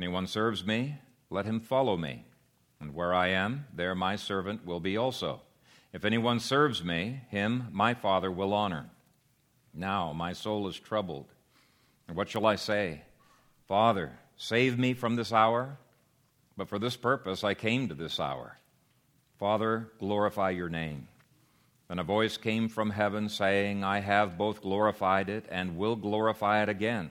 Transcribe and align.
Anyone 0.00 0.26
serves 0.26 0.64
me, 0.64 0.96
let 1.28 1.44
him 1.44 1.60
follow 1.60 1.96
me. 1.96 2.24
And 2.80 2.94
where 2.94 3.12
I 3.12 3.28
am, 3.28 3.66
there 3.74 3.94
my 3.94 4.14
servant 4.14 4.64
will 4.64 4.78
be 4.78 4.96
also. 4.96 5.40
If 5.92 6.04
anyone 6.04 6.38
serves 6.38 6.84
me, 6.84 7.22
him 7.30 7.68
my 7.72 7.94
Father 7.94 8.30
will 8.30 8.54
honor. 8.54 8.90
Now 9.74 10.12
my 10.12 10.32
soul 10.32 10.68
is 10.68 10.78
troubled. 10.78 11.26
And 12.06 12.16
what 12.16 12.28
shall 12.28 12.46
I 12.46 12.54
say? 12.54 13.02
Father, 13.66 14.12
save 14.36 14.78
me 14.78 14.94
from 14.94 15.16
this 15.16 15.32
hour? 15.32 15.78
But 16.56 16.68
for 16.68 16.78
this 16.78 16.96
purpose 16.96 17.42
I 17.42 17.54
came 17.54 17.88
to 17.88 17.94
this 17.94 18.20
hour. 18.20 18.58
Father, 19.38 19.88
glorify 19.98 20.50
your 20.50 20.68
name. 20.68 21.08
Then 21.88 21.98
a 21.98 22.04
voice 22.04 22.36
came 22.36 22.68
from 22.68 22.90
heaven 22.90 23.28
saying, 23.28 23.82
I 23.82 24.00
have 24.00 24.38
both 24.38 24.62
glorified 24.62 25.28
it 25.28 25.46
and 25.50 25.76
will 25.76 25.96
glorify 25.96 26.62
it 26.62 26.68
again. 26.68 27.10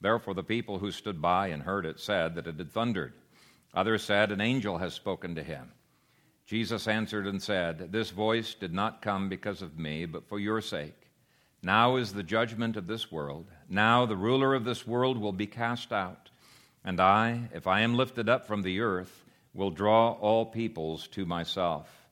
Therefore, 0.00 0.34
the 0.34 0.42
people 0.42 0.78
who 0.78 0.90
stood 0.90 1.22
by 1.22 1.48
and 1.48 1.62
heard 1.62 1.86
it 1.86 1.98
said 1.98 2.34
that 2.34 2.46
it 2.46 2.58
had 2.58 2.72
thundered. 2.72 3.14
Others 3.74 4.04
said, 4.04 4.30
An 4.30 4.40
angel 4.40 4.78
has 4.78 4.94
spoken 4.94 5.34
to 5.34 5.42
him. 5.42 5.72
Jesus 6.46 6.86
answered 6.86 7.26
and 7.26 7.42
said, 7.42 7.92
This 7.92 8.10
voice 8.10 8.54
did 8.54 8.72
not 8.72 9.02
come 9.02 9.28
because 9.28 9.62
of 9.62 9.78
me, 9.78 10.06
but 10.06 10.28
for 10.28 10.38
your 10.38 10.60
sake. 10.60 11.10
Now 11.62 11.96
is 11.96 12.12
the 12.12 12.22
judgment 12.22 12.76
of 12.76 12.86
this 12.86 13.10
world. 13.10 13.46
Now 13.68 14.06
the 14.06 14.16
ruler 14.16 14.54
of 14.54 14.64
this 14.64 14.86
world 14.86 15.18
will 15.18 15.32
be 15.32 15.46
cast 15.46 15.92
out. 15.92 16.30
And 16.84 17.00
I, 17.00 17.48
if 17.52 17.66
I 17.66 17.80
am 17.80 17.96
lifted 17.96 18.28
up 18.28 18.46
from 18.46 18.62
the 18.62 18.80
earth, 18.80 19.24
will 19.52 19.70
draw 19.70 20.12
all 20.12 20.46
peoples 20.46 21.08
to 21.08 21.26
myself. 21.26 22.06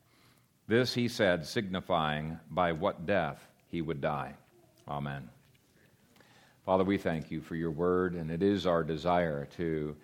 This 0.67 0.95
he 0.95 1.09
said, 1.09 1.47
signifying 1.47 2.41
by 2.51 2.73
what 2.73 3.07
death 3.07 3.47
he 3.69 3.83
would 3.83 4.01
die. 4.01 4.35
Amen. 4.89 5.29
Father, 6.65 6.83
we 6.83 6.97
thank 6.97 7.31
you 7.31 7.43
for 7.43 7.57
your 7.57 7.71
word, 7.71 8.15
and 8.15 8.31
it 8.31 8.43
is 8.43 8.65
our 8.65 8.83
desire 8.83 9.47
to 9.59 9.95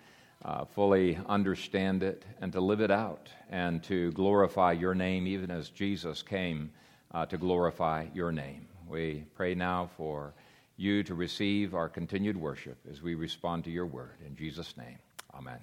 uh, 0.45 0.63
fully 0.63 1.17
understand 1.27 2.03
it 2.03 2.23
and 2.39 2.53
to 2.53 2.61
live 2.61 2.81
it 2.81 2.91
out 2.91 3.29
and 3.49 3.81
to 3.83 4.11
glorify 4.11 4.71
your 4.71 4.93
name, 4.93 5.25
even 5.25 5.49
as 5.49 5.69
Jesus 5.69 6.21
came 6.21 6.69
uh, 7.15 7.25
to 7.25 7.37
glorify 7.39 8.05
your 8.13 8.31
name. 8.31 8.67
We 8.87 9.23
pray 9.33 9.55
now 9.55 9.89
for 9.97 10.35
you 10.77 11.01
to 11.01 11.15
receive 11.15 11.73
our 11.73 11.89
continued 11.89 12.37
worship 12.37 12.77
as 12.91 13.01
we 13.01 13.15
respond 13.15 13.63
to 13.63 13.71
your 13.71 13.87
word. 13.87 14.17
In 14.23 14.35
Jesus' 14.35 14.77
name, 14.77 14.99
amen. 15.33 15.59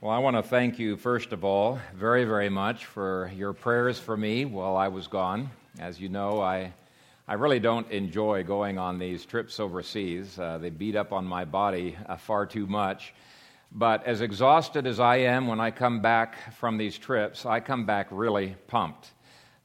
Well, 0.00 0.12
I 0.12 0.18
want 0.18 0.36
to 0.36 0.42
thank 0.42 0.78
you, 0.78 0.96
first 0.96 1.32
of 1.32 1.44
all, 1.44 1.78
very, 1.94 2.24
very 2.24 2.48
much 2.48 2.86
for 2.86 3.30
your 3.36 3.52
prayers 3.52 3.98
for 3.98 4.16
me 4.16 4.46
while 4.46 4.78
I 4.78 4.88
was 4.88 5.08
gone. 5.08 5.50
As 5.78 6.00
you 6.00 6.08
know, 6.08 6.40
I 6.40 6.72
I 7.28 7.34
really 7.34 7.58
don't 7.58 7.90
enjoy 7.90 8.44
going 8.44 8.78
on 8.78 9.00
these 9.00 9.26
trips 9.26 9.58
overseas. 9.58 10.38
Uh, 10.38 10.58
they 10.58 10.70
beat 10.70 10.94
up 10.94 11.12
on 11.12 11.24
my 11.24 11.44
body 11.44 11.96
uh, 12.08 12.16
far 12.16 12.46
too 12.46 12.68
much. 12.68 13.14
But 13.72 14.06
as 14.06 14.20
exhausted 14.20 14.86
as 14.86 15.00
I 15.00 15.16
am 15.16 15.48
when 15.48 15.58
I 15.58 15.72
come 15.72 16.00
back 16.00 16.54
from 16.54 16.78
these 16.78 16.96
trips, 16.96 17.44
I 17.44 17.58
come 17.58 17.84
back 17.84 18.06
really 18.12 18.54
pumped. 18.68 19.10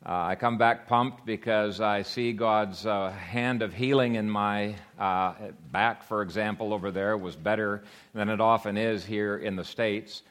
Uh, 0.04 0.24
I 0.30 0.36
come 0.36 0.58
back 0.58 0.88
pumped 0.88 1.24
because 1.24 1.82
I 1.82 2.02
see 2.02 2.34
God's 2.34 2.88
uh, 2.88 3.12
hand 3.12 3.62
of 3.62 3.76
healing 3.76 4.16
in 4.16 4.28
my 4.28 4.74
uh, 4.98 5.36
back, 5.72 6.02
for 6.02 6.24
example, 6.24 6.74
over 6.74 6.90
there 6.90 7.16
was 7.16 7.36
better 7.36 7.84
than 8.16 8.30
it 8.30 8.42
often 8.42 8.76
is 8.76 9.06
here 9.06 9.38
in 9.38 9.56
the 9.56 9.64
States. 9.64 10.24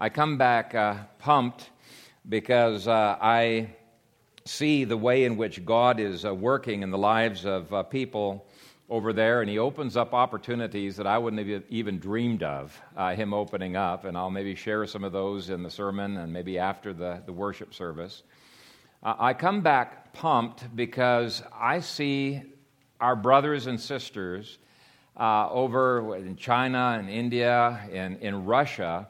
I 0.00 0.08
come 0.08 0.36
back 0.36 0.74
uh, 0.74 0.96
pumped 1.20 1.70
because 2.28 2.88
I 2.88 3.68
see 4.44 4.84
the 4.84 4.96
way 4.96 5.24
in 5.24 5.36
which 5.36 5.64
God 5.64 6.00
is 6.00 6.24
uh, 6.24 6.34
working 6.34 6.82
in 6.82 6.90
the 6.90 6.98
lives 6.98 7.44
of 7.44 7.72
uh, 7.72 7.82
people 7.82 8.46
over 8.88 9.12
there, 9.12 9.40
and 9.40 9.48
He 9.48 9.58
opens 9.58 9.96
up 9.96 10.12
opportunities 10.12 10.96
that 10.96 11.06
I 11.06 11.16
wouldn't 11.18 11.48
have 11.48 11.62
even 11.70 11.98
dreamed 11.98 12.42
of 12.42 12.78
uh, 12.96 13.14
Him 13.14 13.32
opening 13.32 13.76
up. 13.76 14.04
And 14.04 14.16
I'll 14.16 14.30
maybe 14.30 14.54
share 14.54 14.86
some 14.86 15.04
of 15.04 15.12
those 15.12 15.50
in 15.50 15.62
the 15.62 15.70
sermon 15.70 16.16
and 16.18 16.32
maybe 16.32 16.58
after 16.58 16.92
the, 16.92 17.22
the 17.24 17.32
worship 17.32 17.72
service. 17.72 18.22
Uh, 19.02 19.14
I 19.18 19.34
come 19.34 19.62
back 19.62 20.12
pumped 20.12 20.74
because 20.76 21.42
I 21.54 21.80
see 21.80 22.42
our 23.00 23.16
brothers 23.16 23.66
and 23.66 23.80
sisters 23.80 24.58
uh, 25.18 25.48
over 25.50 26.16
in 26.16 26.36
China 26.36 26.96
and 26.98 27.08
India 27.08 27.80
and 27.92 28.18
in 28.18 28.44
Russia 28.44 29.08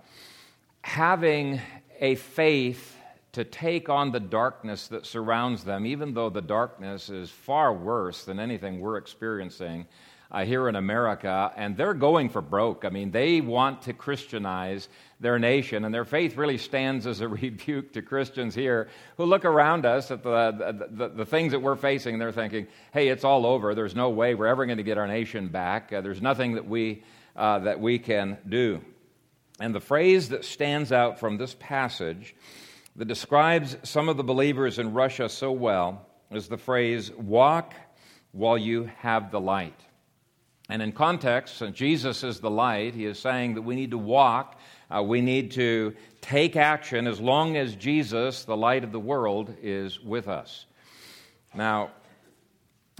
having 0.82 1.60
a 2.00 2.14
faith 2.16 2.91
to 3.32 3.44
take 3.44 3.88
on 3.88 4.12
the 4.12 4.20
darkness 4.20 4.88
that 4.88 5.06
surrounds 5.06 5.64
them, 5.64 5.86
even 5.86 6.12
though 6.12 6.28
the 6.28 6.42
darkness 6.42 7.08
is 7.08 7.30
far 7.30 7.72
worse 7.72 8.24
than 8.24 8.38
anything 8.38 8.78
we're 8.78 8.98
experiencing 8.98 9.86
uh, 10.30 10.44
here 10.44 10.68
in 10.68 10.76
America. 10.76 11.50
And 11.56 11.74
they're 11.74 11.94
going 11.94 12.28
for 12.28 12.42
broke. 12.42 12.84
I 12.84 12.90
mean, 12.90 13.10
they 13.10 13.40
want 13.40 13.82
to 13.82 13.94
Christianize 13.94 14.88
their 15.18 15.38
nation, 15.38 15.86
and 15.86 15.94
their 15.94 16.04
faith 16.04 16.36
really 16.36 16.58
stands 16.58 17.06
as 17.06 17.22
a 17.22 17.28
rebuke 17.42 17.94
to 17.94 18.02
Christians 18.02 18.54
here 18.54 18.88
who 19.16 19.24
look 19.24 19.46
around 19.46 19.86
us 19.86 20.10
at 20.10 20.22
the, 20.22 20.50
the, 20.52 20.88
the, 20.90 21.08
the 21.08 21.26
things 21.26 21.52
that 21.52 21.60
we're 21.60 21.76
facing, 21.76 22.14
and 22.14 22.20
they're 22.20 22.32
thinking, 22.32 22.66
hey, 22.92 23.08
it's 23.08 23.24
all 23.24 23.46
over. 23.46 23.74
There's 23.74 23.94
no 23.96 24.10
way 24.10 24.34
we're 24.34 24.46
ever 24.46 24.66
going 24.66 24.78
to 24.78 24.84
get 24.84 24.98
our 24.98 25.08
nation 25.08 25.48
back. 25.48 25.90
Uh, 25.90 26.02
there's 26.02 26.20
nothing 26.20 26.54
that 26.54 26.66
we, 26.66 27.02
uh, 27.34 27.60
that 27.60 27.80
we 27.80 27.98
can 27.98 28.36
do. 28.46 28.82
And 29.58 29.74
the 29.74 29.80
phrase 29.80 30.30
that 30.30 30.44
stands 30.44 30.92
out 30.92 31.18
from 31.18 31.38
this 31.38 31.56
passage 31.58 32.34
that 32.96 33.06
describes 33.06 33.76
some 33.82 34.08
of 34.08 34.16
the 34.16 34.24
believers 34.24 34.78
in 34.78 34.92
Russia 34.92 35.28
so 35.28 35.52
well 35.52 36.06
is 36.30 36.48
the 36.48 36.58
phrase, 36.58 37.10
walk 37.12 37.74
while 38.32 38.58
you 38.58 38.90
have 38.98 39.30
the 39.30 39.40
light. 39.40 39.78
And 40.68 40.80
in 40.80 40.92
context, 40.92 41.58
since 41.58 41.76
Jesus 41.76 42.22
is 42.24 42.40
the 42.40 42.50
light. 42.50 42.94
He 42.94 43.04
is 43.04 43.18
saying 43.18 43.54
that 43.54 43.62
we 43.62 43.74
need 43.74 43.90
to 43.90 43.98
walk, 43.98 44.58
uh, 44.90 45.02
we 45.02 45.20
need 45.20 45.52
to 45.52 45.94
take 46.20 46.56
action 46.56 47.06
as 47.06 47.20
long 47.20 47.56
as 47.56 47.74
Jesus, 47.76 48.44
the 48.44 48.56
light 48.56 48.84
of 48.84 48.92
the 48.92 49.00
world, 49.00 49.54
is 49.62 50.00
with 50.00 50.28
us. 50.28 50.66
Now, 51.54 51.90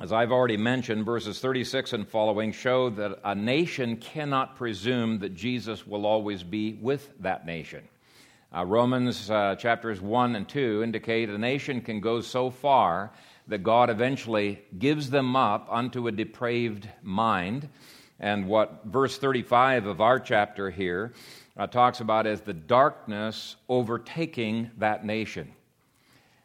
as 0.00 0.12
I've 0.12 0.32
already 0.32 0.56
mentioned, 0.56 1.04
verses 1.04 1.38
36 1.38 1.92
and 1.92 2.08
following 2.08 2.52
show 2.52 2.90
that 2.90 3.20
a 3.24 3.34
nation 3.34 3.96
cannot 3.96 4.56
presume 4.56 5.20
that 5.20 5.34
Jesus 5.34 5.86
will 5.86 6.06
always 6.06 6.42
be 6.42 6.74
with 6.74 7.10
that 7.20 7.46
nation. 7.46 7.86
Uh, 8.54 8.66
Romans 8.66 9.30
uh, 9.30 9.56
chapters 9.56 10.02
1 10.02 10.36
and 10.36 10.46
2 10.46 10.82
indicate 10.82 11.30
a 11.30 11.38
nation 11.38 11.80
can 11.80 12.00
go 12.00 12.20
so 12.20 12.50
far 12.50 13.10
that 13.48 13.62
God 13.62 13.88
eventually 13.88 14.62
gives 14.78 15.08
them 15.08 15.34
up 15.36 15.66
unto 15.70 16.06
a 16.06 16.12
depraved 16.12 16.86
mind. 17.02 17.70
And 18.20 18.46
what 18.46 18.82
verse 18.84 19.16
35 19.16 19.86
of 19.86 20.02
our 20.02 20.20
chapter 20.20 20.68
here 20.68 21.14
uh, 21.56 21.66
talks 21.66 22.00
about 22.00 22.26
is 22.26 22.42
the 22.42 22.52
darkness 22.52 23.56
overtaking 23.70 24.70
that 24.76 25.02
nation. 25.02 25.50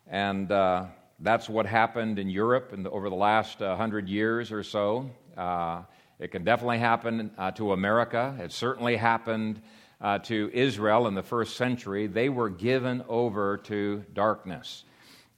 And 0.09 0.50
uh, 0.50 0.85
that's 1.19 1.50
what 1.50 1.66
happened 1.66 2.19
in 2.19 2.29
Europe 2.29 2.72
in 2.72 2.84
the, 2.84 2.89
over 2.89 3.09
the 3.09 3.18
last 3.18 3.62
uh, 3.62 3.75
hundred 3.75 4.07
years 4.07 4.53
or 4.53 4.63
so. 4.63 5.12
Uh, 5.35 5.81
it 6.19 6.31
can 6.31 6.45
definitely 6.45 6.79
happen 6.79 7.31
to 7.56 7.74
America. 7.74 8.34
It 8.39 8.53
certainly 8.53 8.95
happened 8.95 9.62
uh, 10.01 10.19
to 10.19 10.49
Israel 10.53 11.07
in 11.07 11.15
the 11.15 11.23
first 11.23 11.57
century, 11.57 12.07
they 12.07 12.29
were 12.29 12.49
given 12.49 13.03
over 13.07 13.57
to 13.57 14.03
darkness 14.13 14.83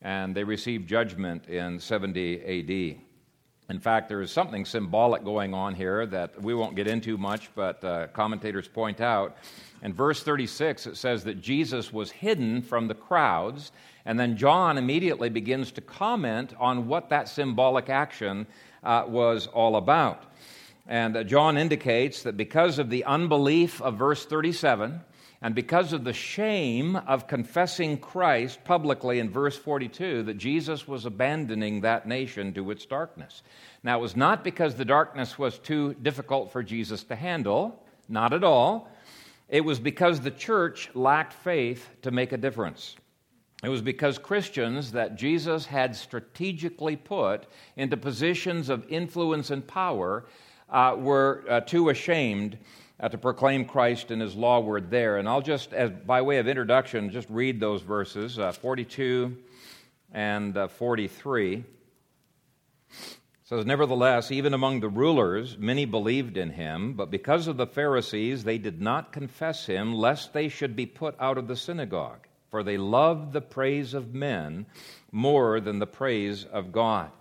and 0.02 0.36
they 0.36 0.44
received 0.44 0.88
judgment 0.88 1.48
in 1.48 1.80
70 1.80 2.96
AD. 2.96 3.02
In 3.70 3.80
fact, 3.80 4.10
there 4.10 4.22
is 4.22 4.32
something 4.32 4.66
symbolic 4.66 5.24
going 5.24 5.54
on 5.54 5.76
here 5.76 6.06
that 6.08 6.42
we 6.42 6.56
won't 6.56 6.76
get 6.76 6.88
into 6.88 7.18
much, 7.18 7.50
but 7.54 7.84
uh, 7.84 8.08
commentators 8.08 8.68
point 8.68 9.00
out. 9.00 9.38
In 9.84 9.94
verse 9.94 10.24
36, 10.24 10.88
it 10.88 10.98
says 10.98 11.24
that 11.26 11.42
Jesus 11.42 11.94
was 11.94 12.10
hidden 12.10 12.62
from 12.62 12.88
the 12.88 12.96
crowds, 12.96 13.72
and 14.06 14.20
then 14.20 14.38
John 14.38 14.78
immediately 14.78 15.30
begins 15.30 15.72
to 15.74 15.82
comment 15.82 16.56
on 16.60 16.88
what 16.88 17.10
that 17.10 17.30
symbolic 17.30 17.90
action 17.90 18.48
uh, 18.84 19.04
was 19.08 19.48
all 19.48 19.76
about. 19.76 20.24
And 20.90 21.28
John 21.28 21.56
indicates 21.56 22.24
that 22.24 22.36
because 22.36 22.80
of 22.80 22.90
the 22.90 23.06
unbelief 23.06 23.80
of 23.80 23.98
verse 23.98 24.26
37, 24.26 25.00
and 25.40 25.54
because 25.54 25.94
of 25.94 26.04
the 26.04 26.14
shame 26.14 26.96
of 26.96 27.28
confessing 27.28 28.00
Christ 28.00 28.64
publicly 28.66 29.20
in 29.20 29.30
verse 29.30 29.56
42, 29.56 30.24
that 30.24 30.40
Jesus 30.40 30.88
was 30.88 31.06
abandoning 31.06 31.82
that 31.82 32.08
nation 32.08 32.54
to 32.56 32.72
its 32.72 32.88
darkness. 32.88 33.44
Now, 33.84 34.00
it 34.00 34.02
was 34.02 34.18
not 34.18 34.44
because 34.44 34.74
the 34.74 34.84
darkness 34.84 35.38
was 35.38 35.60
too 35.60 35.94
difficult 36.02 36.52
for 36.52 36.64
Jesus 36.64 37.04
to 37.04 37.16
handle, 37.16 37.82
not 38.10 38.34
at 38.34 38.44
all. 38.44 38.90
It 39.48 39.62
was 39.62 39.80
because 39.80 40.20
the 40.20 40.32
church 40.32 40.90
lacked 40.96 41.34
faith 41.34 41.88
to 42.02 42.10
make 42.10 42.32
a 42.32 42.38
difference. 42.38 42.96
It 43.64 43.70
was 43.70 43.84
because 43.84 44.18
Christians 44.18 44.94
that 44.94 45.18
Jesus 45.18 45.68
had 45.68 45.96
strategically 45.96 46.96
put 46.96 47.46
into 47.78 47.96
positions 47.96 48.70
of 48.70 48.86
influence 48.90 49.52
and 49.52 49.66
power 49.66 50.26
uh, 50.72 50.96
were 50.98 51.44
uh, 51.50 51.62
too 51.62 51.90
ashamed 51.90 52.58
uh, 53.00 53.10
to 53.10 53.18
proclaim 53.18 53.66
Christ 53.66 54.12
and 54.12 54.22
his 54.22 54.36
law 54.36 54.60
word 54.60 54.92
there. 54.92 55.18
And 55.18 55.28
I'll 55.28 55.42
just, 55.42 55.74
as 55.74 55.92
by 55.92 56.22
way 56.22 56.38
of 56.38 56.48
introduction, 56.48 57.10
just 57.10 57.30
read 57.30 57.60
those 57.60 57.82
verses 57.82 58.38
uh, 58.38 58.52
42 58.52 59.38
and 60.12 60.58
uh, 60.58 60.68
43. 60.68 61.56
It 61.56 61.66
says, 63.44 63.66
Nevertheless, 63.66 64.32
even 64.32 64.54
among 64.54 64.80
the 64.80 64.90
rulers, 64.90 65.58
many 65.58 65.86
believed 65.86 66.38
in 66.38 66.52
him, 66.52 66.94
but 66.94 67.10
because 67.10 67.48
of 67.48 67.58
the 67.58 67.68
Pharisees, 67.68 68.44
they 68.44 68.58
did 68.58 68.82
not 68.82 69.12
confess 69.12 69.66
him, 69.66 69.94
lest 69.94 70.34
they 70.34 70.50
should 70.50 70.76
be 70.76 70.86
put 70.86 71.16
out 71.20 71.38
of 71.38 71.48
the 71.48 71.56
synagogue. 71.56 72.28
For 72.50 72.64
they 72.64 72.78
loved 72.78 73.32
the 73.32 73.42
praise 73.42 73.94
of 73.94 74.14
men 74.14 74.66
more 75.12 75.60
than 75.60 75.80
the 75.80 75.88
praise 75.88 76.46
of 76.46 76.72
God. 76.72 77.12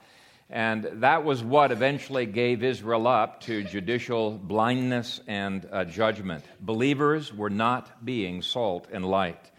And 0.50 0.88
that 1.02 1.24
was 1.24 1.44
what 1.44 1.72
eventually 1.72 2.24
gave 2.24 2.62
Israel 2.62 3.06
up 3.06 3.42
to 3.42 3.62
judicial 3.64 4.30
blindness 4.30 5.20
and 5.26 5.68
uh, 5.70 5.84
judgment. 5.84 6.44
Believers 6.60 7.34
were 7.34 7.50
not 7.50 8.04
being 8.04 8.40
salt 8.40 8.88
and 8.90 9.04
light. 9.04 9.50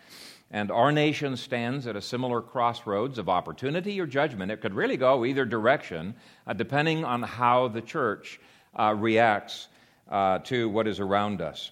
And 0.52 0.72
our 0.72 0.92
nation 0.92 1.38
stands 1.38 1.86
at 1.86 1.96
a 1.96 2.02
similar 2.02 2.42
crossroads 2.42 3.20
of 3.20 3.30
opportunity 3.30 4.02
or 4.02 4.08
judgment. 4.08 4.52
It 4.52 4.62
could 4.62 4.74
really 4.74 4.98
go 4.98 5.26
either 5.26 5.46
direction, 5.46 6.16
uh, 6.48 6.54
depending 6.54 7.06
on 7.06 7.22
how 7.22 7.68
the 7.68 7.82
church 7.82 8.40
uh, 8.76 8.96
reacts 8.98 9.68
uh, 10.10 10.40
to 10.40 10.70
what 10.70 10.88
is 10.88 11.00
around 11.00 11.40
us. 11.42 11.70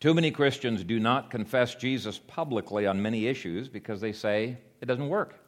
Too 0.00 0.12
many 0.12 0.30
Christians 0.30 0.84
do 0.84 1.00
not 1.00 1.30
confess 1.30 1.74
Jesus 1.76 2.18
publicly 2.18 2.86
on 2.86 3.00
many 3.00 3.26
issues 3.26 3.70
because 3.70 4.02
they 4.02 4.12
say 4.12 4.58
it 4.82 4.84
doesn't 4.84 5.08
work. 5.08 5.43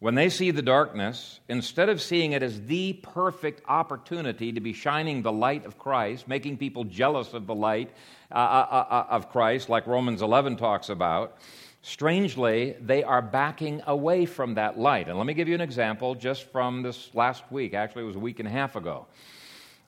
When 0.00 0.14
they 0.14 0.30
see 0.30 0.50
the 0.50 0.62
darkness, 0.62 1.40
instead 1.46 1.90
of 1.90 2.00
seeing 2.00 2.32
it 2.32 2.42
as 2.42 2.62
the 2.62 2.94
perfect 2.94 3.60
opportunity 3.68 4.50
to 4.50 4.60
be 4.60 4.72
shining 4.72 5.20
the 5.20 5.30
light 5.30 5.66
of 5.66 5.78
Christ, 5.78 6.26
making 6.26 6.56
people 6.56 6.84
jealous 6.84 7.34
of 7.34 7.46
the 7.46 7.54
light 7.54 7.90
uh, 8.32 8.34
uh, 8.34 8.66
uh, 8.70 8.94
uh 8.94 9.06
of 9.10 9.28
Christ, 9.30 9.68
like 9.68 9.86
Romans 9.86 10.22
11 10.22 10.56
talks 10.56 10.88
about, 10.88 11.36
strangely, 11.82 12.76
they 12.80 13.04
are 13.04 13.20
backing 13.20 13.82
away 13.86 14.24
from 14.24 14.54
that 14.54 14.78
light. 14.78 15.06
And 15.08 15.18
let 15.18 15.26
me 15.26 15.34
give 15.34 15.48
you 15.48 15.54
an 15.54 15.60
example 15.60 16.14
just 16.14 16.44
from 16.50 16.82
this 16.82 17.10
last 17.12 17.44
week. 17.52 17.74
Actually, 17.74 18.04
it 18.04 18.06
was 18.06 18.16
a 18.16 18.20
week 18.20 18.38
and 18.38 18.48
a 18.48 18.52
half 18.52 18.76
ago. 18.76 19.06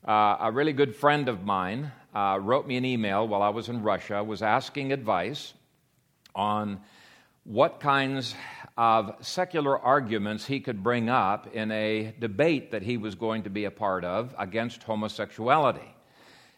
Uh, 0.06 0.36
a 0.40 0.52
really 0.52 0.74
good 0.74 0.94
friend 0.94 1.26
of 1.30 1.42
mine 1.42 1.90
uh, 2.14 2.38
wrote 2.38 2.66
me 2.66 2.76
an 2.76 2.84
email 2.84 3.26
while 3.26 3.40
I 3.40 3.48
was 3.48 3.70
in 3.70 3.82
Russia, 3.82 4.22
was 4.22 4.42
asking 4.42 4.92
advice 4.92 5.54
on 6.34 6.80
what 7.44 7.80
kinds 7.80 8.34
of 8.76 9.14
secular 9.20 9.78
arguments 9.78 10.46
he 10.46 10.60
could 10.60 10.82
bring 10.82 11.08
up 11.08 11.54
in 11.54 11.70
a 11.70 12.14
debate 12.18 12.70
that 12.70 12.82
he 12.82 12.96
was 12.96 13.14
going 13.14 13.42
to 13.42 13.50
be 13.50 13.64
a 13.64 13.70
part 13.70 14.04
of 14.04 14.34
against 14.38 14.82
homosexuality. 14.82 15.94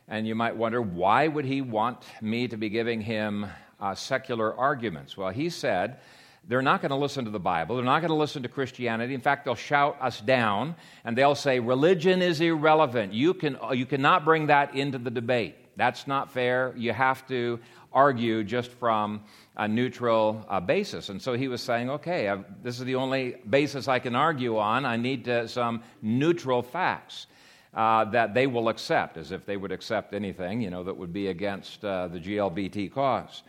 And 0.06 0.26
you 0.26 0.34
might 0.34 0.56
wonder, 0.56 0.82
why 0.82 1.26
would 1.28 1.44
he 1.44 1.61
want 1.61 2.05
me 2.20 2.46
to 2.49 2.56
be 2.56 2.69
giving 2.69 3.00
him 3.00 3.46
uh, 3.81 3.94
secular 3.94 4.56
arguments. 4.56 5.16
Well, 5.16 5.31
he 5.31 5.50
said 5.50 5.99
they're 6.46 6.62
not 6.62 6.81
going 6.81 6.90
to 6.90 6.96
listen 6.96 7.25
to 7.25 7.31
the 7.31 7.40
Bible. 7.40 7.76
They're 7.76 7.84
not 7.84 8.00
going 8.00 8.11
to 8.11 8.17
listen 8.17 8.43
to 8.43 8.49
Christianity. 8.49 9.14
In 9.14 9.20
fact, 9.20 9.44
they'll 9.44 9.55
shout 9.55 9.96
us 10.00 10.20
down 10.20 10.75
and 11.05 11.17
they'll 11.17 11.34
say, 11.34 11.60
religion 11.60 12.22
is 12.22 12.40
irrelevant. 12.40 13.12
You, 13.12 13.34
can, 13.34 13.58
you 13.72 13.87
cannot 13.87 14.25
bring 14.25 14.46
that 14.46 14.75
into 14.75 14.99
the 14.99 15.10
debate. 15.10 15.56
That's 15.76 16.06
not 16.06 16.32
fair. 16.32 16.72
You 16.76 16.93
have 16.93 17.26
to 17.28 17.58
argue 17.94 18.44
just 18.44 18.70
from 18.73 19.23
a 19.56 19.67
neutral 19.67 20.44
uh, 20.49 20.61
basis. 20.61 21.08
And 21.08 21.23
so 21.23 21.35
he 21.35 21.49
was 21.49 21.62
saying, 21.62 21.88
okay, 21.88 22.29
I've, 22.29 22.44
this 22.62 22.79
is 22.79 22.85
the 22.85 22.96
only 22.96 23.37
basis 23.49 23.88
I 23.88 24.00
can 24.00 24.14
argue 24.14 24.58
on. 24.58 24.85
I 24.85 24.96
need 24.96 25.25
to, 25.26 25.49
some 25.49 25.82
neutral 26.02 26.62
facts. 26.62 27.26
Uh, 27.73 28.05
that 28.05 28.35
they 28.35 28.46
will 28.46 28.69
accept, 28.69 29.17
as 29.17 29.32
if 29.32 29.44
they 29.46 29.56
would 29.56 29.73
accept 29.73 30.14
anything, 30.14 30.61
you 30.61 30.70
know, 30.70 30.85
that 30.85 30.96
would 30.96 31.12
be 31.12 31.26
against 31.26 31.85
uh, 31.85 32.06
the 32.06 32.20
GLBT 32.20 32.93
cause. 32.93 33.43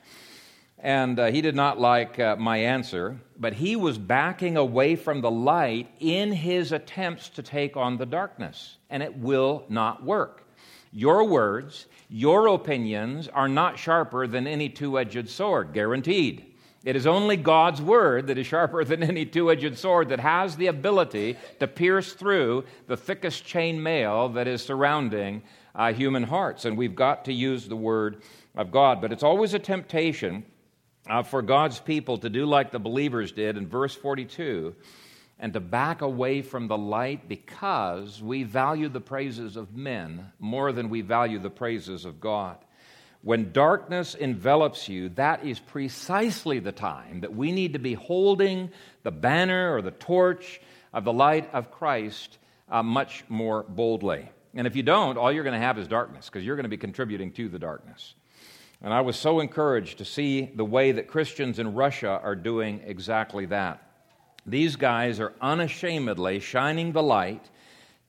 And 0.79 1.19
uh, 1.19 1.31
he 1.31 1.41
did 1.41 1.55
not 1.55 1.79
like 1.79 2.19
uh, 2.19 2.35
my 2.35 2.57
answer, 2.57 3.19
but 3.37 3.53
he 3.53 3.75
was 3.75 3.97
backing 3.99 4.57
away 4.57 4.95
from 4.95 5.21
the 5.21 5.31
light 5.31 5.89
in 5.99 6.31
his 6.31 6.71
attempts 6.71 7.29
to 7.29 7.43
take 7.43 7.77
on 7.77 7.97
the 7.97 8.05
darkness, 8.05 8.77
and 8.89 9.01
it 9.01 9.15
will 9.15 9.63
not 9.69 10.03
work. 10.03 10.43
Your 10.91 11.27
words, 11.27 11.85
your 12.09 12.47
opinions 12.47 13.27
are 13.27 13.47
not 13.47 13.79
sharper 13.79 14.27
than 14.27 14.47
any 14.47 14.69
two 14.69 14.99
edged 14.99 15.29
sword, 15.29 15.73
guaranteed. 15.73 16.53
It 16.83 16.95
is 16.95 17.07
only 17.07 17.35
God's 17.35 17.81
word 17.81 18.27
that 18.27 18.37
is 18.37 18.45
sharper 18.45 18.83
than 18.83 19.01
any 19.01 19.25
two 19.25 19.49
edged 19.51 19.77
sword 19.77 20.09
that 20.09 20.19
has 20.19 20.55
the 20.55 20.67
ability 20.67 21.35
to 21.59 21.67
pierce 21.67 22.13
through 22.13 22.65
the 22.85 22.95
thickest 22.95 23.43
chain 23.43 23.81
mail 23.81 24.29
that 24.29 24.47
is 24.47 24.61
surrounding 24.61 25.41
uh, 25.73 25.93
human 25.93 26.23
hearts. 26.23 26.65
And 26.65 26.77
we've 26.77 26.95
got 26.95 27.25
to 27.25 27.33
use 27.33 27.67
the 27.67 27.75
word 27.75 28.21
of 28.55 28.71
God. 28.71 29.01
But 29.01 29.11
it's 29.11 29.23
always 29.23 29.55
a 29.55 29.59
temptation 29.59 30.45
uh, 31.09 31.23
for 31.23 31.41
God's 31.41 31.79
people 31.79 32.17
to 32.19 32.29
do 32.29 32.45
like 32.45 32.71
the 32.71 32.79
believers 32.79 33.31
did 33.31 33.57
in 33.57 33.67
verse 33.67 33.95
42 33.95 34.75
and 35.39 35.53
to 35.53 35.59
back 35.59 36.01
away 36.01 36.41
from 36.41 36.67
the 36.67 36.77
light 36.77 37.27
because 37.27 38.21
we 38.21 38.43
value 38.43 38.89
the 38.89 39.01
praises 39.01 39.57
of 39.57 39.75
men 39.75 40.31
more 40.39 40.71
than 40.71 40.89
we 40.89 41.01
value 41.01 41.39
the 41.39 41.49
praises 41.49 42.05
of 42.05 42.21
God. 42.21 42.57
When 43.21 43.51
darkness 43.51 44.13
envelops 44.13 44.87
you, 44.87 45.09
that 45.09 45.43
is 45.43 45.59
precisely 45.59 46.59
the 46.59 46.71
time 46.71 47.21
that 47.21 47.35
we 47.35 47.51
need 47.51 47.73
to 47.73 47.79
be 47.79 47.95
holding 47.95 48.69
the 49.03 49.11
banner 49.11 49.75
or 49.75 49.81
the 49.81 49.91
torch 49.91 50.61
of 50.93 51.03
the 51.03 51.13
light 51.13 51.51
of 51.51 51.71
Christ 51.71 52.37
uh, 52.69 52.83
much 52.83 53.25
more 53.27 53.63
boldly. 53.63 54.29
And 54.53 54.67
if 54.67 54.75
you 54.75 54.83
don't, 54.83 55.17
all 55.17 55.31
you're 55.31 55.43
going 55.43 55.59
to 55.59 55.65
have 55.65 55.77
is 55.77 55.87
darkness 55.87 56.27
because 56.29 56.45
you're 56.45 56.55
going 56.55 56.63
to 56.63 56.69
be 56.69 56.77
contributing 56.77 57.31
to 57.33 57.49
the 57.49 57.59
darkness. 57.59 58.13
And 58.81 58.93
I 58.93 59.01
was 59.01 59.17
so 59.17 59.39
encouraged 59.39 59.97
to 59.97 60.05
see 60.05 60.51
the 60.55 60.63
way 60.63 60.93
that 60.93 61.07
Christians 61.07 61.59
in 61.59 61.73
Russia 61.73 62.19
are 62.23 62.35
doing 62.35 62.81
exactly 62.85 63.47
that. 63.47 63.84
These 64.45 64.75
guys 64.75 65.19
are 65.19 65.33
unashamedly 65.41 66.39
shining 66.39 66.91
the 66.91 67.03
light 67.03 67.49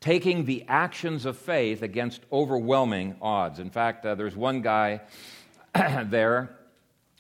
taking 0.00 0.44
the 0.44 0.65
actions 0.69 1.25
of 1.25 1.37
faith 1.37 1.83
against 1.83 2.21
overwhelming 2.33 3.17
odds. 3.21 3.59
In 3.59 3.71
fact, 3.71 4.05
uh, 4.05 4.15
there's 4.15 4.37
one 4.37 4.61
guy 4.61 5.00
there 6.05 6.56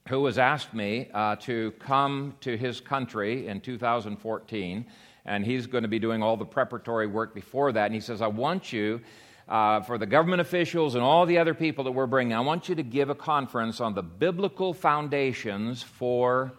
who 0.08 0.24
has 0.26 0.38
asked 0.38 0.72
me 0.72 1.08
uh, 1.12 1.36
to 1.36 1.72
come 1.80 2.34
to 2.40 2.56
his 2.56 2.80
country 2.80 3.48
in 3.48 3.60
2014, 3.60 4.86
and 5.24 5.44
he's 5.44 5.66
going 5.66 5.82
to 5.82 5.88
be 5.88 5.98
doing 5.98 6.22
all 6.22 6.36
the 6.36 6.44
preparatory 6.44 7.06
work 7.06 7.34
before 7.34 7.72
that. 7.72 7.86
And 7.86 7.94
he 7.94 8.00
says, 8.00 8.22
I 8.22 8.28
want 8.28 8.72
you. 8.72 9.00
Uh, 9.48 9.80
for 9.80 9.96
the 9.96 10.06
government 10.06 10.40
officials 10.40 10.96
and 10.96 11.04
all 11.04 11.24
the 11.24 11.38
other 11.38 11.54
people 11.54 11.84
that 11.84 11.92
we're 11.92 12.06
bringing, 12.08 12.34
I 12.34 12.40
want 12.40 12.68
you 12.68 12.74
to 12.74 12.82
give 12.82 13.10
a 13.10 13.14
conference 13.14 13.80
on 13.80 13.94
the 13.94 14.02
biblical 14.02 14.74
foundations 14.74 15.84
for 15.84 16.52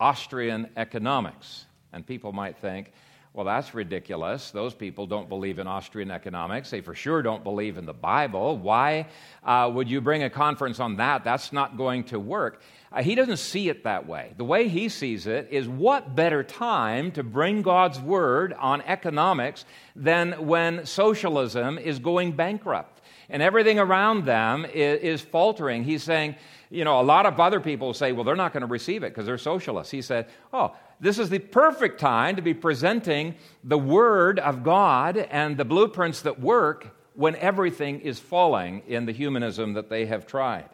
Austrian 0.00 0.68
economics. 0.76 1.66
And 1.92 2.06
people 2.06 2.32
might 2.32 2.58
think, 2.58 2.92
well, 3.34 3.44
that's 3.44 3.74
ridiculous. 3.74 4.50
Those 4.50 4.74
people 4.74 5.06
don't 5.06 5.28
believe 5.28 5.58
in 5.58 5.66
Austrian 5.66 6.10
economics. 6.10 6.70
They 6.70 6.80
for 6.80 6.94
sure 6.94 7.22
don't 7.22 7.44
believe 7.44 7.76
in 7.76 7.86
the 7.86 7.92
Bible. 7.92 8.56
Why 8.56 9.06
uh, 9.44 9.70
would 9.72 9.88
you 9.88 10.00
bring 10.00 10.22
a 10.24 10.30
conference 10.30 10.80
on 10.80 10.96
that? 10.96 11.24
That's 11.24 11.52
not 11.52 11.76
going 11.76 12.04
to 12.04 12.18
work. 12.18 12.62
Uh, 12.90 13.02
he 13.02 13.14
doesn't 13.14 13.36
see 13.36 13.68
it 13.68 13.84
that 13.84 14.08
way. 14.08 14.32
The 14.38 14.44
way 14.44 14.68
he 14.68 14.88
sees 14.88 15.26
it 15.26 15.48
is 15.50 15.68
what 15.68 16.16
better 16.16 16.42
time 16.42 17.12
to 17.12 17.22
bring 17.22 17.62
God's 17.62 18.00
word 18.00 18.54
on 18.54 18.80
economics 18.82 19.64
than 19.94 20.46
when 20.46 20.86
socialism 20.86 21.78
is 21.78 21.98
going 21.98 22.32
bankrupt 22.32 23.02
and 23.28 23.42
everything 23.42 23.78
around 23.78 24.24
them 24.24 24.64
is, 24.64 25.00
is 25.00 25.20
faltering. 25.20 25.84
He's 25.84 26.02
saying, 26.02 26.36
you 26.70 26.84
know, 26.84 27.00
a 27.00 27.02
lot 27.02 27.26
of 27.26 27.40
other 27.40 27.60
people 27.60 27.94
say, 27.94 28.12
well, 28.12 28.24
they're 28.24 28.36
not 28.36 28.52
going 28.52 28.60
to 28.62 28.66
receive 28.66 29.02
it 29.02 29.10
because 29.10 29.26
they're 29.26 29.38
socialists. 29.38 29.90
He 29.90 30.02
said, 30.02 30.26
oh, 30.52 30.74
this 31.00 31.18
is 31.18 31.30
the 31.30 31.38
perfect 31.38 31.98
time 31.98 32.36
to 32.36 32.42
be 32.42 32.54
presenting 32.54 33.34
the 33.64 33.78
Word 33.78 34.38
of 34.38 34.62
God 34.62 35.16
and 35.16 35.56
the 35.56 35.64
blueprints 35.64 36.22
that 36.22 36.40
work 36.40 36.94
when 37.14 37.36
everything 37.36 38.00
is 38.00 38.18
falling 38.18 38.82
in 38.86 39.06
the 39.06 39.12
humanism 39.12 39.74
that 39.74 39.88
they 39.88 40.06
have 40.06 40.26
tried. 40.26 40.68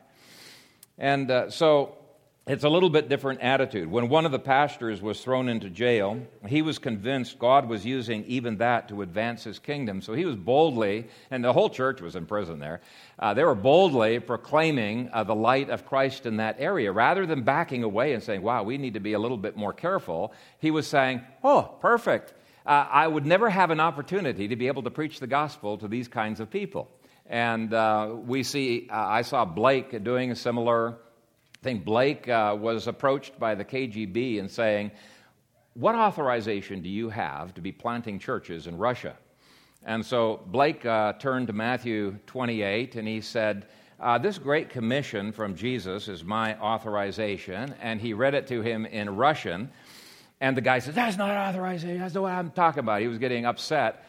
And 0.99 1.31
uh, 1.31 1.51
so 1.51 1.97
it's 2.47 2.65
a 2.65 2.69
little 2.69 2.91
bit 2.91 3.09
different 3.09 3.41
attitude. 3.41 3.91
When 3.91 4.11
one 4.11 4.27
of 4.27 4.33
the 4.33 4.39
pastors 4.39 5.01
was 5.01 5.19
thrown 5.23 5.49
into 5.49 5.71
jail, 5.71 6.21
he 6.47 6.61
was 6.61 6.79
convinced 6.79 7.39
God 7.39 7.67
was 7.67 7.87
using 7.87 8.23
even 8.25 8.59
that 8.59 8.89
to 8.89 9.01
advance 9.01 9.45
his 9.45 9.59
kingdom. 9.59 10.03
So 10.03 10.13
he 10.13 10.27
was 10.27 10.37
boldly, 10.37 11.07
and 11.31 11.43
the 11.43 11.55
whole 11.55 11.71
church 11.71 12.03
was 12.03 12.17
in 12.17 12.27
prison 12.27 12.59
there, 12.59 12.83
uh, 13.19 13.33
they 13.33 13.45
were 13.45 13.55
boldly 13.55 14.19
proclaiming 14.19 15.09
uh, 15.11 15.25
the 15.25 15.35
light 15.35 15.71
of 15.71 15.87
Christ 15.87 16.27
in 16.27 16.37
that 16.37 16.57
area. 16.59 16.93
Rather 16.93 17.25
than 17.25 17.45
backing 17.45 17.83
away 17.83 18.13
and 18.13 18.23
saying, 18.23 18.43
wow, 18.43 18.63
we 18.63 18.77
need 18.77 18.93
to 18.93 19.01
be 19.01 19.15
a 19.15 19.19
little 19.19 19.39
bit 19.39 19.57
more 19.57 19.73
careful, 19.73 20.35
he 20.59 20.71
was 20.71 20.87
saying, 20.87 21.23
oh, 21.43 21.75
perfect. 21.81 22.35
Uh, 22.67 22.87
I 22.91 23.07
would 23.07 23.25
never 23.25 23.49
have 23.49 23.71
an 23.71 23.81
opportunity 23.81 24.49
to 24.49 24.57
be 24.57 24.67
able 24.67 24.83
to 24.83 24.91
preach 24.91 25.19
the 25.19 25.27
gospel 25.27 25.79
to 25.79 25.89
these 25.89 26.09
kinds 26.09 26.41
of 26.41 26.51
people. 26.51 26.91
And 27.27 27.73
uh, 27.73 28.15
we 28.15 28.43
see, 28.43 28.89
uh, 28.91 28.97
I 28.97 29.23
saw 29.23 29.47
Blake 29.47 30.05
doing 30.05 30.31
a 30.31 30.37
similar 30.37 30.99
I 31.65 31.67
think 31.67 31.87
Blake 31.87 32.29
uh, 32.29 32.55
was 32.61 32.89
approached 32.89 33.39
by 33.39 33.55
the 33.55 33.65
KGB 33.65 34.39
and 34.39 34.51
saying, 34.51 34.91
What 35.73 35.95
authorization 35.95 36.83
do 36.83 36.91
you 36.91 37.09
have 37.09 37.55
to 37.55 37.63
be 37.63 37.73
planting 37.73 38.19
churches 38.19 38.67
in 38.67 38.77
Russia? 38.77 39.17
And 39.83 40.05
so 40.05 40.43
Blake 40.49 40.85
uh, 40.85 41.15
turned 41.15 41.47
to 41.47 41.55
Matthew 41.55 42.19
28 42.27 42.97
and 42.97 43.09
he 43.09 43.23
said, 43.23 43.65
uh, 43.99 44.19
This 44.19 44.37
great 44.37 44.69
commission 44.69 45.33
from 45.33 45.55
Jesus 45.55 46.07
is 46.07 46.23
my 46.23 46.55
authorization. 46.61 47.75
And 47.81 47.99
he 47.99 48.13
read 48.13 48.35
it 48.35 48.47
to 48.49 48.61
him 48.61 48.85
in 48.85 49.17
Russian. 49.17 49.71
And 50.43 50.55
the 50.55 50.61
guy 50.61 50.81
said, 50.81 50.95
That's 50.95 51.17
not 51.17 51.31
authorization. 51.31 51.99
That's 51.99 52.13
not 52.13 52.25
what 52.25 52.33
I'm 52.33 52.51
talking 52.51 52.81
about. 52.81 53.01
He 53.01 53.09
was 53.09 53.17
getting 53.17 53.47
upset. 53.47 54.05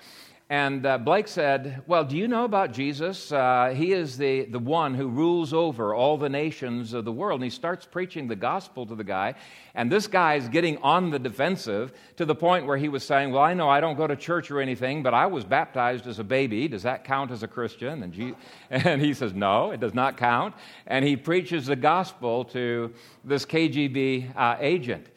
And 0.48 0.86
uh, 0.86 1.00
Blake 1.00 1.28
said, 1.28 1.82
Well, 1.88 2.04
do 2.04 2.16
you 2.16 2.28
know 2.28 2.44
about 2.44 2.72
Jesus? 2.72 3.32
Uh, 3.32 3.74
he 3.76 3.94
is 3.94 4.16
the, 4.16 4.46
the 4.46 4.60
one 4.60 4.94
who 4.94 5.08
rules 5.08 5.54
over 5.54 5.96
all 5.96 6.18
the 6.20 6.30
nations 6.30 6.94
of 6.94 7.04
the 7.04 7.12
world. 7.12 7.42
And 7.42 7.44
he 7.46 7.50
starts 7.50 7.84
preaching 7.84 8.28
the 8.28 8.36
gospel 8.36 8.86
to 8.86 8.94
the 8.94 9.04
guy. 9.04 9.34
And 9.74 9.92
this 9.92 10.06
guy 10.06 10.36
is 10.36 10.48
getting 10.48 10.78
on 10.84 11.10
the 11.10 11.18
defensive 11.18 11.94
to 12.18 12.26
the 12.26 12.36
point 12.36 12.68
where 12.68 12.78
he 12.78 12.90
was 12.90 13.04
saying, 13.04 13.32
Well, 13.32 13.42
I 13.42 13.56
know 13.56 13.68
I 13.68 13.80
don't 13.80 13.98
go 13.98 14.06
to 14.06 14.16
church 14.16 14.52
or 14.52 14.62
anything, 14.62 15.02
but 15.02 15.16
I 15.16 15.26
was 15.26 15.44
baptized 15.44 16.06
as 16.06 16.20
a 16.20 16.24
baby. 16.24 16.68
Does 16.68 16.84
that 16.84 17.06
count 17.06 17.32
as 17.32 17.42
a 17.42 17.48
Christian? 17.48 18.04
And, 18.04 18.14
Je- 18.14 18.36
and 18.70 19.02
he 19.02 19.16
says, 19.16 19.34
No, 19.34 19.72
it 19.72 19.80
does 19.80 19.96
not 19.96 20.16
count. 20.16 20.54
And 20.86 21.04
he 21.04 21.16
preaches 21.16 21.66
the 21.66 21.76
gospel 21.76 22.46
to 22.46 22.94
this 23.24 23.48
KGB 23.48 24.38
uh, 24.38 24.58
agent. 24.60 25.08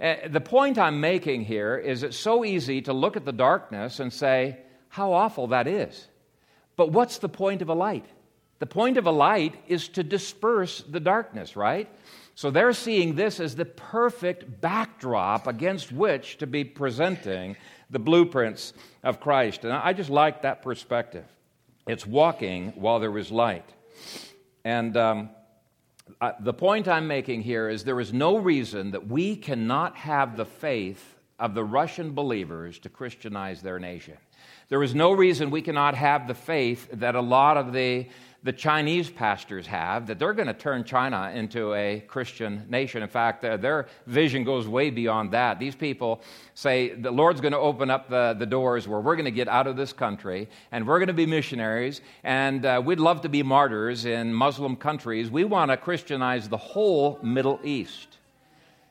Uh, 0.00 0.14
the 0.30 0.40
point 0.40 0.78
I'm 0.78 1.02
making 1.02 1.44
here 1.44 1.76
is 1.76 2.02
it's 2.02 2.16
so 2.16 2.46
easy 2.46 2.80
to 2.80 2.94
look 2.94 3.18
at 3.18 3.26
the 3.26 3.32
darkness 3.32 4.00
and 4.00 4.10
say, 4.10 4.56
how 4.90 5.12
awful 5.12 5.48
that 5.48 5.66
is. 5.66 6.08
But 6.76 6.92
what's 6.92 7.18
the 7.18 7.28
point 7.28 7.62
of 7.62 7.68
a 7.68 7.74
light? 7.74 8.04
The 8.58 8.66
point 8.66 8.98
of 8.98 9.06
a 9.06 9.10
light 9.10 9.54
is 9.66 9.88
to 9.88 10.02
disperse 10.02 10.82
the 10.86 11.00
darkness, 11.00 11.56
right? 11.56 11.88
So 12.34 12.50
they're 12.50 12.74
seeing 12.74 13.14
this 13.14 13.40
as 13.40 13.56
the 13.56 13.64
perfect 13.64 14.60
backdrop 14.60 15.46
against 15.46 15.92
which 15.92 16.38
to 16.38 16.46
be 16.46 16.64
presenting 16.64 17.56
the 17.88 17.98
blueprints 17.98 18.72
of 19.02 19.20
Christ. 19.20 19.64
And 19.64 19.72
I 19.72 19.92
just 19.92 20.10
like 20.10 20.42
that 20.42 20.62
perspective. 20.62 21.24
It's 21.86 22.06
walking 22.06 22.72
while 22.76 23.00
there 23.00 23.16
is 23.16 23.30
light. 23.30 23.68
And 24.64 24.96
um, 24.96 25.30
the 26.40 26.52
point 26.52 26.88
I'm 26.88 27.06
making 27.06 27.42
here 27.42 27.68
is 27.68 27.84
there 27.84 28.00
is 28.00 28.12
no 28.12 28.36
reason 28.36 28.90
that 28.90 29.06
we 29.06 29.36
cannot 29.36 29.96
have 29.96 30.36
the 30.36 30.44
faith 30.44 31.16
of 31.38 31.54
the 31.54 31.64
Russian 31.64 32.12
believers 32.12 32.78
to 32.80 32.88
Christianize 32.88 33.62
their 33.62 33.78
nation. 33.78 34.16
There 34.70 34.84
is 34.84 34.94
no 34.94 35.10
reason 35.10 35.50
we 35.50 35.62
cannot 35.62 35.96
have 35.96 36.28
the 36.28 36.34
faith 36.34 36.88
that 36.92 37.16
a 37.16 37.20
lot 37.20 37.56
of 37.56 37.72
the, 37.72 38.06
the 38.44 38.52
Chinese 38.52 39.10
pastors 39.10 39.66
have, 39.66 40.06
that 40.06 40.20
they're 40.20 40.32
going 40.32 40.46
to 40.46 40.54
turn 40.54 40.84
China 40.84 41.32
into 41.34 41.74
a 41.74 42.04
Christian 42.06 42.66
nation. 42.68 43.02
In 43.02 43.08
fact, 43.08 43.42
their 43.42 43.88
vision 44.06 44.44
goes 44.44 44.68
way 44.68 44.90
beyond 44.90 45.32
that. 45.32 45.58
These 45.58 45.74
people 45.74 46.22
say 46.54 46.94
the 46.94 47.10
Lord's 47.10 47.40
going 47.40 47.50
to 47.50 47.58
open 47.58 47.90
up 47.90 48.08
the, 48.08 48.36
the 48.38 48.46
doors 48.46 48.86
where 48.86 49.00
we're 49.00 49.16
going 49.16 49.24
to 49.24 49.32
get 49.32 49.48
out 49.48 49.66
of 49.66 49.76
this 49.76 49.92
country 49.92 50.48
and 50.70 50.86
we're 50.86 51.00
going 51.00 51.08
to 51.08 51.14
be 51.14 51.26
missionaries 51.26 52.00
and 52.22 52.64
uh, 52.64 52.80
we'd 52.82 53.00
love 53.00 53.22
to 53.22 53.28
be 53.28 53.42
martyrs 53.42 54.04
in 54.04 54.32
Muslim 54.32 54.76
countries. 54.76 55.32
We 55.32 55.42
want 55.42 55.72
to 55.72 55.76
Christianize 55.76 56.48
the 56.48 56.56
whole 56.56 57.18
Middle 57.24 57.58
East. 57.64 58.18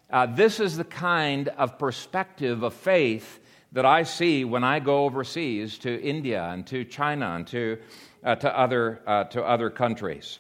Uh, 0.09 0.25
this 0.25 0.59
is 0.59 0.75
the 0.75 0.83
kind 0.83 1.47
of 1.47 1.79
perspective 1.79 2.63
of 2.63 2.73
faith 2.73 3.39
that 3.71 3.85
I 3.85 4.03
see 4.03 4.45
when 4.45 4.63
I 4.63 4.79
go 4.79 5.05
overseas 5.05 5.77
to 5.79 6.01
India 6.01 6.43
and 6.43 6.65
to 6.67 6.83
China 6.83 7.35
and 7.35 7.47
to, 7.47 7.77
uh, 8.23 8.35
to, 8.35 8.57
other, 8.59 9.01
uh, 9.05 9.23
to 9.25 9.43
other 9.43 9.69
countries. 9.69 10.39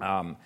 Um, 0.00 0.36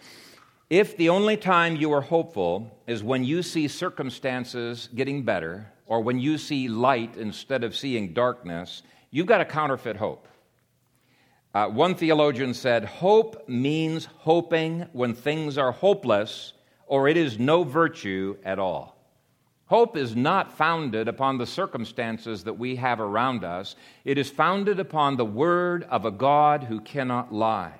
if 0.68 0.96
the 0.96 1.08
only 1.08 1.36
time 1.36 1.76
you 1.76 1.92
are 1.92 2.00
hopeful 2.00 2.70
is 2.86 3.02
when 3.02 3.24
you 3.24 3.42
see 3.42 3.68
circumstances 3.68 4.88
getting 4.94 5.22
better 5.22 5.70
or 5.86 6.00
when 6.00 6.18
you 6.18 6.38
see 6.38 6.68
light 6.68 7.16
instead 7.16 7.64
of 7.64 7.76
seeing 7.76 8.12
darkness, 8.12 8.82
you've 9.10 9.26
got 9.26 9.40
a 9.40 9.44
counterfeit 9.44 9.96
hope. 9.96 10.26
Uh, 11.54 11.68
one 11.68 11.94
theologian 11.94 12.52
said, 12.52 12.84
Hope 12.84 13.48
means 13.48 14.06
hoping 14.06 14.86
when 14.92 15.14
things 15.14 15.56
are 15.56 15.70
hopeless, 15.70 16.52
or 16.86 17.06
it 17.06 17.16
is 17.16 17.38
no 17.38 17.62
virtue 17.62 18.36
at 18.44 18.58
all. 18.58 18.93
Hope 19.66 19.96
is 19.96 20.14
not 20.14 20.52
founded 20.52 21.08
upon 21.08 21.38
the 21.38 21.46
circumstances 21.46 22.44
that 22.44 22.58
we 22.58 22.76
have 22.76 23.00
around 23.00 23.44
us. 23.44 23.76
It 24.04 24.18
is 24.18 24.30
founded 24.30 24.78
upon 24.78 25.16
the 25.16 25.24
word 25.24 25.84
of 25.84 26.04
a 26.04 26.10
God 26.10 26.64
who 26.64 26.80
cannot 26.80 27.32
lie. 27.32 27.72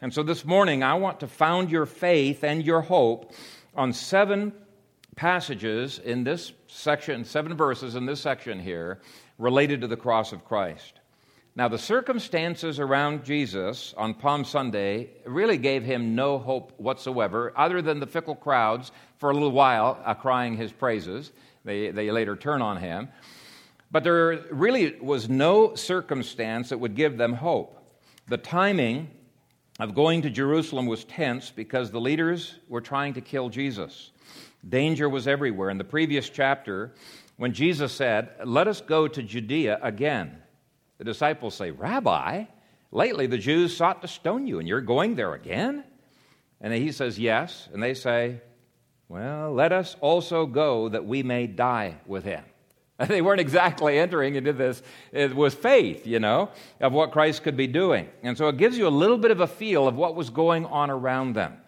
And 0.00 0.12
so 0.12 0.24
this 0.24 0.44
morning, 0.44 0.82
I 0.82 0.94
want 0.94 1.20
to 1.20 1.28
found 1.28 1.70
your 1.70 1.86
faith 1.86 2.42
and 2.42 2.64
your 2.64 2.80
hope 2.80 3.32
on 3.76 3.92
seven 3.92 4.52
passages 5.14 6.00
in 6.00 6.24
this 6.24 6.52
section, 6.66 7.24
seven 7.24 7.56
verses 7.56 7.94
in 7.94 8.06
this 8.06 8.20
section 8.20 8.58
here, 8.58 9.00
related 9.38 9.80
to 9.82 9.86
the 9.86 9.96
cross 9.96 10.32
of 10.32 10.44
Christ. 10.44 11.00
Now, 11.54 11.66
the 11.66 11.78
circumstances 11.78 12.78
around 12.78 13.24
Jesus 13.24 13.92
on 13.96 14.14
Palm 14.14 14.44
Sunday 14.44 15.10
really 15.24 15.58
gave 15.58 15.82
him 15.82 16.14
no 16.14 16.38
hope 16.38 16.72
whatsoever, 16.78 17.52
other 17.56 17.82
than 17.82 17.98
the 17.98 18.06
fickle 18.06 18.36
crowds 18.36 18.92
for 19.18 19.30
a 19.30 19.34
little 19.34 19.52
while 19.52 20.00
uh, 20.04 20.14
crying 20.14 20.56
his 20.56 20.72
praises. 20.72 21.32
They, 21.64 21.90
they 21.90 22.10
later 22.10 22.36
turn 22.36 22.62
on 22.62 22.78
him. 22.78 23.08
But 23.90 24.04
there 24.04 24.44
really 24.50 24.96
was 25.00 25.28
no 25.28 25.74
circumstance 25.74 26.70
that 26.70 26.78
would 26.78 26.94
give 26.94 27.16
them 27.16 27.32
hope. 27.32 27.74
The 28.26 28.36
timing 28.36 29.10
of 29.80 29.94
going 29.94 30.22
to 30.22 30.30
Jerusalem 30.30 30.86
was 30.86 31.04
tense 31.04 31.50
because 31.50 31.90
the 31.90 32.00
leaders 32.00 32.56
were 32.68 32.80
trying 32.80 33.14
to 33.14 33.20
kill 33.20 33.48
Jesus. 33.48 34.10
Danger 34.68 35.08
was 35.08 35.26
everywhere. 35.26 35.70
In 35.70 35.78
the 35.78 35.84
previous 35.84 36.28
chapter, 36.28 36.92
when 37.36 37.52
Jesus 37.52 37.92
said, 37.92 38.30
Let 38.44 38.68
us 38.68 38.80
go 38.80 39.08
to 39.08 39.22
Judea 39.22 39.78
again 39.82 40.42
the 40.98 41.04
disciples 41.04 41.54
say, 41.54 41.70
Rabbi, 41.70 42.44
lately 42.90 43.26
the 43.26 43.38
Jews 43.38 43.76
sought 43.76 44.02
to 44.02 44.08
stone 44.08 44.46
you, 44.46 44.58
and 44.58 44.68
you're 44.68 44.80
going 44.80 45.14
there 45.14 45.32
again? 45.32 45.84
And 46.60 46.74
he 46.74 46.92
says, 46.92 47.18
Yes. 47.18 47.68
And 47.72 47.82
they 47.82 47.94
say, 47.94 48.40
Well, 49.08 49.54
let 49.54 49.72
us 49.72 49.96
also 50.00 50.44
go 50.44 50.90
that 50.90 51.06
we 51.06 51.22
may 51.22 51.46
die 51.46 51.96
with 52.06 52.24
him. 52.24 52.44
They 53.06 53.22
weren't 53.22 53.40
exactly 53.40 53.96
entering 53.96 54.34
into 54.34 54.52
this 54.52 54.82
with 55.12 55.54
faith, 55.54 56.04
you 56.04 56.18
know, 56.18 56.50
of 56.80 56.92
what 56.92 57.12
Christ 57.12 57.44
could 57.44 57.56
be 57.56 57.68
doing. 57.68 58.08
And 58.24 58.36
so 58.36 58.48
it 58.48 58.56
gives 58.56 58.76
you 58.76 58.88
a 58.88 58.90
little 58.90 59.18
bit 59.18 59.30
of 59.30 59.40
a 59.40 59.46
feel 59.46 59.86
of 59.86 59.94
what 59.94 60.16
was 60.16 60.30
going 60.30 60.66
on 60.66 60.90
around 60.90 61.34
them. 61.34 61.58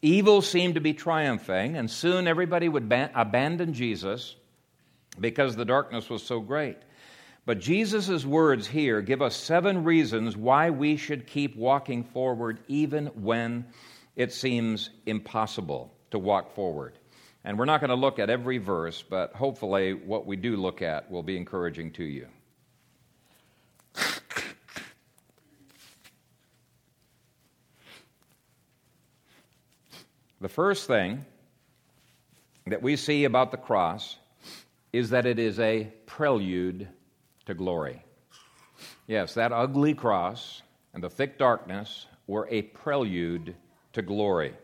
Evil 0.00 0.40
seemed 0.40 0.76
to 0.76 0.80
be 0.80 0.94
triumphing, 0.94 1.76
and 1.76 1.90
soon 1.90 2.26
everybody 2.26 2.70
would 2.70 2.88
ban- 2.88 3.10
abandon 3.14 3.74
Jesus 3.74 4.36
because 5.20 5.56
the 5.56 5.64
darkness 5.66 6.08
was 6.08 6.22
so 6.22 6.40
great. 6.40 6.78
But 7.44 7.60
Jesus' 7.60 8.24
words 8.24 8.66
here 8.66 9.02
give 9.02 9.20
us 9.20 9.36
seven 9.36 9.84
reasons 9.84 10.38
why 10.38 10.70
we 10.70 10.96
should 10.96 11.26
keep 11.26 11.54
walking 11.54 12.02
forward 12.02 12.60
even 12.66 13.08
when 13.08 13.66
it 14.16 14.32
seems 14.32 14.88
impossible 15.04 15.92
to 16.10 16.18
walk 16.18 16.54
forward. 16.54 16.98
And 17.44 17.58
we're 17.58 17.64
not 17.64 17.80
going 17.80 17.90
to 17.90 17.96
look 17.96 18.18
at 18.18 18.30
every 18.30 18.58
verse, 18.58 19.02
but 19.02 19.32
hopefully 19.32 19.94
what 19.94 20.26
we 20.26 20.36
do 20.36 20.56
look 20.56 20.82
at 20.82 21.10
will 21.10 21.22
be 21.22 21.36
encouraging 21.36 21.92
to 21.92 22.04
you. 22.04 22.26
The 30.40 30.48
first 30.48 30.86
thing 30.86 31.24
that 32.66 32.80
we 32.80 32.94
see 32.96 33.24
about 33.24 33.50
the 33.50 33.56
cross 33.56 34.18
is 34.92 35.10
that 35.10 35.26
it 35.26 35.38
is 35.38 35.58
a 35.58 35.92
prelude 36.06 36.88
to 37.46 37.54
glory. 37.54 38.04
Yes, 39.06 39.34
that 39.34 39.52
ugly 39.52 39.94
cross 39.94 40.62
and 40.94 41.02
the 41.02 41.10
thick 41.10 41.38
darkness 41.38 42.06
were 42.26 42.46
a 42.50 42.62
prelude 42.62 43.56
to 43.94 44.02
glory. 44.02 44.54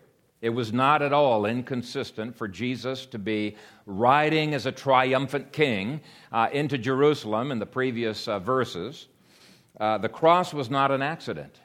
It 0.40 0.50
was 0.50 0.72
not 0.72 1.00
at 1.00 1.12
all 1.12 1.46
inconsistent 1.46 2.36
for 2.36 2.48
Jesus 2.48 3.06
to 3.06 3.18
be 3.18 3.56
riding 3.86 4.54
as 4.54 4.66
a 4.66 4.72
triumphant 4.72 5.52
king 5.52 6.00
uh, 6.32 6.48
into 6.52 6.76
Jerusalem 6.76 7.50
in 7.50 7.58
the 7.58 7.66
previous 7.66 8.28
uh, 8.28 8.38
verses. 8.38 9.08
Uh, 9.80 9.98
the 9.98 10.08
cross 10.08 10.52
was 10.52 10.70
not 10.70 10.90
an 10.90 11.02
accident, 11.02 11.60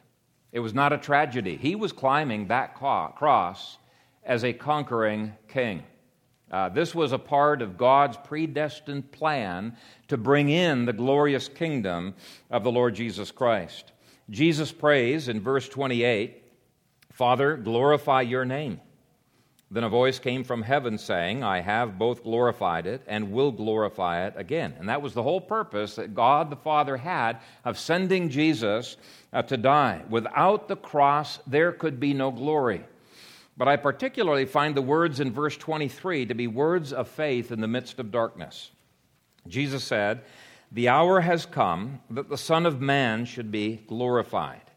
it 0.51 0.59
was 0.59 0.73
not 0.73 0.93
a 0.93 0.97
tragedy. 0.97 1.57
He 1.57 1.75
was 1.75 1.91
climbing 1.91 2.47
that 2.47 2.75
cross 2.75 3.77
as 4.23 4.43
a 4.43 4.53
conquering 4.53 5.33
king. 5.47 5.83
Uh, 6.51 6.69
this 6.69 6.95
was 6.95 7.11
a 7.11 7.19
part 7.19 7.61
of 7.61 7.77
God's 7.77 8.17
predestined 8.17 9.11
plan 9.11 9.77
to 10.07 10.17
bring 10.17 10.49
in 10.49 10.85
the 10.85 10.93
glorious 10.93 11.47
kingdom 11.47 12.15
of 12.49 12.63
the 12.63 12.71
Lord 12.71 12.95
Jesus 12.95 13.29
Christ. 13.29 13.91
Jesus 14.29 14.71
prays 14.71 15.27
in 15.27 15.41
verse 15.41 15.69
28 15.69 16.43
Father, 17.19 17.57
glorify 17.57 18.21
your 18.21 18.45
name. 18.45 18.79
Then 19.69 19.83
a 19.83 19.89
voice 19.89 20.19
came 20.19 20.45
from 20.45 20.61
heaven 20.61 20.97
saying, 20.97 21.43
I 21.43 21.59
have 21.59 21.99
both 21.99 22.23
glorified 22.23 22.87
it 22.87 23.01
and 23.07 23.33
will 23.33 23.51
glorify 23.51 24.25
it 24.25 24.35
again. 24.37 24.73
And 24.79 24.87
that 24.87 25.01
was 25.01 25.13
the 25.13 25.21
whole 25.21 25.41
purpose 25.41 25.95
that 25.95 26.15
God 26.15 26.49
the 26.49 26.55
Father 26.55 26.95
had 26.95 27.41
of 27.65 27.77
sending 27.77 28.29
Jesus 28.29 28.95
uh, 29.33 29.41
to 29.41 29.57
die. 29.57 30.03
Without 30.09 30.69
the 30.69 30.77
cross, 30.77 31.39
there 31.45 31.73
could 31.73 31.99
be 31.99 32.13
no 32.13 32.31
glory. 32.31 32.85
But 33.57 33.67
I 33.67 33.75
particularly 33.75 34.45
find 34.45 34.73
the 34.73 34.81
words 34.81 35.19
in 35.19 35.33
verse 35.33 35.57
23 35.57 36.27
to 36.27 36.33
be 36.33 36.47
words 36.47 36.93
of 36.93 37.09
faith 37.09 37.51
in 37.51 37.59
the 37.59 37.67
midst 37.67 37.99
of 37.99 38.13
darkness. 38.13 38.71
Jesus 39.45 39.83
said, 39.83 40.21
The 40.71 40.87
hour 40.87 41.19
has 41.19 41.45
come 41.45 41.99
that 42.11 42.29
the 42.29 42.37
Son 42.37 42.65
of 42.65 42.79
Man 42.79 43.25
should 43.25 43.51
be 43.51 43.83
glorified. 43.87 44.68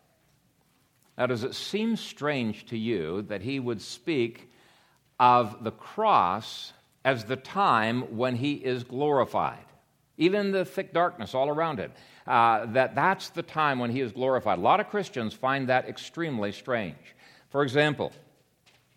Now, 1.18 1.26
does 1.26 1.44
it 1.44 1.54
seem 1.54 1.96
strange 1.96 2.66
to 2.66 2.78
you 2.78 3.22
that 3.22 3.42
he 3.42 3.60
would 3.60 3.80
speak 3.80 4.50
of 5.20 5.62
the 5.62 5.70
cross 5.70 6.72
as 7.04 7.24
the 7.24 7.36
time 7.36 8.16
when 8.16 8.36
he 8.36 8.54
is 8.54 8.82
glorified? 8.84 9.64
Even 10.16 10.52
the 10.52 10.64
thick 10.64 10.92
darkness 10.92 11.34
all 11.34 11.48
around 11.48 11.78
him. 11.78 11.92
uh, 12.26 12.66
that 12.66 12.94
that's 12.94 13.30
the 13.30 13.42
time 13.42 13.78
when 13.78 13.90
he 13.90 14.00
is 14.00 14.12
glorified. 14.12 14.58
A 14.58 14.62
lot 14.62 14.80
of 14.80 14.88
Christians 14.88 15.34
find 15.34 15.68
that 15.68 15.88
extremely 15.88 16.52
strange. 16.52 16.96
For 17.50 17.62
example, 17.62 18.12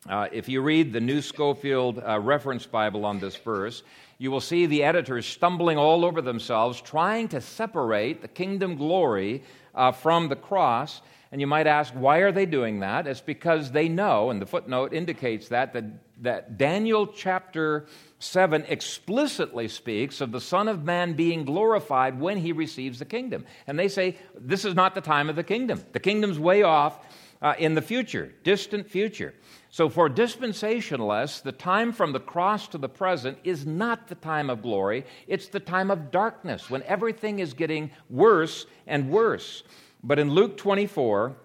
uh, 0.07 0.27
if 0.31 0.47
you 0.47 0.61
read 0.61 0.93
the 0.93 1.01
New 1.01 1.21
Scofield 1.21 2.01
uh, 2.05 2.19
Reference 2.19 2.65
Bible 2.65 3.05
on 3.05 3.19
this 3.19 3.35
verse, 3.35 3.81
you 4.17 4.29
will 4.29 4.41
see 4.41 4.65
the 4.65 4.83
editors 4.83 5.25
stumbling 5.25 5.77
all 5.77 6.05
over 6.05 6.21
themselves, 6.21 6.79
trying 6.79 7.27
to 7.29 7.41
separate 7.41 8.21
the 8.21 8.27
kingdom 8.27 8.75
glory 8.75 9.43
uh, 9.73 9.91
from 9.91 10.29
the 10.29 10.35
cross. 10.35 11.01
And 11.35 11.41
you 11.41 11.47
might 11.47 11.67
ask, 11.67 11.93
why 11.93 12.19
are 12.19 12.31
they 12.31 12.45
doing 12.45 12.79
that? 12.79 13.07
It's 13.07 13.19
because 13.19 13.71
they 13.71 13.89
know, 13.89 14.29
and 14.29 14.41
the 14.41 14.45
footnote 14.45 14.93
indicates 14.93 15.49
that, 15.49 15.73
that, 15.73 15.83
that 16.21 16.57
Daniel 16.57 17.07
chapter 17.07 17.87
7 18.19 18.63
explicitly 18.69 19.67
speaks 19.67 20.21
of 20.21 20.31
the 20.31 20.39
Son 20.39 20.69
of 20.69 20.85
Man 20.85 21.11
being 21.11 21.43
glorified 21.43 22.21
when 22.21 22.37
he 22.37 22.53
receives 22.53 22.99
the 22.99 23.03
kingdom. 23.03 23.43
And 23.67 23.77
they 23.77 23.89
say, 23.89 24.17
this 24.33 24.63
is 24.63 24.75
not 24.75 24.95
the 24.95 25.01
time 25.01 25.29
of 25.29 25.35
the 25.35 25.43
kingdom. 25.43 25.83
The 25.91 25.99
kingdom's 25.99 26.39
way 26.39 26.63
off 26.63 26.99
uh, 27.41 27.53
in 27.59 27.73
the 27.73 27.81
future, 27.81 28.33
distant 28.45 28.89
future. 28.89 29.33
So, 29.71 29.89
for 29.89 30.09
dispensationalists, 30.09 31.43
the 31.43 31.51
time 31.51 31.91
from 31.91 32.13
the 32.13 32.19
cross 32.21 32.69
to 32.69 32.77
the 32.77 32.87
present 32.87 33.39
is 33.43 33.65
not 33.65 34.07
the 34.07 34.15
time 34.15 34.49
of 34.49 34.61
glory, 34.61 35.05
it's 35.27 35.49
the 35.49 35.59
time 35.59 35.91
of 35.91 36.11
darkness 36.11 36.69
when 36.69 36.81
everything 36.83 37.39
is 37.39 37.53
getting 37.53 37.91
worse 38.09 38.65
and 38.87 39.09
worse. 39.09 39.63
But 40.05 40.19
in 40.19 40.29
Luke 40.29 40.55
24, 40.55 41.35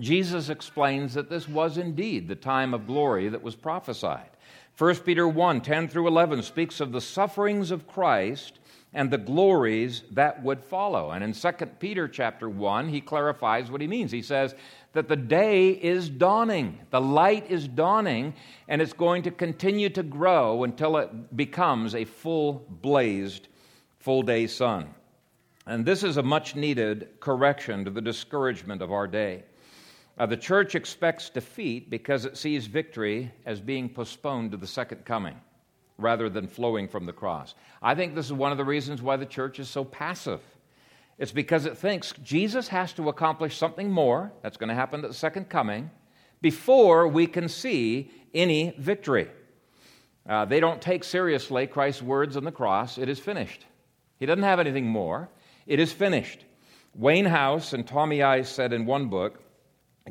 Jesus 0.00 0.48
explains 0.48 1.12
that 1.12 1.28
this 1.28 1.46
was 1.46 1.76
indeed 1.76 2.26
the 2.26 2.34
time 2.34 2.72
of 2.72 2.86
glory 2.86 3.28
that 3.28 3.42
was 3.42 3.54
prophesied. 3.54 4.30
1 4.78 4.96
Peter 5.00 5.28
1 5.28 5.60
10 5.60 5.88
through 5.88 6.08
11 6.08 6.42
speaks 6.42 6.80
of 6.80 6.90
the 6.90 7.02
sufferings 7.02 7.70
of 7.70 7.86
Christ 7.86 8.60
and 8.94 9.10
the 9.10 9.18
glories 9.18 10.04
that 10.12 10.42
would 10.42 10.64
follow. 10.64 11.10
And 11.10 11.22
in 11.22 11.34
2 11.34 11.66
Peter 11.80 12.08
chapter 12.08 12.48
1, 12.48 12.88
he 12.88 13.02
clarifies 13.02 13.70
what 13.70 13.82
he 13.82 13.86
means. 13.86 14.10
He 14.10 14.22
says 14.22 14.54
that 14.94 15.08
the 15.08 15.16
day 15.16 15.68
is 15.68 16.08
dawning, 16.08 16.78
the 16.90 17.02
light 17.02 17.50
is 17.50 17.68
dawning, 17.68 18.32
and 18.68 18.80
it's 18.80 18.94
going 18.94 19.24
to 19.24 19.30
continue 19.30 19.90
to 19.90 20.02
grow 20.02 20.64
until 20.64 20.96
it 20.96 21.36
becomes 21.36 21.94
a 21.94 22.06
full 22.06 22.64
blazed, 22.70 23.48
full 23.98 24.22
day 24.22 24.46
sun. 24.46 24.94
And 25.68 25.84
this 25.84 26.02
is 26.02 26.16
a 26.16 26.22
much 26.22 26.56
needed 26.56 27.08
correction 27.20 27.84
to 27.84 27.90
the 27.90 28.00
discouragement 28.00 28.80
of 28.80 28.90
our 28.90 29.06
day. 29.06 29.44
Uh, 30.16 30.24
the 30.24 30.36
church 30.36 30.74
expects 30.74 31.28
defeat 31.28 31.90
because 31.90 32.24
it 32.24 32.38
sees 32.38 32.66
victory 32.66 33.30
as 33.44 33.60
being 33.60 33.90
postponed 33.90 34.50
to 34.52 34.56
the 34.56 34.66
second 34.66 35.04
coming 35.04 35.38
rather 35.98 36.30
than 36.30 36.48
flowing 36.48 36.88
from 36.88 37.04
the 37.04 37.12
cross. 37.12 37.54
I 37.82 37.94
think 37.94 38.14
this 38.14 38.24
is 38.24 38.32
one 38.32 38.50
of 38.50 38.56
the 38.56 38.64
reasons 38.64 39.02
why 39.02 39.18
the 39.18 39.26
church 39.26 39.58
is 39.58 39.68
so 39.68 39.84
passive. 39.84 40.40
It's 41.18 41.32
because 41.32 41.66
it 41.66 41.76
thinks 41.76 42.14
Jesus 42.24 42.66
has 42.68 42.94
to 42.94 43.10
accomplish 43.10 43.58
something 43.58 43.90
more, 43.90 44.32
that's 44.42 44.56
going 44.56 44.70
to 44.70 44.74
happen 44.74 45.04
at 45.04 45.08
the 45.08 45.14
second 45.14 45.50
coming, 45.50 45.90
before 46.40 47.08
we 47.08 47.26
can 47.26 47.46
see 47.46 48.10
any 48.32 48.74
victory. 48.78 49.28
Uh, 50.26 50.46
they 50.46 50.60
don't 50.60 50.80
take 50.80 51.04
seriously 51.04 51.66
Christ's 51.66 52.00
words 52.00 52.38
on 52.38 52.44
the 52.44 52.52
cross, 52.52 52.96
it 52.96 53.10
is 53.10 53.18
finished. 53.18 53.66
He 54.18 54.24
doesn't 54.24 54.44
have 54.44 54.60
anything 54.60 54.86
more, 54.86 55.28
it 55.68 55.78
is 55.78 55.92
finished. 55.92 56.44
Wayne 56.94 57.26
House 57.26 57.72
and 57.72 57.86
Tommy 57.86 58.22
Ice 58.22 58.48
said 58.48 58.72
in 58.72 58.86
one 58.86 59.08
book 59.08 59.40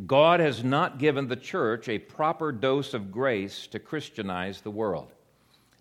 God 0.06 0.40
has 0.40 0.64
not 0.64 1.00
given 1.00 1.28
the 1.28 1.36
church 1.36 1.90
a 1.90 1.98
proper 1.98 2.52
dose 2.52 2.94
of 2.94 3.12
grace 3.12 3.66
to 3.68 3.80
Christianize 3.80 4.62
the 4.62 4.72
world. 4.72 5.12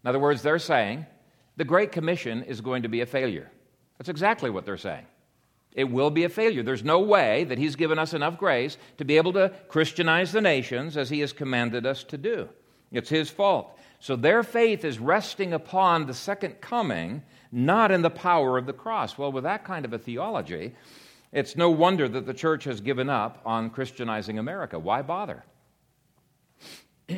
In 0.03 0.09
other 0.09 0.19
words, 0.19 0.41
they're 0.43 0.59
saying 0.59 1.05
the 1.57 1.65
Great 1.65 1.93
Commission 1.93 2.43
is 2.43 2.63
going 2.63 2.83
to 2.83 2.89
be 2.89 3.03
a 3.03 3.07
failure. 3.07 3.51
That's 3.99 4.09
exactly 4.09 4.49
what 4.49 4.65
they're 4.65 4.79
saying. 4.79 5.07
It 5.73 5.91
will 5.91 6.11
be 6.11 6.25
a 6.25 6.31
failure. 6.31 6.63
There's 6.63 6.83
no 6.83 7.01
way 7.01 7.45
that 7.45 7.59
He's 7.59 7.77
given 7.77 7.99
us 7.99 8.15
enough 8.15 8.39
grace 8.39 8.79
to 8.97 9.05
be 9.05 9.19
able 9.19 9.35
to 9.35 9.53
Christianize 9.69 10.33
the 10.33 10.41
nations 10.41 10.97
as 10.97 11.11
He 11.11 11.21
has 11.21 11.35
commanded 11.35 11.85
us 11.85 12.03
to 12.05 12.17
do. 12.17 12.49
It's 12.91 13.11
His 13.11 13.29
fault. 13.29 13.79
So 14.01 14.17
their 14.17 14.43
faith 14.43 14.85
is 14.85 14.99
resting 14.99 15.53
upon 15.53 16.07
the 16.07 16.15
second 16.15 16.63
coming, 16.63 17.23
not 17.53 17.91
in 17.91 18.03
the 18.03 18.11
power 18.11 18.59
of 18.59 18.67
the 18.67 18.73
cross. 18.73 19.17
Well, 19.17 19.33
with 19.33 19.45
that 19.45 19.65
kind 19.65 19.85
of 19.85 19.93
a 19.93 19.99
theology, 19.99 20.75
it's 21.33 21.57
no 21.57 21.71
wonder 21.71 22.09
that 22.09 22.27
the 22.27 22.35
church 22.35 22.65
has 22.65 22.81
given 22.81 23.09
up 23.09 23.41
on 23.45 23.71
Christianizing 23.71 24.39
America. 24.39 24.79
Why 24.79 25.03
bother? 25.03 25.45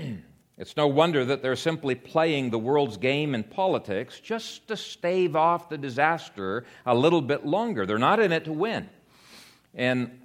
It's 0.59 0.77
no 0.77 0.89
wonder 0.89 1.25
that 1.25 1.41
they're 1.41 1.55
simply 1.55 1.95
playing 1.95 2.51
the 2.51 2.59
world's 2.59 2.97
game 2.97 3.37
in 3.37 3.45
politics 3.45 4.19
just 4.19 4.67
to 4.67 4.77
stave 4.77 5.37
off 5.37 5.69
the 5.69 5.79
disaster 5.79 6.65
a 6.85 6.97
little 6.97 7.23
bit 7.23 7.47
longer. 7.47 7.87
They're 7.87 7.97
not 7.97 8.19
in 8.19 8.33
it 8.33 8.45
to 8.47 8.53
win. 8.53 8.89
And 9.73 10.21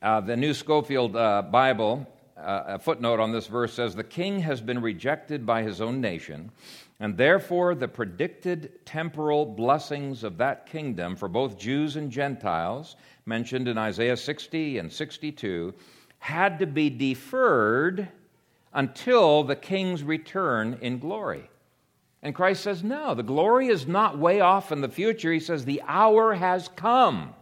uh, 0.00 0.22
the 0.22 0.34
New 0.34 0.54
Scofield 0.54 1.14
uh, 1.14 1.42
Bible, 1.42 2.10
uh, 2.38 2.62
a 2.66 2.78
footnote 2.78 3.20
on 3.20 3.32
this 3.32 3.48
verse 3.48 3.74
says, 3.74 3.94
The 3.94 4.02
king 4.02 4.40
has 4.40 4.62
been 4.62 4.80
rejected 4.80 5.44
by 5.44 5.62
his 5.62 5.82
own 5.82 6.00
nation, 6.00 6.52
and 7.00 7.16
therefore 7.16 7.74
the 7.74 7.88
predicted 7.88 8.84
temporal 8.84 9.46
blessings 9.46 10.22
of 10.22 10.36
that 10.36 10.66
kingdom 10.66 11.16
for 11.16 11.28
both 11.28 11.58
Jews 11.58 11.96
and 11.96 12.10
Gentiles, 12.10 12.94
mentioned 13.24 13.66
in 13.66 13.78
Isaiah 13.78 14.18
60 14.18 14.76
and 14.78 14.92
62, 14.92 15.74
had 16.18 16.58
to 16.58 16.66
be 16.66 16.90
deferred 16.90 18.08
until 18.74 19.42
the 19.42 19.56
king's 19.56 20.02
return 20.02 20.78
in 20.82 20.98
glory. 20.98 21.48
And 22.22 22.34
Christ 22.34 22.62
says, 22.62 22.84
No, 22.84 23.14
the 23.14 23.22
glory 23.22 23.68
is 23.68 23.86
not 23.86 24.18
way 24.18 24.40
off 24.40 24.70
in 24.70 24.82
the 24.82 24.88
future. 24.88 25.32
He 25.32 25.40
says, 25.40 25.64
The 25.64 25.82
hour 25.86 26.34
has 26.34 26.68
come 26.68 27.34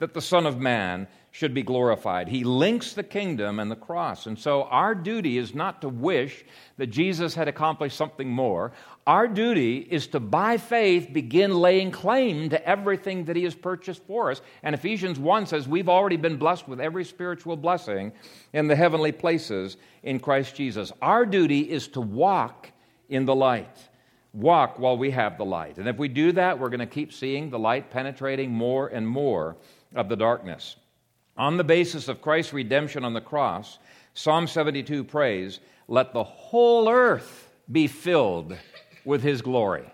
that 0.00 0.12
the 0.12 0.20
Son 0.20 0.44
of 0.44 0.58
Man 0.58 1.06
should 1.34 1.52
be 1.52 1.64
glorified. 1.64 2.28
He 2.28 2.44
links 2.44 2.92
the 2.92 3.02
kingdom 3.02 3.58
and 3.58 3.68
the 3.68 3.74
cross. 3.74 4.26
And 4.26 4.38
so 4.38 4.62
our 4.62 4.94
duty 4.94 5.36
is 5.36 5.52
not 5.52 5.80
to 5.80 5.88
wish 5.88 6.44
that 6.76 6.86
Jesus 6.86 7.34
had 7.34 7.48
accomplished 7.48 7.96
something 7.96 8.30
more. 8.30 8.70
Our 9.04 9.26
duty 9.26 9.78
is 9.78 10.06
to, 10.08 10.20
by 10.20 10.58
faith, 10.58 11.12
begin 11.12 11.52
laying 11.52 11.90
claim 11.90 12.50
to 12.50 12.64
everything 12.64 13.24
that 13.24 13.34
He 13.34 13.42
has 13.42 13.54
purchased 13.56 14.04
for 14.04 14.30
us. 14.30 14.42
And 14.62 14.76
Ephesians 14.76 15.18
1 15.18 15.46
says 15.46 15.66
we've 15.66 15.88
already 15.88 16.16
been 16.16 16.36
blessed 16.36 16.68
with 16.68 16.80
every 16.80 17.04
spiritual 17.04 17.56
blessing 17.56 18.12
in 18.52 18.68
the 18.68 18.76
heavenly 18.76 19.10
places 19.10 19.76
in 20.04 20.20
Christ 20.20 20.54
Jesus. 20.54 20.92
Our 21.02 21.26
duty 21.26 21.68
is 21.68 21.88
to 21.88 22.00
walk 22.00 22.70
in 23.08 23.24
the 23.24 23.34
light. 23.34 23.76
Walk 24.34 24.78
while 24.78 24.96
we 24.96 25.10
have 25.10 25.36
the 25.36 25.44
light. 25.44 25.78
And 25.78 25.88
if 25.88 25.98
we 25.98 26.06
do 26.06 26.30
that, 26.30 26.60
we're 26.60 26.68
going 26.68 26.78
to 26.78 26.86
keep 26.86 27.12
seeing 27.12 27.50
the 27.50 27.58
light 27.58 27.90
penetrating 27.90 28.52
more 28.52 28.86
and 28.86 29.06
more 29.06 29.56
of 29.96 30.08
the 30.08 30.16
darkness. 30.16 30.76
On 31.36 31.56
the 31.56 31.64
basis 31.64 32.08
of 32.08 32.22
Christ's 32.22 32.52
redemption 32.52 33.04
on 33.04 33.12
the 33.12 33.20
cross, 33.20 33.78
Psalm 34.14 34.46
72 34.46 35.02
prays, 35.04 35.60
Let 35.88 36.12
the 36.12 36.22
whole 36.22 36.88
earth 36.88 37.50
be 37.70 37.86
filled 37.86 38.56
with 39.04 39.22
his 39.22 39.42
glory. 39.42 39.84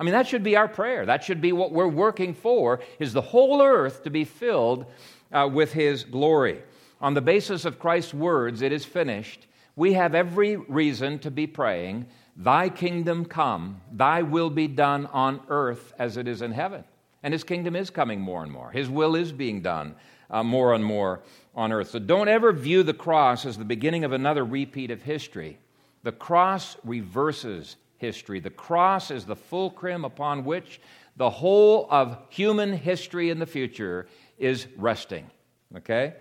I 0.00 0.04
mean, 0.04 0.12
that 0.12 0.26
should 0.26 0.42
be 0.42 0.56
our 0.56 0.68
prayer. 0.68 1.04
That 1.04 1.22
should 1.22 1.40
be 1.40 1.52
what 1.52 1.72
we're 1.72 1.86
working 1.86 2.34
for, 2.34 2.80
is 2.98 3.12
the 3.12 3.20
whole 3.20 3.62
earth 3.62 4.02
to 4.04 4.10
be 4.10 4.24
filled 4.24 4.86
uh, 5.30 5.48
with 5.52 5.72
his 5.72 6.04
glory. 6.04 6.62
On 7.00 7.14
the 7.14 7.20
basis 7.20 7.64
of 7.64 7.78
Christ's 7.78 8.14
words, 8.14 8.62
it 8.62 8.72
is 8.72 8.84
finished. 8.84 9.46
We 9.76 9.92
have 9.92 10.14
every 10.14 10.56
reason 10.56 11.18
to 11.20 11.30
be 11.30 11.46
praying, 11.46 12.06
Thy 12.34 12.70
kingdom 12.70 13.26
come, 13.26 13.80
Thy 13.92 14.22
will 14.22 14.50
be 14.50 14.68
done 14.68 15.06
on 15.06 15.40
earth 15.48 15.92
as 15.98 16.16
it 16.16 16.26
is 16.26 16.40
in 16.40 16.52
heaven. 16.52 16.84
And 17.22 17.32
His 17.32 17.44
kingdom 17.44 17.76
is 17.76 17.90
coming 17.90 18.20
more 18.20 18.42
and 18.42 18.50
more. 18.50 18.70
His 18.70 18.88
will 18.88 19.14
is 19.14 19.32
being 19.32 19.60
done 19.60 19.94
uh, 20.32 20.42
more 20.42 20.74
and 20.74 20.84
more 20.84 21.20
on 21.54 21.70
earth. 21.70 21.90
So 21.90 21.98
don't 21.98 22.28
ever 22.28 22.52
view 22.52 22.82
the 22.82 22.94
cross 22.94 23.44
as 23.44 23.58
the 23.58 23.64
beginning 23.64 24.04
of 24.04 24.12
another 24.12 24.44
repeat 24.44 24.90
of 24.90 25.02
history. 25.02 25.58
The 26.02 26.12
cross 26.12 26.76
reverses 26.82 27.76
history. 27.98 28.40
The 28.40 28.50
cross 28.50 29.10
is 29.10 29.24
the 29.24 29.36
fulcrum 29.36 30.04
upon 30.04 30.44
which 30.44 30.80
the 31.16 31.30
whole 31.30 31.86
of 31.90 32.18
human 32.30 32.72
history 32.72 33.30
in 33.30 33.38
the 33.38 33.46
future 33.46 34.08
is 34.38 34.66
resting. 34.76 35.30
Okay? 35.76 36.14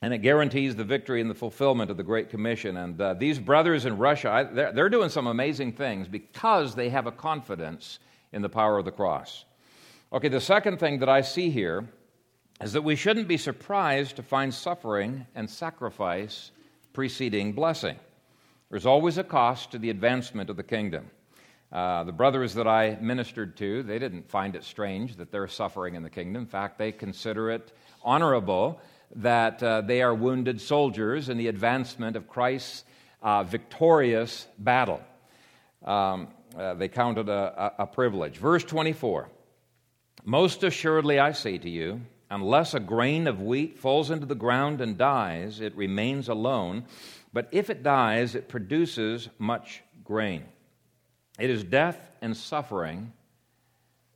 And 0.00 0.14
it 0.14 0.18
guarantees 0.18 0.76
the 0.76 0.84
victory 0.84 1.20
and 1.20 1.28
the 1.28 1.34
fulfillment 1.34 1.90
of 1.90 1.96
the 1.96 2.04
Great 2.04 2.30
Commission. 2.30 2.76
And 2.76 3.00
uh, 3.00 3.14
these 3.14 3.38
brothers 3.38 3.86
in 3.86 3.98
Russia, 3.98 4.48
they're, 4.52 4.72
they're 4.72 4.88
doing 4.88 5.08
some 5.08 5.26
amazing 5.26 5.72
things 5.72 6.06
because 6.06 6.74
they 6.74 6.90
have 6.90 7.06
a 7.06 7.12
confidence 7.12 7.98
in 8.32 8.42
the 8.42 8.48
power 8.48 8.78
of 8.78 8.84
the 8.84 8.92
cross. 8.92 9.44
Okay, 10.12 10.28
the 10.28 10.40
second 10.40 10.78
thing 10.78 11.00
that 11.00 11.08
I 11.08 11.22
see 11.22 11.50
here 11.50 11.88
is 12.60 12.72
that 12.72 12.82
we 12.82 12.96
shouldn't 12.96 13.28
be 13.28 13.36
surprised 13.36 14.16
to 14.16 14.22
find 14.22 14.52
suffering 14.52 15.26
and 15.34 15.48
sacrifice 15.48 16.50
preceding 16.92 17.52
blessing. 17.52 17.96
There's 18.70 18.86
always 18.86 19.18
a 19.18 19.24
cost 19.24 19.70
to 19.72 19.78
the 19.78 19.90
advancement 19.90 20.50
of 20.50 20.56
the 20.56 20.62
kingdom. 20.62 21.10
Uh, 21.70 22.04
the 22.04 22.12
brothers 22.12 22.54
that 22.54 22.66
I 22.66 22.98
ministered 23.00 23.56
to, 23.58 23.82
they 23.82 23.98
didn't 23.98 24.28
find 24.28 24.56
it 24.56 24.64
strange 24.64 25.16
that 25.16 25.30
they're 25.30 25.48
suffering 25.48 25.94
in 25.94 26.02
the 26.02 26.10
kingdom. 26.10 26.42
In 26.42 26.48
fact, 26.48 26.78
they 26.78 26.92
consider 26.92 27.50
it 27.50 27.72
honorable 28.02 28.80
that 29.16 29.62
uh, 29.62 29.82
they 29.82 30.02
are 30.02 30.14
wounded 30.14 30.60
soldiers 30.60 31.28
in 31.28 31.36
the 31.38 31.48
advancement 31.48 32.16
of 32.16 32.28
Christ's 32.28 32.84
uh, 33.22 33.44
victorious 33.44 34.46
battle. 34.58 35.00
Um, 35.84 36.28
uh, 36.58 36.74
they 36.74 36.88
count 36.88 37.18
it 37.18 37.28
a, 37.28 37.72
a 37.78 37.86
privilege. 37.86 38.38
Verse 38.38 38.64
24 38.64 39.28
Most 40.24 40.64
assuredly, 40.64 41.18
I 41.18 41.32
say 41.32 41.58
to 41.58 41.70
you, 41.70 42.00
unless 42.30 42.74
a 42.74 42.80
grain 42.80 43.26
of 43.26 43.40
wheat 43.40 43.78
falls 43.78 44.10
into 44.10 44.26
the 44.26 44.34
ground 44.34 44.80
and 44.80 44.98
dies, 44.98 45.60
it 45.60 45.74
remains 45.76 46.28
alone. 46.28 46.84
But 47.32 47.48
if 47.52 47.70
it 47.70 47.82
dies, 47.82 48.34
it 48.34 48.48
produces 48.48 49.28
much 49.38 49.82
grain. 50.04 50.44
It 51.38 51.50
is 51.50 51.64
death 51.64 51.98
and 52.20 52.36
suffering 52.36 53.12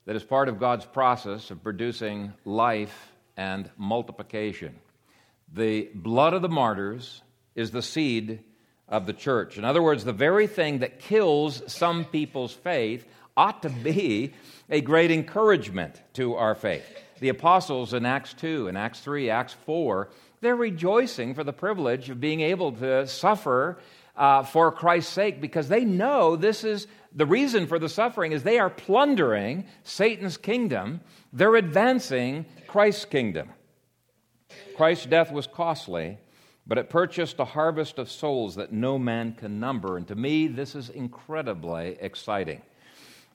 that 0.04 0.16
is 0.16 0.24
part 0.24 0.48
of 0.48 0.58
God's 0.58 0.84
process 0.84 1.50
of 1.50 1.62
producing 1.62 2.32
life 2.44 3.12
and 3.36 3.70
multiplication. 3.76 4.74
The 5.52 5.88
blood 5.94 6.34
of 6.34 6.42
the 6.42 6.48
martyrs 6.48 7.22
is 7.54 7.70
the 7.70 7.82
seed 7.82 8.40
of 8.88 9.06
the 9.06 9.12
church. 9.12 9.58
In 9.58 9.64
other 9.64 9.82
words, 9.82 10.04
the 10.04 10.12
very 10.12 10.46
thing 10.46 10.80
that 10.80 10.98
kills 10.98 11.62
some 11.72 12.04
people's 12.04 12.52
faith 12.52 13.06
ought 13.36 13.62
to 13.62 13.70
be 13.70 14.34
a 14.68 14.80
great 14.80 15.10
encouragement 15.10 16.00
to 16.14 16.34
our 16.34 16.54
faith. 16.54 16.84
The 17.22 17.28
apostles 17.28 17.94
in 17.94 18.04
Acts 18.04 18.34
2, 18.34 18.66
in 18.66 18.76
Acts 18.76 18.98
3, 18.98 19.30
Acts 19.30 19.52
4, 19.64 20.08
they're 20.40 20.56
rejoicing 20.56 21.34
for 21.34 21.44
the 21.44 21.52
privilege 21.52 22.10
of 22.10 22.20
being 22.20 22.40
able 22.40 22.72
to 22.72 23.06
suffer 23.06 23.78
uh, 24.16 24.42
for 24.42 24.72
Christ's 24.72 25.12
sake 25.12 25.40
because 25.40 25.68
they 25.68 25.84
know 25.84 26.34
this 26.34 26.64
is 26.64 26.88
the 27.14 27.24
reason 27.24 27.68
for 27.68 27.78
the 27.78 27.88
suffering 27.88 28.32
is 28.32 28.42
they 28.42 28.58
are 28.58 28.68
plundering 28.68 29.66
Satan's 29.84 30.36
kingdom. 30.36 31.00
They're 31.32 31.54
advancing 31.54 32.44
Christ's 32.66 33.04
kingdom. 33.04 33.50
Christ's 34.76 35.06
death 35.06 35.30
was 35.30 35.46
costly, 35.46 36.18
but 36.66 36.76
it 36.76 36.90
purchased 36.90 37.38
a 37.38 37.44
harvest 37.44 38.00
of 38.00 38.10
souls 38.10 38.56
that 38.56 38.72
no 38.72 38.98
man 38.98 39.34
can 39.34 39.60
number. 39.60 39.96
And 39.96 40.08
to 40.08 40.16
me, 40.16 40.48
this 40.48 40.74
is 40.74 40.90
incredibly 40.90 41.98
exciting. 42.00 42.62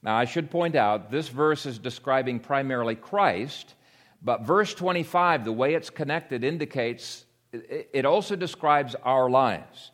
Now, 0.04 0.17
I 0.17 0.26
should 0.26 0.52
point 0.52 0.76
out 0.76 1.10
this 1.10 1.30
verse 1.30 1.65
is 1.65 1.80
describing 1.80 2.41
primarily 2.41 2.95
Christ, 2.95 3.76
but 4.21 4.41
verse 4.41 4.73
25, 4.73 5.45
the 5.45 5.51
way 5.51 5.73
it's 5.73 5.89
connected, 5.89 6.43
indicates 6.43 7.25
it 7.51 8.06
also 8.06 8.36
describes 8.36 8.95
our 9.03 9.30
lives. 9.30 9.91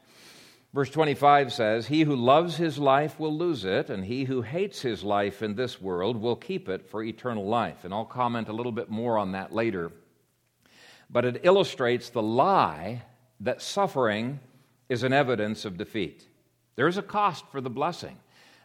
Verse 0.74 0.90
25 0.90 1.54
says, 1.54 1.88
He 1.88 2.02
who 2.02 2.16
loves 2.16 2.58
his 2.58 2.80
life 2.80 3.20
will 3.20 3.36
lose 3.38 3.64
it, 3.64 3.92
and 3.92 4.06
he 4.06 4.24
who 4.24 4.42
hates 4.42 4.82
his 4.82 5.04
life 5.04 5.44
in 5.44 5.56
this 5.56 5.80
world 5.80 6.18
will 6.18 6.36
keep 6.36 6.68
it 6.68 6.90
for 6.90 7.04
eternal 7.04 7.46
life. 7.46 7.84
And 7.84 7.94
I'll 7.94 8.06
comment 8.06 8.50
a 8.50 8.54
little 8.54 8.72
bit 8.72 8.90
more 8.90 9.20
on 9.20 9.34
that 9.34 9.54
later. 9.54 9.92
But 11.12 11.26
it 11.26 11.42
illustrates 11.44 12.10
the 12.10 12.24
lie 12.24 13.04
that 13.40 13.62
suffering 13.62 14.40
is 14.90 15.04
an 15.04 15.14
evidence 15.14 15.64
of 15.64 15.78
defeat. 15.78 16.28
There 16.76 16.88
is 16.88 16.98
a 16.98 17.04
cost 17.04 17.46
for 17.52 17.62
the 17.62 17.70
blessing. 17.70 18.18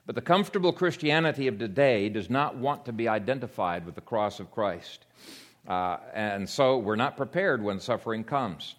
But 0.06 0.14
the 0.14 0.22
comfortable 0.22 0.72
Christianity 0.72 1.46
of 1.48 1.58
today 1.58 2.08
does 2.08 2.30
not 2.30 2.56
want 2.56 2.86
to 2.86 2.92
be 2.92 3.08
identified 3.08 3.84
with 3.84 3.94
the 3.94 4.00
cross 4.00 4.40
of 4.40 4.50
Christ. 4.50 5.04
Uh, 5.68 5.98
and 6.14 6.48
so 6.48 6.78
we're 6.78 6.96
not 6.96 7.18
prepared 7.18 7.62
when 7.62 7.78
suffering 7.78 8.24
comes. 8.24 8.74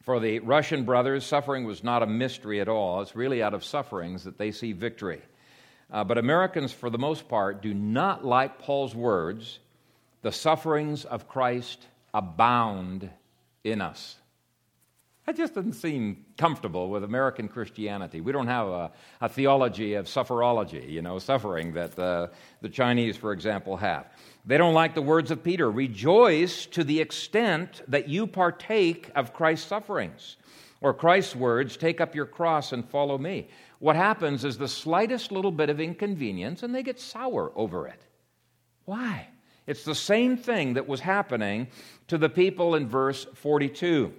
For 0.00 0.18
the 0.20 0.38
Russian 0.38 0.84
brothers, 0.84 1.26
suffering 1.26 1.64
was 1.64 1.84
not 1.84 2.02
a 2.02 2.06
mystery 2.06 2.62
at 2.62 2.68
all. 2.68 3.02
It's 3.02 3.14
really 3.14 3.42
out 3.42 3.52
of 3.52 3.62
sufferings 3.62 4.24
that 4.24 4.38
they 4.38 4.50
see 4.50 4.72
victory. 4.72 5.20
Uh, 5.90 6.04
but 6.04 6.16
Americans, 6.16 6.72
for 6.72 6.88
the 6.88 6.98
most 6.98 7.28
part, 7.28 7.60
do 7.60 7.74
not 7.74 8.24
like 8.24 8.58
Paul's 8.58 8.94
words 8.94 9.58
the 10.22 10.32
sufferings 10.32 11.04
of 11.04 11.28
Christ 11.28 11.86
abound 12.14 13.10
in 13.62 13.82
us. 13.82 14.16
That 15.26 15.36
just 15.36 15.54
doesn't 15.54 15.74
seem 15.74 16.24
comfortable 16.38 16.88
with 16.88 17.04
American 17.04 17.48
Christianity. 17.48 18.22
We 18.22 18.32
don't 18.32 18.46
have 18.46 18.66
a, 18.66 18.92
a 19.20 19.28
theology 19.28 19.92
of 19.92 20.06
sufferology, 20.06 20.90
you 20.90 21.02
know, 21.02 21.18
suffering 21.18 21.74
that 21.74 21.98
uh, 21.98 22.28
the 22.62 22.70
Chinese, 22.70 23.18
for 23.18 23.32
example, 23.32 23.76
have. 23.76 24.06
They 24.48 24.56
don't 24.56 24.72
like 24.72 24.94
the 24.94 25.02
words 25.02 25.30
of 25.30 25.44
Peter 25.44 25.70
rejoice 25.70 26.64
to 26.68 26.82
the 26.82 27.02
extent 27.02 27.82
that 27.86 28.08
you 28.08 28.26
partake 28.26 29.10
of 29.14 29.34
Christ's 29.34 29.68
sufferings. 29.68 30.38
Or 30.80 30.94
Christ's 30.94 31.36
words, 31.36 31.76
take 31.76 32.00
up 32.00 32.14
your 32.14 32.24
cross 32.24 32.72
and 32.72 32.88
follow 32.88 33.18
me. 33.18 33.48
What 33.78 33.94
happens 33.94 34.46
is 34.46 34.56
the 34.56 34.66
slightest 34.66 35.32
little 35.32 35.52
bit 35.52 35.68
of 35.68 35.80
inconvenience 35.80 36.62
and 36.62 36.74
they 36.74 36.82
get 36.82 36.98
sour 36.98 37.52
over 37.56 37.88
it. 37.88 38.00
Why? 38.86 39.28
It's 39.66 39.84
the 39.84 39.94
same 39.94 40.38
thing 40.38 40.74
that 40.74 40.88
was 40.88 41.00
happening 41.00 41.68
to 42.06 42.16
the 42.16 42.30
people 42.30 42.74
in 42.74 42.88
verse 42.88 43.26
42 43.34 44.14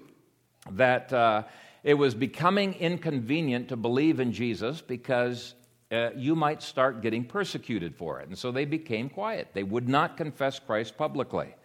that 0.74 1.12
uh, 1.12 1.44
it 1.84 1.96
was 1.96 2.14
becoming 2.14 2.76
inconvenient 2.76 3.70
to 3.70 3.76
believe 3.76 4.20
in 4.20 4.32
Jesus 4.32 4.80
because 4.80 5.56
uh, 5.92 6.12
you 6.16 6.36
might 6.36 6.62
start 6.62 7.02
getting 7.02 7.24
persecuted 7.24 7.96
for 7.96 8.20
it. 8.20 8.28
And 8.28 8.38
so 8.38 8.52
they 8.52 8.66
became 8.66 9.10
quiet. 9.10 9.50
They 9.54 9.64
would 9.64 9.90
not 9.90 10.18
confess 10.18 10.60
Christ 10.60 10.98
publicly. 10.98 11.56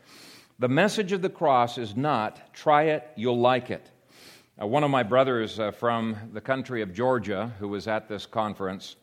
The 0.58 0.68
message 0.68 1.12
of 1.12 1.20
the 1.20 1.28
cross 1.28 1.78
is 1.78 1.96
not, 1.96 2.54
try 2.54 2.84
it, 2.84 3.06
you'll 3.16 3.40
like 3.40 3.70
it. 3.70 3.90
Uh, 4.60 4.66
one 4.66 4.84
of 4.84 4.90
my 4.90 5.02
brothers 5.02 5.58
uh, 5.58 5.72
from 5.72 6.16
the 6.32 6.40
country 6.40 6.80
of 6.80 6.94
Georgia, 6.94 7.52
who 7.58 7.68
was 7.68 7.88
at 7.88 8.08
this 8.08 8.24
conference, 8.24 8.96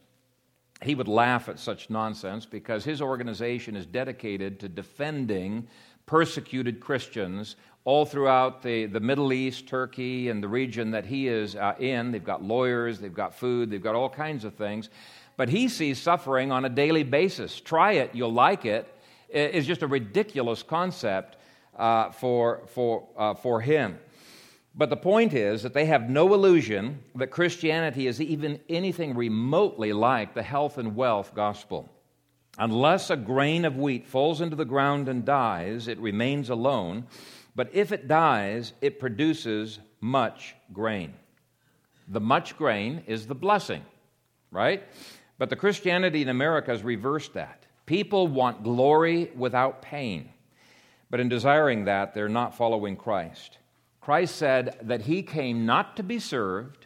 he 0.81 0.95
would 0.95 1.07
laugh 1.07 1.49
at 1.49 1.59
such 1.59 1.89
nonsense 1.89 2.45
because 2.45 2.83
his 2.83 3.01
organization 3.01 3.75
is 3.75 3.85
dedicated 3.85 4.59
to 4.61 4.69
defending 4.69 5.67
persecuted 6.11 6.81
Christians 6.81 7.55
all 7.85 8.05
throughout 8.05 8.61
the, 8.61 8.85
the 8.85 8.99
Middle 8.99 9.31
East, 9.31 9.65
Turkey, 9.65 10.27
and 10.27 10.43
the 10.43 10.47
region 10.49 10.91
that 10.91 11.05
he 11.05 11.29
is 11.29 11.55
uh, 11.55 11.73
in. 11.79 12.11
They've 12.11 12.21
got 12.21 12.43
lawyers, 12.43 12.99
they've 12.99 13.13
got 13.13 13.33
food, 13.33 13.71
they've 13.71 13.81
got 13.81 13.95
all 13.95 14.09
kinds 14.09 14.43
of 14.43 14.53
things. 14.55 14.89
But 15.37 15.47
he 15.47 15.69
sees 15.69 15.99
suffering 15.99 16.51
on 16.51 16.65
a 16.65 16.69
daily 16.69 17.03
basis. 17.03 17.61
Try 17.61 17.93
it, 17.93 18.13
you'll 18.13 18.33
like 18.33 18.65
it. 18.65 18.93
it, 19.29 19.55
is 19.55 19.65
just 19.65 19.83
a 19.83 19.87
ridiculous 19.87 20.63
concept 20.63 21.37
uh, 21.77 22.11
for, 22.11 22.63
for, 22.67 23.07
uh, 23.17 23.33
for 23.33 23.61
him. 23.61 23.97
But 24.75 24.89
the 24.89 24.97
point 24.97 25.33
is 25.33 25.63
that 25.63 25.73
they 25.73 25.85
have 25.85 26.09
no 26.09 26.33
illusion 26.33 26.99
that 27.15 27.27
Christianity 27.27 28.07
is 28.07 28.19
even 28.19 28.59
anything 28.67 29.15
remotely 29.15 29.93
like 29.93 30.33
the 30.33 30.43
health 30.43 30.77
and 30.77 30.93
wealth 30.93 31.33
gospel. 31.33 31.89
Unless 32.61 33.09
a 33.09 33.17
grain 33.17 33.65
of 33.65 33.75
wheat 33.75 34.05
falls 34.05 34.39
into 34.39 34.55
the 34.55 34.65
ground 34.65 35.09
and 35.09 35.25
dies, 35.25 35.87
it 35.87 35.97
remains 35.97 36.51
alone. 36.51 37.07
But 37.55 37.71
if 37.73 37.91
it 37.91 38.07
dies, 38.07 38.73
it 38.81 38.99
produces 38.99 39.79
much 39.99 40.53
grain. 40.71 41.15
The 42.07 42.19
much 42.19 42.55
grain 42.55 43.01
is 43.07 43.25
the 43.25 43.33
blessing, 43.33 43.83
right? 44.51 44.83
But 45.39 45.49
the 45.49 45.55
Christianity 45.55 46.21
in 46.21 46.29
America 46.29 46.69
has 46.69 46.83
reversed 46.83 47.33
that. 47.33 47.65
People 47.87 48.27
want 48.27 48.61
glory 48.61 49.31
without 49.35 49.81
pain. 49.81 50.29
But 51.09 51.19
in 51.19 51.29
desiring 51.29 51.85
that, 51.85 52.13
they're 52.13 52.29
not 52.29 52.55
following 52.55 52.95
Christ. 52.95 53.57
Christ 54.01 54.35
said 54.35 54.77
that 54.83 55.01
he 55.01 55.23
came 55.23 55.65
not 55.65 55.97
to 55.97 56.03
be 56.03 56.19
served, 56.19 56.85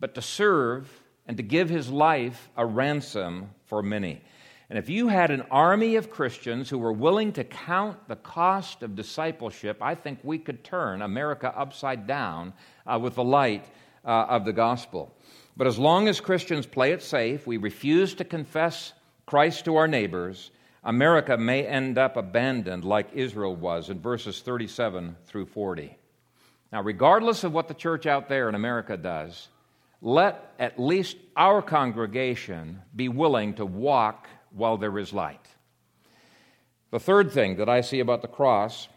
but 0.00 0.14
to 0.14 0.22
serve 0.22 0.90
and 1.26 1.36
to 1.36 1.42
give 1.42 1.68
his 1.68 1.90
life 1.90 2.48
a 2.56 2.64
ransom 2.64 3.50
for 3.66 3.82
many. 3.82 4.22
And 4.70 4.78
if 4.78 4.88
you 4.88 5.08
had 5.08 5.32
an 5.32 5.42
army 5.50 5.96
of 5.96 6.10
Christians 6.10 6.70
who 6.70 6.78
were 6.78 6.92
willing 6.92 7.32
to 7.32 7.42
count 7.42 8.06
the 8.06 8.14
cost 8.14 8.84
of 8.84 8.94
discipleship, 8.94 9.78
I 9.82 9.96
think 9.96 10.20
we 10.22 10.38
could 10.38 10.62
turn 10.62 11.02
America 11.02 11.52
upside 11.54 12.06
down 12.06 12.52
uh, 12.86 12.96
with 13.02 13.16
the 13.16 13.24
light 13.24 13.66
uh, 14.04 14.26
of 14.28 14.44
the 14.44 14.52
gospel. 14.52 15.12
But 15.56 15.66
as 15.66 15.76
long 15.76 16.06
as 16.06 16.20
Christians 16.20 16.66
play 16.66 16.92
it 16.92 17.02
safe, 17.02 17.48
we 17.48 17.56
refuse 17.56 18.14
to 18.14 18.24
confess 18.24 18.92
Christ 19.26 19.64
to 19.64 19.74
our 19.74 19.88
neighbors, 19.88 20.52
America 20.84 21.36
may 21.36 21.66
end 21.66 21.98
up 21.98 22.16
abandoned 22.16 22.84
like 22.84 23.12
Israel 23.12 23.56
was 23.56 23.90
in 23.90 24.00
verses 24.00 24.40
37 24.40 25.16
through 25.26 25.46
40. 25.46 25.96
Now, 26.72 26.82
regardless 26.82 27.42
of 27.42 27.52
what 27.52 27.66
the 27.66 27.74
church 27.74 28.06
out 28.06 28.28
there 28.28 28.48
in 28.48 28.54
America 28.54 28.96
does, 28.96 29.48
let 30.00 30.54
at 30.60 30.78
least 30.78 31.16
our 31.36 31.60
congregation 31.60 32.80
be 32.94 33.08
willing 33.08 33.54
to 33.54 33.66
walk 33.66 34.28
while 34.50 34.76
there 34.76 34.98
is 34.98 35.12
light. 35.12 35.46
The 36.90 37.00
third 37.00 37.32
thing 37.32 37.56
that 37.56 37.68
I 37.68 37.82
see 37.82 38.00
about 38.00 38.22
the 38.22 38.28
cross 38.28 38.88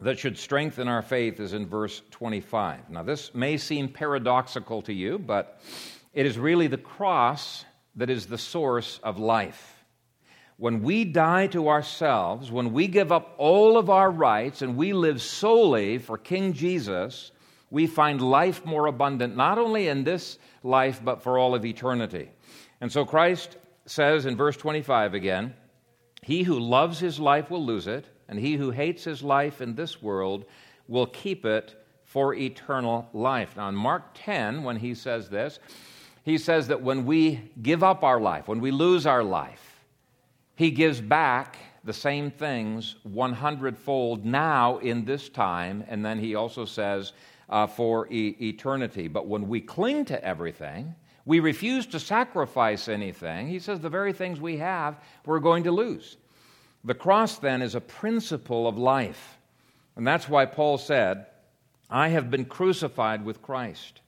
that 0.00 0.18
should 0.18 0.38
strengthen 0.38 0.88
our 0.88 1.02
faith 1.02 1.40
is 1.40 1.52
in 1.52 1.66
verse 1.66 2.02
25. 2.10 2.90
Now, 2.90 3.02
this 3.02 3.34
may 3.34 3.56
seem 3.56 3.88
paradoxical 3.88 4.82
to 4.82 4.92
you, 4.92 5.18
but 5.18 5.60
it 6.14 6.26
is 6.26 6.38
really 6.38 6.66
the 6.66 6.78
cross 6.78 7.64
that 7.96 8.10
is 8.10 8.26
the 8.26 8.38
source 8.38 9.00
of 9.02 9.18
life. 9.18 9.84
When 10.56 10.82
we 10.82 11.04
die 11.04 11.46
to 11.48 11.68
ourselves, 11.68 12.50
when 12.50 12.72
we 12.72 12.88
give 12.88 13.12
up 13.12 13.34
all 13.38 13.78
of 13.78 13.90
our 13.90 14.10
rights 14.10 14.62
and 14.62 14.76
we 14.76 14.92
live 14.92 15.22
solely 15.22 15.98
for 15.98 16.18
King 16.18 16.52
Jesus, 16.52 17.30
we 17.70 17.86
find 17.86 18.20
life 18.20 18.64
more 18.64 18.86
abundant, 18.86 19.36
not 19.36 19.58
only 19.58 19.88
in 19.88 20.02
this 20.02 20.38
life, 20.64 21.00
but 21.04 21.22
for 21.22 21.38
all 21.38 21.54
of 21.54 21.64
eternity. 21.64 22.30
And 22.80 22.90
so 22.90 23.04
Christ 23.04 23.56
says 23.90 24.26
in 24.26 24.36
verse 24.36 24.56
25 24.56 25.14
again 25.14 25.54
He 26.22 26.42
who 26.42 26.58
loves 26.58 26.98
his 26.98 27.18
life 27.18 27.50
will 27.50 27.64
lose 27.64 27.86
it, 27.86 28.06
and 28.28 28.38
he 28.38 28.56
who 28.56 28.70
hates 28.70 29.04
his 29.04 29.22
life 29.22 29.60
in 29.60 29.74
this 29.74 30.02
world 30.02 30.44
will 30.86 31.06
keep 31.06 31.44
it 31.44 31.74
for 32.04 32.34
eternal 32.34 33.08
life. 33.12 33.56
Now, 33.56 33.68
in 33.68 33.74
Mark 33.74 34.10
10, 34.14 34.62
when 34.62 34.76
he 34.76 34.94
says 34.94 35.28
this, 35.28 35.58
he 36.24 36.38
says 36.38 36.68
that 36.68 36.82
when 36.82 37.04
we 37.04 37.50
give 37.62 37.82
up 37.82 38.02
our 38.02 38.20
life, 38.20 38.48
when 38.48 38.60
we 38.60 38.70
lose 38.70 39.06
our 39.06 39.22
life, 39.22 39.84
he 40.56 40.70
gives 40.70 41.00
back 41.00 41.56
the 41.84 41.92
same 41.92 42.30
things 42.30 42.96
100 43.04 43.78
fold 43.78 44.24
now 44.24 44.78
in 44.78 45.04
this 45.04 45.28
time. 45.28 45.84
And 45.88 46.04
then 46.04 46.18
he 46.18 46.34
also 46.34 46.64
says, 46.64 47.12
uh, 47.48 47.66
for 47.66 48.10
e- 48.12 48.36
eternity. 48.40 49.08
But 49.08 49.26
when 49.26 49.48
we 49.48 49.60
cling 49.60 50.04
to 50.06 50.24
everything, 50.24 50.94
we 51.28 51.40
refuse 51.40 51.84
to 51.88 52.00
sacrifice 52.00 52.88
anything, 52.88 53.48
he 53.48 53.58
says 53.58 53.80
the 53.80 53.90
very 53.90 54.14
things 54.14 54.40
we 54.40 54.56
have, 54.56 54.98
we're 55.26 55.40
going 55.40 55.64
to 55.64 55.70
lose. 55.70 56.16
The 56.84 56.94
cross, 56.94 57.36
then, 57.36 57.60
is 57.60 57.74
a 57.74 57.82
principle 57.82 58.66
of 58.66 58.78
life. 58.78 59.36
And 59.94 60.06
that's 60.06 60.26
why 60.26 60.46
Paul 60.46 60.78
said, 60.78 61.26
I 61.90 62.08
have 62.08 62.30
been 62.30 62.46
crucified 62.46 63.26
with 63.26 63.42
Christ. 63.42 64.00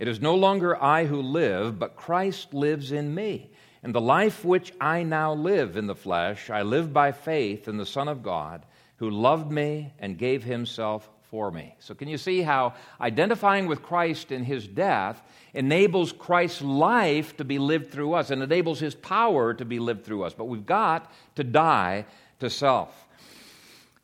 It 0.00 0.08
is 0.08 0.20
no 0.20 0.34
longer 0.34 0.82
I 0.82 1.04
who 1.04 1.22
live, 1.22 1.78
but 1.78 1.94
Christ 1.94 2.52
lives 2.52 2.90
in 2.90 3.14
me. 3.14 3.52
And 3.84 3.94
the 3.94 4.00
life 4.00 4.44
which 4.44 4.72
I 4.80 5.04
now 5.04 5.34
live 5.34 5.76
in 5.76 5.86
the 5.86 5.94
flesh, 5.94 6.50
I 6.50 6.62
live 6.62 6.92
by 6.92 7.12
faith 7.12 7.68
in 7.68 7.76
the 7.76 7.86
Son 7.86 8.08
of 8.08 8.24
God, 8.24 8.66
who 8.96 9.08
loved 9.08 9.52
me 9.52 9.92
and 10.00 10.18
gave 10.18 10.42
himself 10.42 11.08
for 11.30 11.52
me. 11.52 11.76
So, 11.78 11.94
can 11.94 12.08
you 12.08 12.18
see 12.18 12.42
how 12.42 12.74
identifying 13.00 13.68
with 13.68 13.84
Christ 13.84 14.32
in 14.32 14.42
his 14.42 14.66
death 14.66 15.22
enables 15.56 16.12
Christ's 16.12 16.62
life 16.62 17.36
to 17.36 17.44
be 17.44 17.58
lived 17.58 17.90
through 17.90 18.14
us 18.14 18.30
and 18.30 18.42
enables 18.42 18.78
his 18.78 18.94
power 18.94 19.54
to 19.54 19.64
be 19.64 19.78
lived 19.78 20.04
through 20.04 20.24
us? 20.24 20.34
But 20.34 20.44
we've 20.44 20.66
got 20.66 21.12
to 21.34 21.44
die 21.44 22.06
to 22.40 22.50
self. 22.50 23.08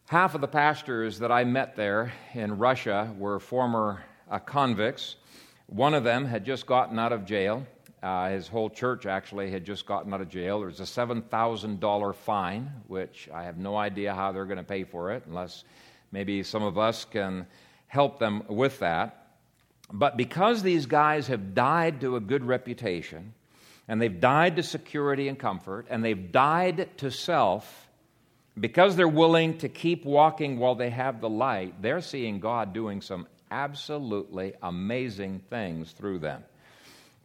Half 0.06 0.34
of 0.34 0.40
the 0.40 0.48
pastors 0.48 1.18
that 1.20 1.32
I 1.32 1.44
met 1.44 1.76
there 1.76 2.12
in 2.34 2.58
Russia 2.58 3.14
were 3.18 3.38
former 3.38 4.02
uh, 4.30 4.38
convicts. 4.38 5.16
One 5.66 5.94
of 5.94 6.04
them 6.04 6.24
had 6.24 6.44
just 6.44 6.66
gotten 6.66 6.98
out 6.98 7.12
of 7.12 7.24
jail. 7.24 7.66
Uh, 8.02 8.30
his 8.30 8.48
whole 8.48 8.68
church 8.68 9.06
actually 9.06 9.50
had 9.50 9.64
just 9.64 9.86
gotten 9.86 10.12
out 10.12 10.20
of 10.20 10.28
jail. 10.28 10.58
There 10.58 10.68
was 10.68 10.80
a 10.80 10.82
$7,000 10.82 12.14
fine, 12.16 12.72
which 12.88 13.28
I 13.32 13.44
have 13.44 13.58
no 13.58 13.76
idea 13.76 14.12
how 14.12 14.32
they're 14.32 14.44
going 14.44 14.58
to 14.58 14.64
pay 14.64 14.84
for 14.84 15.12
it 15.12 15.22
unless 15.26 15.64
Maybe 16.12 16.42
some 16.42 16.62
of 16.62 16.76
us 16.76 17.06
can 17.06 17.46
help 17.86 18.18
them 18.18 18.42
with 18.46 18.78
that. 18.80 19.21
But 19.90 20.16
because 20.16 20.62
these 20.62 20.86
guys 20.86 21.26
have 21.28 21.54
died 21.54 22.00
to 22.02 22.16
a 22.16 22.20
good 22.20 22.44
reputation, 22.44 23.34
and 23.88 24.00
they've 24.00 24.20
died 24.20 24.56
to 24.56 24.62
security 24.62 25.28
and 25.28 25.38
comfort, 25.38 25.86
and 25.90 26.04
they've 26.04 26.32
died 26.32 26.88
to 26.98 27.10
self, 27.10 27.88
because 28.58 28.96
they're 28.96 29.08
willing 29.08 29.58
to 29.58 29.68
keep 29.68 30.04
walking 30.04 30.58
while 30.58 30.74
they 30.74 30.90
have 30.90 31.20
the 31.20 31.28
light, 31.28 31.80
they're 31.80 32.00
seeing 32.00 32.40
God 32.40 32.72
doing 32.72 33.00
some 33.00 33.26
absolutely 33.50 34.54
amazing 34.62 35.40
things 35.50 35.92
through 35.92 36.18
them. 36.18 36.42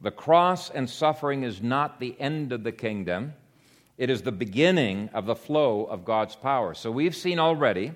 The 0.00 0.10
cross 0.10 0.70
and 0.70 0.88
suffering 0.88 1.42
is 1.42 1.62
not 1.62 2.00
the 2.00 2.14
end 2.20 2.52
of 2.52 2.62
the 2.62 2.72
kingdom, 2.72 3.34
it 3.96 4.10
is 4.10 4.22
the 4.22 4.32
beginning 4.32 5.10
of 5.12 5.26
the 5.26 5.34
flow 5.34 5.84
of 5.84 6.04
God's 6.04 6.36
power. 6.36 6.72
So 6.74 6.90
we've 6.90 7.16
seen 7.16 7.40
already 7.40 7.92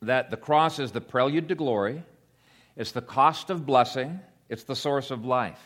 that 0.00 0.30
the 0.30 0.36
cross 0.38 0.78
is 0.78 0.92
the 0.92 1.00
prelude 1.02 1.48
to 1.48 1.54
glory, 1.54 2.02
it's 2.76 2.92
the 2.92 3.02
cost 3.02 3.50
of 3.50 3.66
blessing, 3.66 4.20
it's 4.48 4.64
the 4.64 4.76
source 4.76 5.10
of 5.10 5.24
life. 5.24 5.60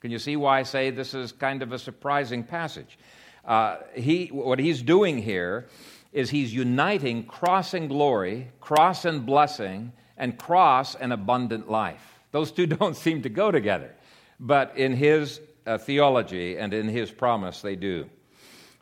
Can 0.00 0.10
you 0.10 0.18
see 0.18 0.36
why 0.36 0.60
I 0.60 0.62
say 0.62 0.90
this 0.90 1.14
is 1.14 1.32
kind 1.32 1.62
of 1.62 1.72
a 1.72 1.78
surprising 1.78 2.44
passage? 2.44 2.98
Uh, 3.44 3.78
he, 3.94 4.26
what 4.26 4.58
he's 4.58 4.82
doing 4.82 5.18
here 5.18 5.68
is 6.12 6.30
he's 6.30 6.54
uniting 6.54 7.24
cross 7.24 7.74
and 7.74 7.88
glory, 7.88 8.50
cross 8.60 9.04
and 9.04 9.26
blessing, 9.26 9.92
and 10.16 10.38
cross 10.38 10.94
and 10.94 11.12
abundant 11.12 11.70
life. 11.70 12.20
Those 12.30 12.52
two 12.52 12.66
don't 12.78 12.96
seem 12.96 13.22
to 13.22 13.28
go 13.28 13.50
together, 13.50 13.94
but 14.38 14.76
in 14.76 14.92
his 14.92 15.40
uh, 15.66 15.78
theology 15.78 16.56
and 16.56 16.72
in 16.72 16.88
his 16.88 17.10
promise, 17.10 17.60
they 17.60 17.76
do. 17.76 18.08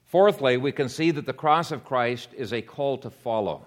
Fourthly, 0.07 0.57
we 0.57 0.73
can 0.73 0.89
see 0.89 1.11
that 1.11 1.27
the 1.27 1.33
cross 1.33 1.73
of 1.73 1.85
Christ 1.85 2.29
is 2.37 2.53
a 2.53 2.63
call 2.63 2.99
to 2.99 3.11
follow. 3.11 3.67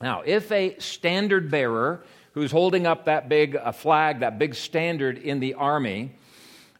Now, 0.00 0.22
if 0.24 0.50
a 0.52 0.78
standard 0.78 1.50
bearer 1.50 2.04
who's 2.34 2.50
holding 2.50 2.86
up 2.86 3.06
that 3.06 3.28
big 3.28 3.56
uh, 3.56 3.72
flag, 3.72 4.20
that 4.20 4.38
big 4.38 4.54
standard 4.54 5.18
in 5.18 5.40
the 5.40 5.54
army, 5.54 6.12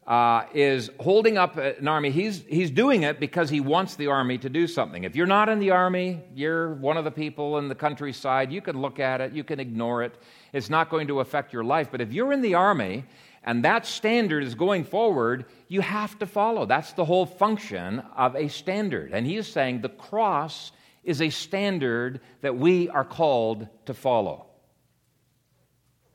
uh, 0.07 0.45
is 0.53 0.91
holding 1.01 1.39
up 1.39 1.57
an 1.57 1.89
army, 1.89 2.11
he's, 2.11 2.45
he's 2.49 2.71
doing 2.71 3.05
it 3.05 3.19
because 3.19 3.49
he 3.49 3.61
wants 3.61 3.97
the 3.97 4.09
army 4.09 4.37
to 4.37 4.51
do 4.51 4.67
something. 4.67 5.05
If 5.05 5.17
you're 5.17 5.27
not 5.27 5.49
in 5.49 5.61
the 5.61 5.71
army, 5.71 6.21
you're 6.35 6.75
one 6.75 6.97
of 6.97 7.05
the 7.05 7.11
people 7.11 7.59
in 7.59 7.69
the 7.69 7.75
countryside, 7.75 8.53
you 8.53 8.61
can 8.61 8.81
look 8.83 9.01
at 9.01 9.21
it, 9.21 9.33
you 9.33 9.45
can 9.45 9.61
ignore 9.61 10.03
it. 10.03 10.15
It's 10.53 10.69
not 10.69 10.91
going 10.91 11.07
to 11.07 11.21
affect 11.21 11.53
your 11.53 11.65
life. 11.65 11.89
But 11.91 12.01
if 12.01 12.13
you're 12.13 12.33
in 12.33 12.43
the 12.43 12.55
army 12.55 13.05
and 13.45 13.65
that 13.65 13.87
standard 13.87 14.43
is 14.43 14.55
going 14.55 14.85
forward, 14.85 15.47
you 15.69 15.81
have 15.81 16.19
to 16.19 16.27
follow. 16.27 16.67
That's 16.67 16.93
the 16.93 17.05
whole 17.05 17.27
function 17.27 18.01
of 18.17 18.37
a 18.37 18.49
standard. 18.49 19.13
And 19.13 19.27
he 19.27 19.37
is 19.37 19.49
saying 19.49 19.81
the 19.81 19.89
cross 19.89 20.73
is 21.03 21.23
a 21.23 21.31
standard 21.31 22.21
that 22.43 22.57
we 22.57 22.89
are 22.91 23.05
called 23.05 23.69
to 23.87 23.95
follow. 23.95 24.47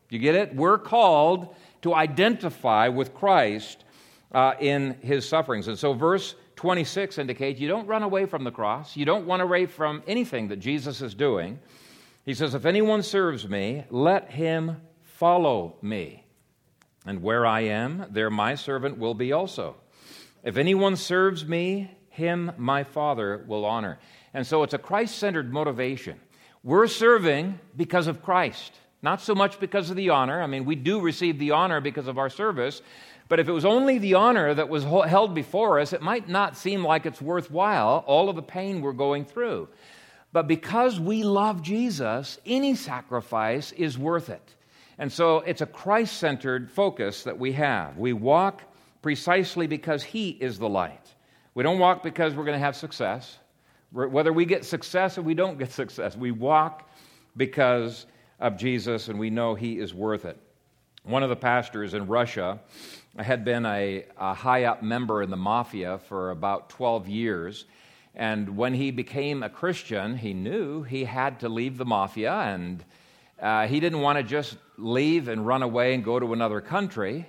You 0.09 0.19
get 0.19 0.35
it? 0.35 0.55
We're 0.55 0.77
called 0.77 1.55
to 1.83 1.93
identify 1.93 2.87
with 2.87 3.13
Christ 3.13 3.83
uh, 4.31 4.53
in 4.59 4.97
his 5.01 5.27
sufferings. 5.27 5.67
And 5.67 5.77
so, 5.77 5.93
verse 5.93 6.35
26 6.55 7.17
indicates 7.17 7.59
you 7.59 7.67
don't 7.67 7.87
run 7.87 8.03
away 8.03 8.25
from 8.25 8.43
the 8.43 8.51
cross, 8.51 8.97
you 8.97 9.05
don't 9.05 9.25
run 9.25 9.41
away 9.41 9.65
from 9.65 10.03
anything 10.07 10.49
that 10.49 10.57
Jesus 10.57 11.01
is 11.01 11.13
doing. 11.13 11.59
He 12.25 12.33
says, 12.33 12.53
If 12.53 12.65
anyone 12.65 13.01
serves 13.01 13.47
me, 13.47 13.85
let 13.89 14.31
him 14.31 14.81
follow 15.01 15.77
me. 15.81 16.25
And 17.05 17.21
where 17.23 17.45
I 17.45 17.61
am, 17.61 18.05
there 18.11 18.29
my 18.29 18.55
servant 18.55 18.97
will 18.97 19.13
be 19.13 19.31
also. 19.31 19.77
If 20.43 20.57
anyone 20.57 20.95
serves 20.95 21.45
me, 21.45 21.91
him 22.09 22.51
my 22.57 22.83
Father 22.83 23.43
will 23.47 23.65
honor. 23.65 23.99
And 24.33 24.45
so 24.45 24.63
it's 24.63 24.73
a 24.73 24.77
Christ 24.77 25.17
centered 25.17 25.51
motivation. 25.51 26.19
We're 26.63 26.87
serving 26.87 27.59
because 27.75 28.07
of 28.07 28.21
Christ, 28.21 28.73
not 29.01 29.21
so 29.21 29.33
much 29.33 29.59
because 29.59 29.89
of 29.89 29.95
the 29.95 30.09
honor. 30.09 30.41
I 30.41 30.47
mean, 30.47 30.65
we 30.65 30.75
do 30.75 30.99
receive 30.99 31.39
the 31.39 31.51
honor 31.51 31.81
because 31.81 32.07
of 32.07 32.17
our 32.17 32.29
service, 32.29 32.81
but 33.29 33.39
if 33.39 33.47
it 33.47 33.51
was 33.51 33.65
only 33.65 33.97
the 33.99 34.15
honor 34.15 34.53
that 34.53 34.69
was 34.69 34.83
held 34.83 35.35
before 35.35 35.79
us, 35.79 35.93
it 35.93 36.01
might 36.01 36.27
not 36.27 36.57
seem 36.57 36.83
like 36.83 37.05
it's 37.05 37.21
worthwhile, 37.21 38.03
all 38.07 38.29
of 38.29 38.35
the 38.35 38.41
pain 38.41 38.81
we're 38.81 38.91
going 38.91 39.23
through. 39.23 39.69
But 40.31 40.47
because 40.47 40.99
we 40.99 41.23
love 41.23 41.61
Jesus, 41.61 42.39
any 42.45 42.75
sacrifice 42.75 43.71
is 43.71 43.97
worth 43.97 44.29
it. 44.29 44.55
And 44.97 45.11
so 45.11 45.37
it's 45.37 45.61
a 45.61 45.65
Christ 45.65 46.17
centered 46.17 46.69
focus 46.69 47.23
that 47.23 47.39
we 47.39 47.53
have. 47.53 47.97
We 47.97 48.13
walk 48.13 48.63
precisely 49.01 49.65
because 49.65 50.03
He 50.03 50.29
is 50.29 50.59
the 50.59 50.69
light. 50.69 51.13
We 51.55 51.63
don't 51.63 51.79
walk 51.79 52.03
because 52.03 52.35
we're 52.35 52.45
going 52.45 52.59
to 52.59 52.65
have 52.65 52.75
success. 52.75 53.37
Whether 53.91 54.33
we 54.33 54.45
get 54.45 54.65
success 54.65 55.17
or 55.17 55.21
we 55.21 55.33
don't 55.33 55.57
get 55.57 55.71
success, 55.83 56.17
we 56.17 56.31
walk 56.31 56.89
because 57.37 58.05
of 58.39 58.57
Jesus 58.57 59.07
and 59.07 59.19
we 59.19 59.29
know 59.29 59.55
He 59.55 59.79
is 59.79 59.93
worth 59.93 60.25
it. 60.25 60.37
One 61.03 61.23
of 61.23 61.29
the 61.29 61.35
pastors 61.35 61.93
in 61.93 62.07
Russia 62.07 62.59
had 63.17 63.43
been 63.43 63.65
a, 63.65 64.05
a 64.17 64.33
high 64.33 64.65
up 64.65 64.83
member 64.83 65.23
in 65.23 65.29
the 65.29 65.37
mafia 65.37 65.97
for 65.97 66.31
about 66.31 66.69
12 66.69 67.07
years. 67.07 67.65
And 68.15 68.57
when 68.57 68.73
he 68.73 68.91
became 68.91 69.43
a 69.43 69.49
Christian, 69.49 70.17
he 70.17 70.33
knew 70.33 70.83
he 70.83 71.05
had 71.05 71.39
to 71.39 71.49
leave 71.49 71.77
the 71.77 71.85
mafia, 71.85 72.33
and 72.33 72.83
uh, 73.41 73.67
he 73.67 73.79
didn't 73.79 74.01
want 74.01 74.17
to 74.17 74.23
just 74.23 74.57
leave 74.77 75.27
and 75.29 75.45
run 75.45 75.63
away 75.63 75.93
and 75.93 76.03
go 76.03 76.19
to 76.19 76.33
another 76.33 76.59
country. 76.59 77.25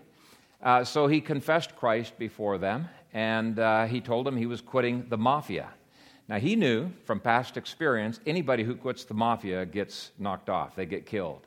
Uh, 0.62 0.84
so 0.84 1.06
he 1.06 1.20
confessed 1.20 1.76
Christ 1.76 2.18
before 2.18 2.58
them, 2.58 2.88
and 3.12 3.58
uh, 3.58 3.86
he 3.86 4.00
told 4.00 4.26
them 4.26 4.36
he 4.36 4.46
was 4.46 4.60
quitting 4.60 5.06
the 5.08 5.18
mafia. 5.18 5.68
Now, 6.30 6.38
he 6.38 6.54
knew 6.54 6.92
from 7.06 7.18
past 7.18 7.56
experience 7.56 8.20
anybody 8.24 8.62
who 8.62 8.76
quits 8.76 9.02
the 9.02 9.14
mafia 9.14 9.66
gets 9.66 10.12
knocked 10.16 10.48
off, 10.48 10.76
they 10.76 10.86
get 10.86 11.04
killed. 11.04 11.44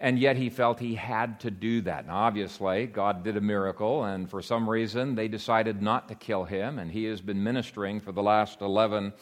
And 0.00 0.18
yet 0.18 0.38
he 0.38 0.48
felt 0.48 0.80
he 0.80 0.94
had 0.94 1.40
to 1.40 1.50
do 1.50 1.82
that. 1.82 2.06
Now, 2.06 2.16
obviously, 2.16 2.86
God 2.86 3.22
did 3.22 3.36
a 3.36 3.40
miracle, 3.42 4.04
and 4.04 4.30
for 4.30 4.40
some 4.40 4.68
reason, 4.68 5.14
they 5.14 5.28
decided 5.28 5.82
not 5.82 6.08
to 6.08 6.14
kill 6.14 6.44
him, 6.44 6.78
and 6.78 6.90
he 6.90 7.04
has 7.04 7.20
been 7.20 7.44
ministering 7.44 8.00
for 8.00 8.12
the 8.12 8.22
last 8.22 8.62
11 8.62 9.12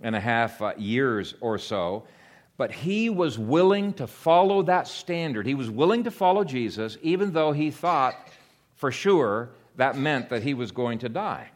and 0.00 0.14
a 0.14 0.20
half 0.20 0.62
uh, 0.62 0.74
years 0.76 1.34
or 1.40 1.58
so. 1.58 2.04
But 2.56 2.70
he 2.70 3.10
was 3.10 3.36
willing 3.36 3.94
to 3.94 4.06
follow 4.06 4.62
that 4.62 4.86
standard. 4.86 5.44
He 5.44 5.54
was 5.56 5.70
willing 5.70 6.04
to 6.04 6.12
follow 6.12 6.44
Jesus, 6.44 6.98
even 7.02 7.32
though 7.32 7.50
he 7.50 7.72
thought 7.72 8.14
for 8.76 8.92
sure 8.92 9.48
that 9.74 9.96
meant 9.96 10.28
that 10.28 10.44
he 10.44 10.54
was 10.54 10.70
going 10.70 11.00
to 11.00 11.08
die. 11.08 11.50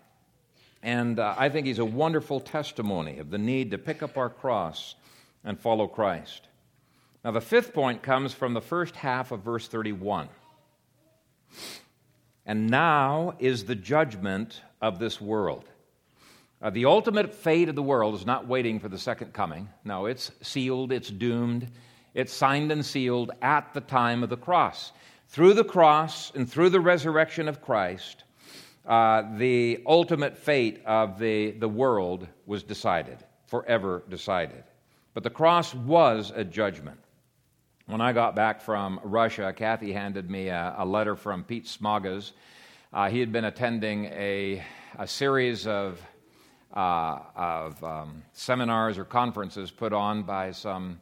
And 0.83 1.19
uh, 1.19 1.35
I 1.39 1.49
think 1.49 1.67
he's 1.67 1.79
a 1.79 1.85
wonderful 1.85 2.41
testimony 2.41 3.19
of 3.19 3.31
the 3.31 3.39
need 3.39 3.71
to 3.71 3.79
pick 3.79 4.03
up 4.03 4.17
our 4.17 4.29
cross 4.29 4.97
and 5.45 5.59
follow 5.59 5.87
Christ. 5.87 6.49
Now, 7.25 7.31
the 7.31 7.41
fifth 7.41 7.73
point 7.73 8.03
comes 8.03 8.35
from 8.35 8.53
the 8.53 8.61
first 8.61 8.97
half 8.97 9.31
of 9.31 9.43
verse 9.43 9.69
31. 9.69 10.29
And 12.45 12.69
now 12.69 13.35
is 13.39 13.65
the 13.65 13.77
judgment 13.77 14.61
of 14.81 14.99
this 14.99 15.21
world. 15.21 15.65
Uh, 16.61 16.71
the 16.71 16.85
ultimate 16.85 17.33
fate 17.33 17.69
of 17.69 17.77
the 17.77 17.83
world 17.83 18.15
is 18.15 18.27
not 18.27 18.49
waiting 18.49 18.81
for 18.81 18.89
the 18.89 18.99
second 18.99 19.33
coming. 19.33 19.69
No, 19.85 20.07
it's 20.07 20.33
sealed, 20.43 20.91
it's 20.91 21.11
doomed, 21.11 21.69
it's 22.15 22.33
signed 22.33 22.73
and 22.73 22.85
sealed 22.85 23.31
at 23.41 23.73
the 23.73 23.81
time 23.81 24.23
of 24.23 24.31
the 24.31 24.37
cross. 24.37 24.93
Through 25.29 25.55
the 25.55 25.65
cross 25.65 26.33
and 26.35 26.51
through 26.51 26.71
the 26.71 26.81
resurrection 26.81 27.49
of 27.49 27.63
Christ, 27.63 28.25
uh, 28.87 29.37
the 29.37 29.83
ultimate 29.87 30.37
fate 30.37 30.83
of 30.85 31.19
the, 31.19 31.53
the 31.53 31.69
world 31.69 32.27
was 32.47 32.63
decided 32.63 33.19
forever 33.53 34.03
decided. 34.09 34.65
But 35.13 35.25
the 35.25 35.29
cross 35.29 35.75
was 35.75 36.33
a 36.35 36.43
judgment. 36.43 36.99
When 37.85 38.01
I 38.01 38.15
got 38.15 38.35
back 38.35 38.63
from 38.63 38.99
Russia, 39.05 39.53
Kathy 39.55 39.93
handed 39.93 40.31
me 40.31 40.49
a, 40.49 40.75
a 40.79 40.87
letter 40.87 41.15
from 41.15 41.45
Pete 41.45 41.67
Smagas. 41.67 42.33
Uh, 42.95 43.11
he 43.11 43.21
had 43.21 43.31
been 43.31 43.45
attending 43.45 44.07
a, 44.07 44.65
a 44.99 45.07
series 45.07 45.67
of, 45.67 46.01
uh, 46.75 47.19
of 47.37 47.85
um, 47.85 48.23
seminars 48.33 48.97
or 48.97 49.05
conferences 49.05 49.71
put 49.71 49.93
on 49.93 50.23
by 50.23 50.51
some 50.51 50.99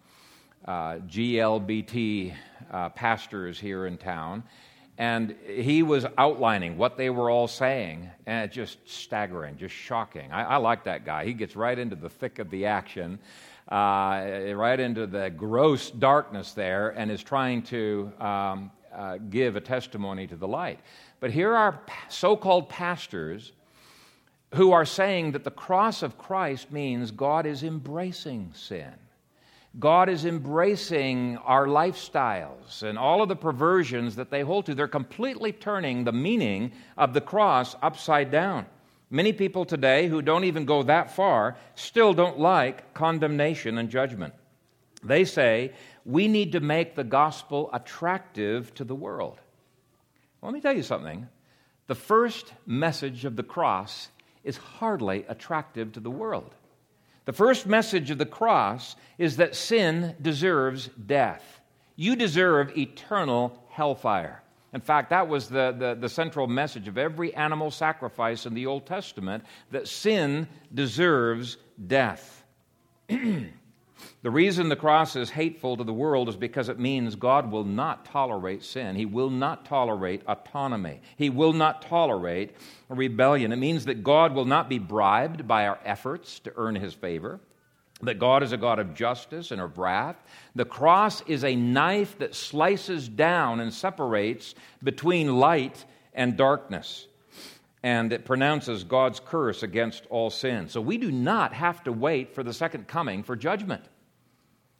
uh, 0.64 0.96
GLBT 1.06 2.34
uh, 2.72 2.88
pastors 2.88 3.60
here 3.60 3.86
in 3.86 3.96
town. 3.96 4.42
And 5.00 5.34
he 5.46 5.82
was 5.82 6.04
outlining 6.18 6.76
what 6.76 6.98
they 6.98 7.08
were 7.08 7.30
all 7.30 7.48
saying, 7.48 8.10
and 8.26 8.44
it's 8.44 8.54
just 8.54 8.86
staggering, 8.86 9.56
just 9.56 9.74
shocking. 9.74 10.30
I, 10.30 10.42
I 10.42 10.56
like 10.58 10.84
that 10.84 11.06
guy. 11.06 11.24
He 11.24 11.32
gets 11.32 11.56
right 11.56 11.78
into 11.78 11.96
the 11.96 12.10
thick 12.10 12.38
of 12.38 12.50
the 12.50 12.66
action, 12.66 13.18
uh, 13.72 14.52
right 14.54 14.78
into 14.78 15.06
the 15.06 15.30
gross 15.30 15.90
darkness 15.90 16.52
there, 16.52 16.90
and 16.90 17.10
is 17.10 17.22
trying 17.22 17.62
to 17.62 18.12
um, 18.20 18.70
uh, 18.94 19.16
give 19.30 19.56
a 19.56 19.60
testimony 19.62 20.26
to 20.26 20.36
the 20.36 20.46
light. 20.46 20.80
But 21.18 21.30
here 21.30 21.56
are 21.56 21.80
so 22.10 22.36
called 22.36 22.68
pastors 22.68 23.52
who 24.54 24.72
are 24.72 24.84
saying 24.84 25.32
that 25.32 25.44
the 25.44 25.50
cross 25.50 26.02
of 26.02 26.18
Christ 26.18 26.70
means 26.72 27.10
God 27.10 27.46
is 27.46 27.62
embracing 27.62 28.50
sin. 28.52 28.92
God 29.78 30.08
is 30.08 30.24
embracing 30.24 31.36
our 31.38 31.66
lifestyles 31.66 32.82
and 32.82 32.98
all 32.98 33.22
of 33.22 33.28
the 33.28 33.36
perversions 33.36 34.16
that 34.16 34.30
they 34.30 34.42
hold 34.42 34.66
to. 34.66 34.74
They're 34.74 34.88
completely 34.88 35.52
turning 35.52 36.02
the 36.02 36.12
meaning 36.12 36.72
of 36.98 37.14
the 37.14 37.20
cross 37.20 37.76
upside 37.80 38.30
down. 38.32 38.66
Many 39.10 39.32
people 39.32 39.64
today 39.64 40.08
who 40.08 40.22
don't 40.22 40.44
even 40.44 40.64
go 40.64 40.82
that 40.82 41.14
far 41.14 41.56
still 41.74 42.12
don't 42.12 42.38
like 42.38 42.94
condemnation 42.94 43.78
and 43.78 43.88
judgment. 43.88 44.34
They 45.04 45.24
say 45.24 45.72
we 46.04 46.26
need 46.26 46.52
to 46.52 46.60
make 46.60 46.96
the 46.96 47.04
gospel 47.04 47.70
attractive 47.72 48.74
to 48.74 48.84
the 48.84 48.94
world. 48.94 49.38
Let 50.42 50.52
me 50.52 50.60
tell 50.60 50.76
you 50.76 50.82
something. 50.82 51.28
The 51.86 51.94
first 51.94 52.52
message 52.66 53.24
of 53.24 53.36
the 53.36 53.42
cross 53.42 54.08
is 54.42 54.56
hardly 54.56 55.24
attractive 55.28 55.92
to 55.92 56.00
the 56.00 56.10
world. 56.10 56.54
The 57.24 57.32
first 57.32 57.66
message 57.66 58.10
of 58.10 58.18
the 58.18 58.26
cross 58.26 58.96
is 59.18 59.36
that 59.36 59.54
sin 59.54 60.16
deserves 60.20 60.88
death. 61.06 61.60
You 61.96 62.16
deserve 62.16 62.76
eternal 62.76 63.62
hellfire. 63.68 64.42
In 64.72 64.80
fact, 64.80 65.10
that 65.10 65.28
was 65.28 65.48
the, 65.48 65.74
the, 65.76 65.96
the, 66.00 66.08
central 66.08 66.46
message 66.46 66.86
of 66.86 66.96
every 66.96 67.34
animal 67.34 67.70
sacrifice 67.70 68.46
in 68.46 68.54
the 68.54 68.66
Old 68.66 68.86
Testament 68.86 69.44
that 69.72 69.88
sin 69.88 70.46
deserves 70.72 71.56
death. 71.86 72.44
The 74.22 74.30
reason 74.30 74.68
the 74.68 74.76
cross 74.76 75.16
is 75.16 75.30
hateful 75.30 75.76
to 75.76 75.84
the 75.84 75.92
world 75.92 76.28
is 76.28 76.36
because 76.36 76.68
it 76.68 76.78
means 76.78 77.16
God 77.16 77.50
will 77.50 77.64
not 77.64 78.04
tolerate 78.04 78.62
sin. 78.62 78.96
He 78.96 79.06
will 79.06 79.30
not 79.30 79.64
tolerate 79.64 80.22
autonomy. 80.26 81.00
He 81.16 81.30
will 81.30 81.52
not 81.52 81.82
tolerate 81.82 82.54
rebellion. 82.88 83.52
It 83.52 83.56
means 83.56 83.86
that 83.86 84.04
God 84.04 84.34
will 84.34 84.44
not 84.44 84.68
be 84.68 84.78
bribed 84.78 85.48
by 85.48 85.66
our 85.66 85.78
efforts 85.84 86.38
to 86.40 86.52
earn 86.56 86.74
his 86.74 86.94
favor, 86.94 87.40
that 88.02 88.18
God 88.18 88.42
is 88.42 88.52
a 88.52 88.56
God 88.56 88.78
of 88.78 88.94
justice 88.94 89.50
and 89.50 89.60
of 89.60 89.78
wrath. 89.78 90.16
The 90.54 90.64
cross 90.64 91.22
is 91.22 91.44
a 91.44 91.56
knife 91.56 92.18
that 92.18 92.34
slices 92.34 93.08
down 93.08 93.60
and 93.60 93.72
separates 93.72 94.54
between 94.82 95.38
light 95.38 95.84
and 96.14 96.36
darkness 96.36 97.06
and 97.82 98.12
it 98.12 98.24
pronounces 98.24 98.84
God's 98.84 99.20
curse 99.20 99.62
against 99.62 100.06
all 100.10 100.30
sin. 100.30 100.68
So 100.68 100.80
we 100.80 100.98
do 100.98 101.10
not 101.10 101.52
have 101.54 101.82
to 101.84 101.92
wait 101.92 102.34
for 102.34 102.42
the 102.42 102.52
second 102.52 102.86
coming 102.88 103.22
for 103.22 103.36
judgment. 103.36 103.84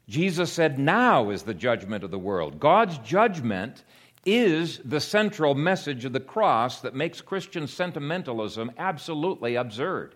Jesus 0.09 0.53
said, 0.53 0.79
Now 0.79 1.31
is 1.31 1.45
the 1.45 1.55
judgment 1.55 2.05
of 2.05 2.11
the 2.11 2.19
world. 2.19 2.61
God's 2.61 2.99
judgment 2.99 3.85
is 4.27 4.79
the 4.85 5.01
central 5.01 5.55
message 5.55 6.05
of 6.05 6.13
the 6.13 6.21
cross 6.21 6.83
that 6.83 6.95
makes 6.95 7.21
Christian 7.21 7.67
sentimentalism 7.67 8.71
absolutely 8.77 9.55
absurd. 9.55 10.15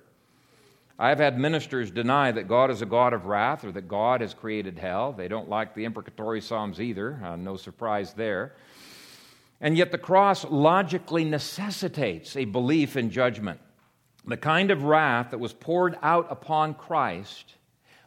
I've 0.99 1.19
had 1.19 1.39
ministers 1.39 1.91
deny 1.91 2.31
that 2.33 2.47
God 2.47 2.71
is 2.71 2.83
a 2.83 2.87
God 2.87 3.15
of 3.15 3.27
wrath 3.27 3.65
or 3.65 3.73
that 3.73 3.89
God 3.89 4.21
has 4.21 4.35
created 4.35 4.79
hell. 4.79 5.13
They 5.13 5.27
don't 5.27 5.49
like 5.49 5.75
the 5.75 5.85
imprecatory 5.85 6.41
Psalms 6.41 6.81
either, 6.81 7.21
uh, 7.25 7.37
no 7.37 7.57
surprise 7.57 8.13
there. 8.13 8.55
And 9.61 9.77
yet, 9.77 9.93
the 9.93 9.99
cross 9.99 10.45
logically 10.45 11.25
necessitates 11.25 12.37
a 12.37 12.45
belief 12.45 12.97
in 12.97 13.11
judgment. 13.11 13.61
The 14.27 14.37
kind 14.37 14.71
of 14.71 14.85
wrath 14.85 15.31
that 15.31 15.39
was 15.39 15.53
poured 15.53 15.97
out 16.03 16.27
upon 16.31 16.75
Christ 16.75 17.55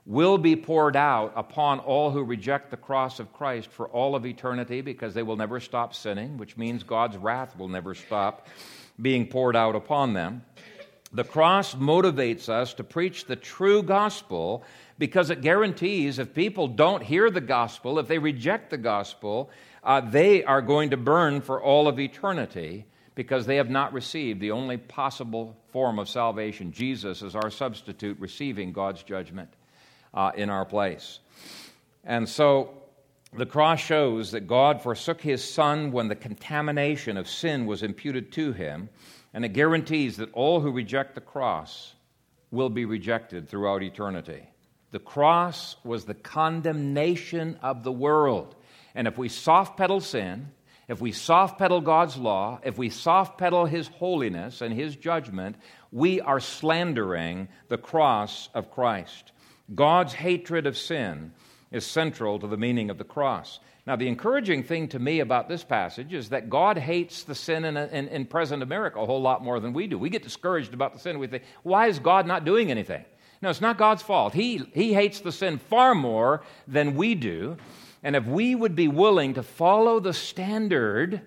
will 0.07 0.37
be 0.37 0.55
poured 0.55 0.95
out 0.95 1.33
upon 1.35 1.79
all 1.79 2.11
who 2.11 2.23
reject 2.23 2.71
the 2.71 2.77
cross 2.77 3.19
of 3.19 3.33
Christ 3.33 3.69
for 3.69 3.89
all 3.89 4.15
of 4.15 4.25
eternity 4.25 4.79
because 4.79 5.13
they 5.13 5.21
will 5.21 5.35
never 5.35 5.59
stop 5.59 5.93
sinning, 5.93 6.37
which 6.37 6.55
means 6.55 6.81
God's 6.81 7.17
wrath 7.17 7.57
will 7.57 7.67
never 7.67 7.93
stop 7.93 8.47
being 9.01 9.27
poured 9.27 9.55
out 9.55 9.75
upon 9.75 10.13
them. 10.13 10.43
The 11.11 11.25
cross 11.25 11.75
motivates 11.75 12.49
us 12.49 12.73
to 12.75 12.83
preach 12.83 13.25
the 13.25 13.35
true 13.35 13.83
gospel 13.83 14.63
because 14.97 15.29
it 15.29 15.41
guarantees 15.41 16.19
if 16.19 16.33
people 16.33 16.67
don't 16.67 17.03
hear 17.03 17.29
the 17.29 17.41
gospel, 17.41 17.99
if 17.99 18.07
they 18.07 18.17
reject 18.17 18.69
the 18.69 18.77
gospel, 18.77 19.49
uh, 19.87 20.01
they 20.01 20.43
are 20.43 20.61
going 20.61 20.89
to 20.89 20.97
burn 20.97 21.39
for 21.39 21.63
all 21.63 21.87
of 21.87 21.97
eternity 21.97 22.85
because 23.15 23.45
they 23.45 23.55
have 23.55 23.69
not 23.69 23.93
received 23.93 24.41
the 24.41 24.51
only 24.51 24.75
possible 24.75 25.55
form 25.71 25.97
of 25.97 26.09
salvation. 26.09 26.73
Jesus 26.73 27.21
is 27.21 27.35
our 27.35 27.49
substitute, 27.49 28.19
receiving 28.19 28.73
God's 28.73 29.01
judgment 29.01 29.49
uh, 30.13 30.31
in 30.35 30.49
our 30.49 30.65
place. 30.65 31.19
And 32.03 32.27
so 32.27 32.73
the 33.33 33.45
cross 33.45 33.79
shows 33.79 34.31
that 34.31 34.45
God 34.45 34.81
forsook 34.81 35.21
his 35.21 35.41
Son 35.41 35.93
when 35.93 36.09
the 36.09 36.15
contamination 36.15 37.15
of 37.15 37.29
sin 37.29 37.65
was 37.65 37.81
imputed 37.81 38.33
to 38.33 38.51
him, 38.51 38.89
and 39.33 39.45
it 39.45 39.53
guarantees 39.53 40.17
that 40.17 40.33
all 40.33 40.59
who 40.59 40.71
reject 40.71 41.15
the 41.15 41.21
cross 41.21 41.93
will 42.51 42.69
be 42.69 42.83
rejected 42.83 43.47
throughout 43.47 43.83
eternity. 43.83 44.43
The 44.91 44.99
cross 44.99 45.77
was 45.85 46.03
the 46.03 46.13
condemnation 46.13 47.57
of 47.61 47.83
the 47.83 47.91
world. 47.91 48.55
And 48.97 49.07
if 49.07 49.15
we 49.15 49.29
soft 49.29 49.77
pedal 49.77 49.99
sin, 49.99 50.49
if 50.87 50.99
we 50.99 51.11
soft 51.11 51.59
pedal 51.59 51.81
God's 51.81 52.17
law, 52.17 52.59
if 52.63 52.79
we 52.79 52.89
soft 52.89 53.37
pedal 53.37 53.67
His 53.67 53.87
holiness 53.87 54.61
and 54.61 54.73
His 54.73 54.95
judgment, 54.95 55.55
we 55.91 56.19
are 56.19 56.39
slandering 56.39 57.47
the 57.69 57.77
cross 57.77 58.49
of 58.55 58.71
Christ. 58.71 59.33
God's 59.75 60.13
hatred 60.13 60.65
of 60.65 60.75
sin 60.75 61.31
is 61.71 61.85
central 61.85 62.39
to 62.39 62.47
the 62.47 62.57
meaning 62.57 62.89
of 62.89 62.97
the 62.97 63.03
cross. 63.03 63.59
Now, 63.85 63.97
the 63.97 64.07
encouraging 64.07 64.63
thing 64.63 64.87
to 64.89 64.99
me 64.99 65.19
about 65.19 65.47
this 65.47 65.63
passage 65.63 66.11
is 66.11 66.29
that 66.29 66.49
God 66.49 66.79
hates 66.79 67.21
the 67.23 67.35
sin 67.35 67.65
in, 67.65 67.77
in, 67.77 68.07
in, 68.07 68.25
present 68.25 68.63
America 68.63 68.99
a 68.99 69.05
whole 69.05 69.21
lot 69.21 69.43
more 69.43 69.59
than 69.59 69.73
we 69.73 69.85
do. 69.85 69.99
We 69.99 70.09
get 70.09 70.23
discouraged 70.23 70.73
about 70.73 70.93
the 70.93 70.99
sin. 70.99 71.19
We 71.19 71.27
think, 71.27 71.43
why 71.61 71.85
is 71.85 71.99
God 71.99 72.25
not 72.25 72.45
doing 72.45 72.71
anything? 72.71 73.05
No, 73.43 73.51
it's 73.51 73.61
not 73.61 73.77
God's 73.77 74.01
fault. 74.01 74.33
He, 74.33 74.63
he 74.73 74.91
hates 74.95 75.19
the 75.19 75.31
sin 75.31 75.59
far 75.59 75.93
more 75.93 76.41
than 76.67 76.95
we 76.95 77.13
do. 77.13 77.57
And 78.03 78.15
if 78.15 78.25
we 78.25 78.55
would 78.55 78.75
be 78.75 78.87
willing 78.87 79.33
to 79.35 79.43
follow 79.43 79.99
the 79.99 80.13
standard, 80.13 81.21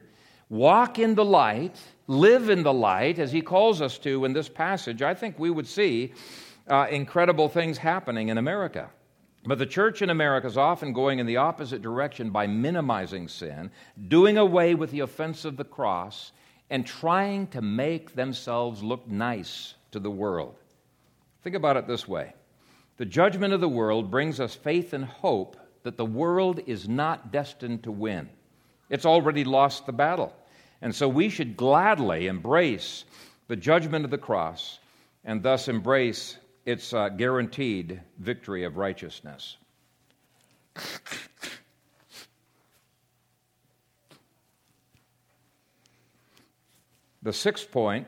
walk 0.48 0.98
in 0.98 1.14
the 1.14 1.24
light, 1.24 1.76
live 2.06 2.48
in 2.48 2.62
the 2.62 2.72
light, 2.72 3.18
as 3.18 3.32
He 3.32 3.42
calls 3.42 3.80
us 3.82 3.98
to 3.98 4.24
in 4.24 4.32
this 4.32 4.48
passage, 4.48 5.02
I 5.02 5.14
think 5.14 5.38
we 5.38 5.50
would 5.50 5.66
see 5.66 6.12
uh, 6.68 6.86
incredible 6.90 7.48
things 7.48 7.78
happening 7.78 8.28
in 8.28 8.38
America. 8.38 8.90
But 9.44 9.58
the 9.58 9.66
church 9.66 10.02
in 10.02 10.10
America 10.10 10.46
is 10.46 10.58
often 10.58 10.92
going 10.92 11.18
in 11.18 11.26
the 11.26 11.38
opposite 11.38 11.80
direction 11.80 12.30
by 12.30 12.46
minimizing 12.46 13.28
sin, 13.28 13.70
doing 14.08 14.36
away 14.36 14.74
with 14.74 14.90
the 14.90 15.00
offense 15.00 15.44
of 15.44 15.56
the 15.56 15.64
cross, 15.64 16.32
and 16.68 16.86
trying 16.86 17.46
to 17.48 17.62
make 17.62 18.14
themselves 18.14 18.82
look 18.82 19.08
nice 19.08 19.74
to 19.92 19.98
the 19.98 20.10
world. 20.10 20.56
Think 21.42 21.56
about 21.56 21.76
it 21.76 21.86
this 21.86 22.06
way 22.06 22.34
the 22.98 23.06
judgment 23.06 23.54
of 23.54 23.60
the 23.60 23.68
world 23.68 24.10
brings 24.10 24.40
us 24.40 24.54
faith 24.54 24.92
and 24.92 25.04
hope 25.04 25.56
that 25.82 25.96
the 25.96 26.04
world 26.04 26.60
is 26.66 26.88
not 26.88 27.32
destined 27.32 27.84
to 27.84 27.92
win. 27.92 28.28
It's 28.88 29.06
already 29.06 29.44
lost 29.44 29.86
the 29.86 29.92
battle. 29.92 30.34
And 30.82 30.94
so 30.94 31.08
we 31.08 31.28
should 31.28 31.56
gladly 31.56 32.26
embrace 32.26 33.04
the 33.48 33.56
judgment 33.56 34.04
of 34.04 34.10
the 34.10 34.18
cross 34.18 34.78
and 35.24 35.42
thus 35.42 35.68
embrace 35.68 36.36
its 36.64 36.92
uh, 36.92 37.08
guaranteed 37.08 38.00
victory 38.18 38.64
of 38.64 38.76
righteousness. 38.76 39.56
The 47.22 47.32
sixth 47.32 47.70
point 47.70 48.06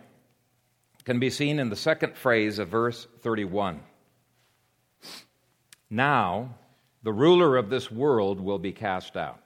can 1.04 1.18
be 1.18 1.28
seen 1.28 1.58
in 1.58 1.68
the 1.68 1.76
second 1.76 2.16
phrase 2.16 2.58
of 2.58 2.68
verse 2.68 3.06
31. 3.20 3.80
Now, 5.90 6.54
the 7.02 7.12
ruler 7.12 7.56
of 7.56 7.70
this 7.70 7.90
world 7.90 8.40
will 8.40 8.58
be 8.58 8.72
cast 8.72 9.16
out. 9.16 9.40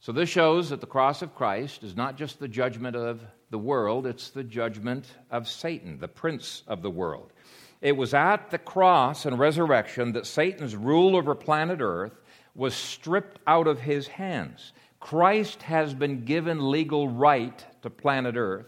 So, 0.00 0.12
this 0.12 0.28
shows 0.28 0.70
that 0.70 0.80
the 0.80 0.86
cross 0.86 1.22
of 1.22 1.34
Christ 1.34 1.84
is 1.84 1.96
not 1.96 2.16
just 2.16 2.40
the 2.40 2.48
judgment 2.48 2.96
of 2.96 3.20
the 3.50 3.58
world, 3.58 4.06
it's 4.06 4.30
the 4.30 4.42
judgment 4.42 5.06
of 5.30 5.46
Satan, 5.46 5.98
the 5.98 6.08
prince 6.08 6.62
of 6.66 6.82
the 6.82 6.90
world. 6.90 7.32
It 7.80 7.96
was 7.96 8.14
at 8.14 8.50
the 8.50 8.58
cross 8.58 9.26
and 9.26 9.38
resurrection 9.38 10.12
that 10.12 10.26
Satan's 10.26 10.74
rule 10.76 11.16
over 11.16 11.34
planet 11.34 11.80
Earth 11.80 12.20
was 12.54 12.74
stripped 12.74 13.40
out 13.46 13.66
of 13.66 13.80
his 13.80 14.06
hands. 14.06 14.72
Christ 15.00 15.62
has 15.62 15.94
been 15.94 16.24
given 16.24 16.70
legal 16.70 17.08
right 17.08 17.64
to 17.82 17.90
planet 17.90 18.36
Earth. 18.36 18.66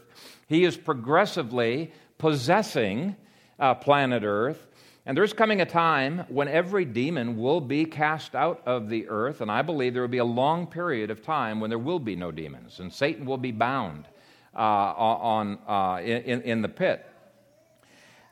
He 0.49 0.65
is 0.65 0.77
progressively 0.77 1.93
possessing 2.19 3.17
uh, 3.59 3.75
planet 3.75 4.25
Earth. 4.25 4.67
And 5.07 5.17
there's 5.17 5.35
coming 5.35 5.61
a 5.61 5.67
time 5.67 6.25
when 6.29 6.49
every 6.49 6.87
demon 6.87 7.37
will 7.37 7.61
be 7.61 7.85
cast 7.85 8.35
out 8.35 8.63
of 8.65 8.89
the 8.89 9.09
earth, 9.09 9.43
and 9.43 9.51
I 9.51 9.61
believe 9.61 9.93
there 9.93 10.03
will 10.03 10.09
be 10.09 10.19
a 10.19 10.25
long 10.25 10.67
period 10.67 11.11
of 11.11 11.23
time 11.23 11.61
when 11.61 11.69
there 11.69 11.79
will 11.79 11.99
be 11.99 12.17
no 12.17 12.33
demons, 12.33 12.81
and 12.81 12.91
Satan 12.91 13.27
will 13.27 13.37
be 13.37 13.53
bound 13.53 14.07
uh, 14.55 14.59
on, 14.59 15.59
uh, 15.69 16.01
in, 16.03 16.41
in 16.43 16.63
the 16.63 16.71
pit. 16.71 17.05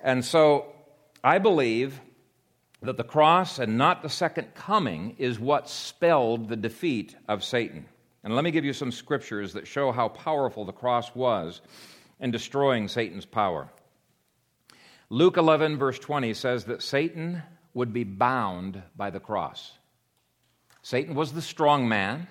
And 0.03 0.25
so 0.25 0.73
I 1.23 1.39
believe 1.39 2.01
that 2.81 2.97
the 2.97 3.05
cross 3.05 3.59
and 3.59 3.77
not 3.77 4.03
the 4.03 4.09
second 4.09 4.55
coming 4.55 5.15
is 5.19 5.39
what 5.39 5.69
spelled 5.69 6.49
the 6.49 6.57
defeat 6.57 7.15
of 7.29 7.45
Satan. 7.45 7.85
And 8.25 8.35
let 8.35 8.45
me 8.45 8.51
give 8.51 8.65
you 8.65 8.73
some 8.73 8.93
scriptures 8.93 9.53
that 9.53 9.67
show 9.67 9.93
how 9.93 10.09
powerful 10.09 10.65
the 10.65 10.73
cross 10.73 11.15
was 11.15 11.61
in 12.19 12.31
destroying 12.31 12.89
Satan's 12.89 13.27
power. 13.27 13.69
Luke 15.13 15.37
11, 15.37 15.77
verse 15.77 15.99
20 15.99 16.33
says 16.33 16.65
that 16.65 16.81
Satan 16.83 17.43
would 17.75 17.93
be 17.93 18.03
bound 18.03 18.83
by 18.97 19.11
the 19.11 19.21
cross. 19.21 19.73
Satan 20.81 21.15
was 21.15 21.33
the 21.33 21.43
strong 21.43 21.87
man 21.87 22.29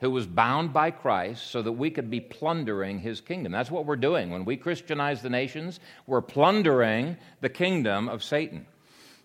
who 0.00 0.10
was 0.10 0.26
bound 0.26 0.72
by 0.72 0.92
Christ 0.92 1.50
so 1.50 1.60
that 1.60 1.72
we 1.72 1.90
could 1.90 2.10
be 2.10 2.20
plundering 2.20 3.00
his 3.00 3.20
kingdom. 3.20 3.52
That's 3.52 3.70
what 3.70 3.84
we're 3.84 3.96
doing. 3.96 4.30
When 4.30 4.46
we 4.46 4.56
Christianize 4.56 5.20
the 5.20 5.28
nations, 5.28 5.78
we're 6.06 6.22
plundering 6.22 7.18
the 7.42 7.50
kingdom 7.50 8.08
of 8.08 8.24
Satan. 8.24 8.66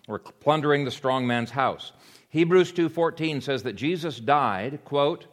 We're 0.06 0.18
plundering 0.18 0.84
the 0.84 0.90
strong 0.90 1.26
man's 1.26 1.50
house. 1.50 1.92
Hebrews 2.28 2.72
2:14 2.72 3.40
says 3.40 3.62
that 3.62 3.72
Jesus 3.72 4.20
died, 4.20 4.84
quote, 4.84 5.24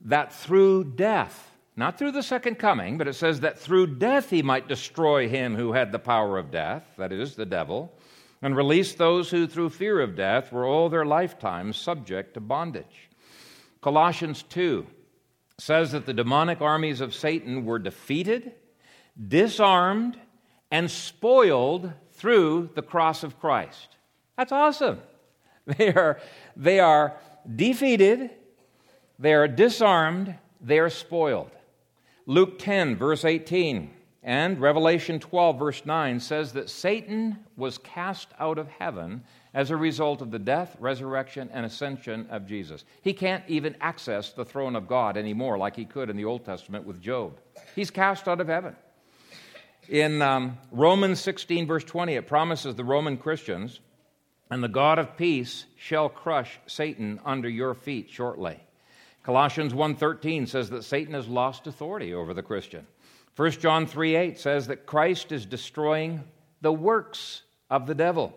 that 0.00 0.32
through 0.32 0.94
death, 0.96 1.51
not 1.76 1.98
through 1.98 2.12
the 2.12 2.22
second 2.22 2.56
coming, 2.56 2.98
but 2.98 3.08
it 3.08 3.14
says 3.14 3.40
that 3.40 3.58
through 3.58 3.96
death 3.98 4.30
he 4.30 4.42
might 4.42 4.68
destroy 4.68 5.28
him 5.28 5.54
who 5.54 5.72
had 5.72 5.90
the 5.90 5.98
power 5.98 6.38
of 6.38 6.50
death, 6.50 6.84
that 6.98 7.12
is, 7.12 7.34
the 7.34 7.46
devil, 7.46 7.92
and 8.42 8.56
release 8.56 8.94
those 8.94 9.30
who 9.30 9.46
through 9.46 9.70
fear 9.70 10.00
of 10.00 10.16
death 10.16 10.52
were 10.52 10.66
all 10.66 10.88
their 10.88 11.06
lifetimes 11.06 11.76
subject 11.76 12.34
to 12.34 12.40
bondage. 12.40 13.08
Colossians 13.80 14.42
2 14.44 14.86
says 15.58 15.92
that 15.92 16.06
the 16.06 16.12
demonic 16.12 16.60
armies 16.60 17.00
of 17.00 17.14
Satan 17.14 17.64
were 17.64 17.78
defeated, 17.78 18.52
disarmed, 19.28 20.18
and 20.70 20.90
spoiled 20.90 21.92
through 22.12 22.70
the 22.74 22.82
cross 22.82 23.22
of 23.22 23.38
Christ. 23.40 23.96
That's 24.36 24.52
awesome. 24.52 25.00
They 25.64 25.92
are, 25.92 26.20
they 26.56 26.80
are 26.80 27.16
defeated, 27.46 28.30
they 29.16 29.32
are 29.32 29.46
disarmed, 29.46 30.34
they 30.60 30.80
are 30.80 30.90
spoiled. 30.90 31.52
Luke 32.26 32.58
10, 32.58 32.96
verse 32.96 33.24
18, 33.24 33.90
and 34.22 34.60
Revelation 34.60 35.18
12, 35.18 35.58
verse 35.58 35.84
9 35.84 36.20
says 36.20 36.52
that 36.52 36.70
Satan 36.70 37.38
was 37.56 37.78
cast 37.78 38.28
out 38.38 38.58
of 38.58 38.68
heaven 38.68 39.24
as 39.52 39.70
a 39.70 39.76
result 39.76 40.22
of 40.22 40.30
the 40.30 40.38
death, 40.38 40.76
resurrection, 40.78 41.50
and 41.52 41.66
ascension 41.66 42.26
of 42.30 42.46
Jesus. 42.46 42.84
He 43.02 43.12
can't 43.12 43.42
even 43.48 43.76
access 43.80 44.32
the 44.32 44.44
throne 44.44 44.76
of 44.76 44.86
God 44.86 45.16
anymore 45.16 45.58
like 45.58 45.74
he 45.74 45.84
could 45.84 46.08
in 46.08 46.16
the 46.16 46.24
Old 46.24 46.44
Testament 46.44 46.86
with 46.86 47.00
Job. 47.00 47.40
He's 47.74 47.90
cast 47.90 48.28
out 48.28 48.40
of 48.40 48.46
heaven. 48.46 48.76
In 49.88 50.22
um, 50.22 50.58
Romans 50.70 51.20
16, 51.20 51.66
verse 51.66 51.84
20, 51.84 52.14
it 52.14 52.28
promises 52.28 52.76
the 52.76 52.84
Roman 52.84 53.16
Christians 53.16 53.80
and 54.52 54.62
the 54.62 54.68
God 54.68 54.98
of 54.98 55.16
peace 55.16 55.64
shall 55.76 56.10
crush 56.10 56.60
Satan 56.66 57.18
under 57.24 57.48
your 57.48 57.74
feet 57.74 58.10
shortly. 58.10 58.60
Colossians 59.22 59.72
1:13 59.72 60.46
says 60.46 60.70
that 60.70 60.82
Satan 60.82 61.14
has 61.14 61.28
lost 61.28 61.66
authority 61.66 62.12
over 62.12 62.34
the 62.34 62.42
Christian. 62.42 62.86
1 63.36 63.60
John 63.60 63.86
3:8 63.86 64.38
says 64.38 64.66
that 64.66 64.86
Christ 64.86 65.32
is 65.32 65.46
destroying 65.46 66.24
the 66.60 66.72
works 66.72 67.42
of 67.70 67.86
the 67.86 67.94
devil. 67.94 68.34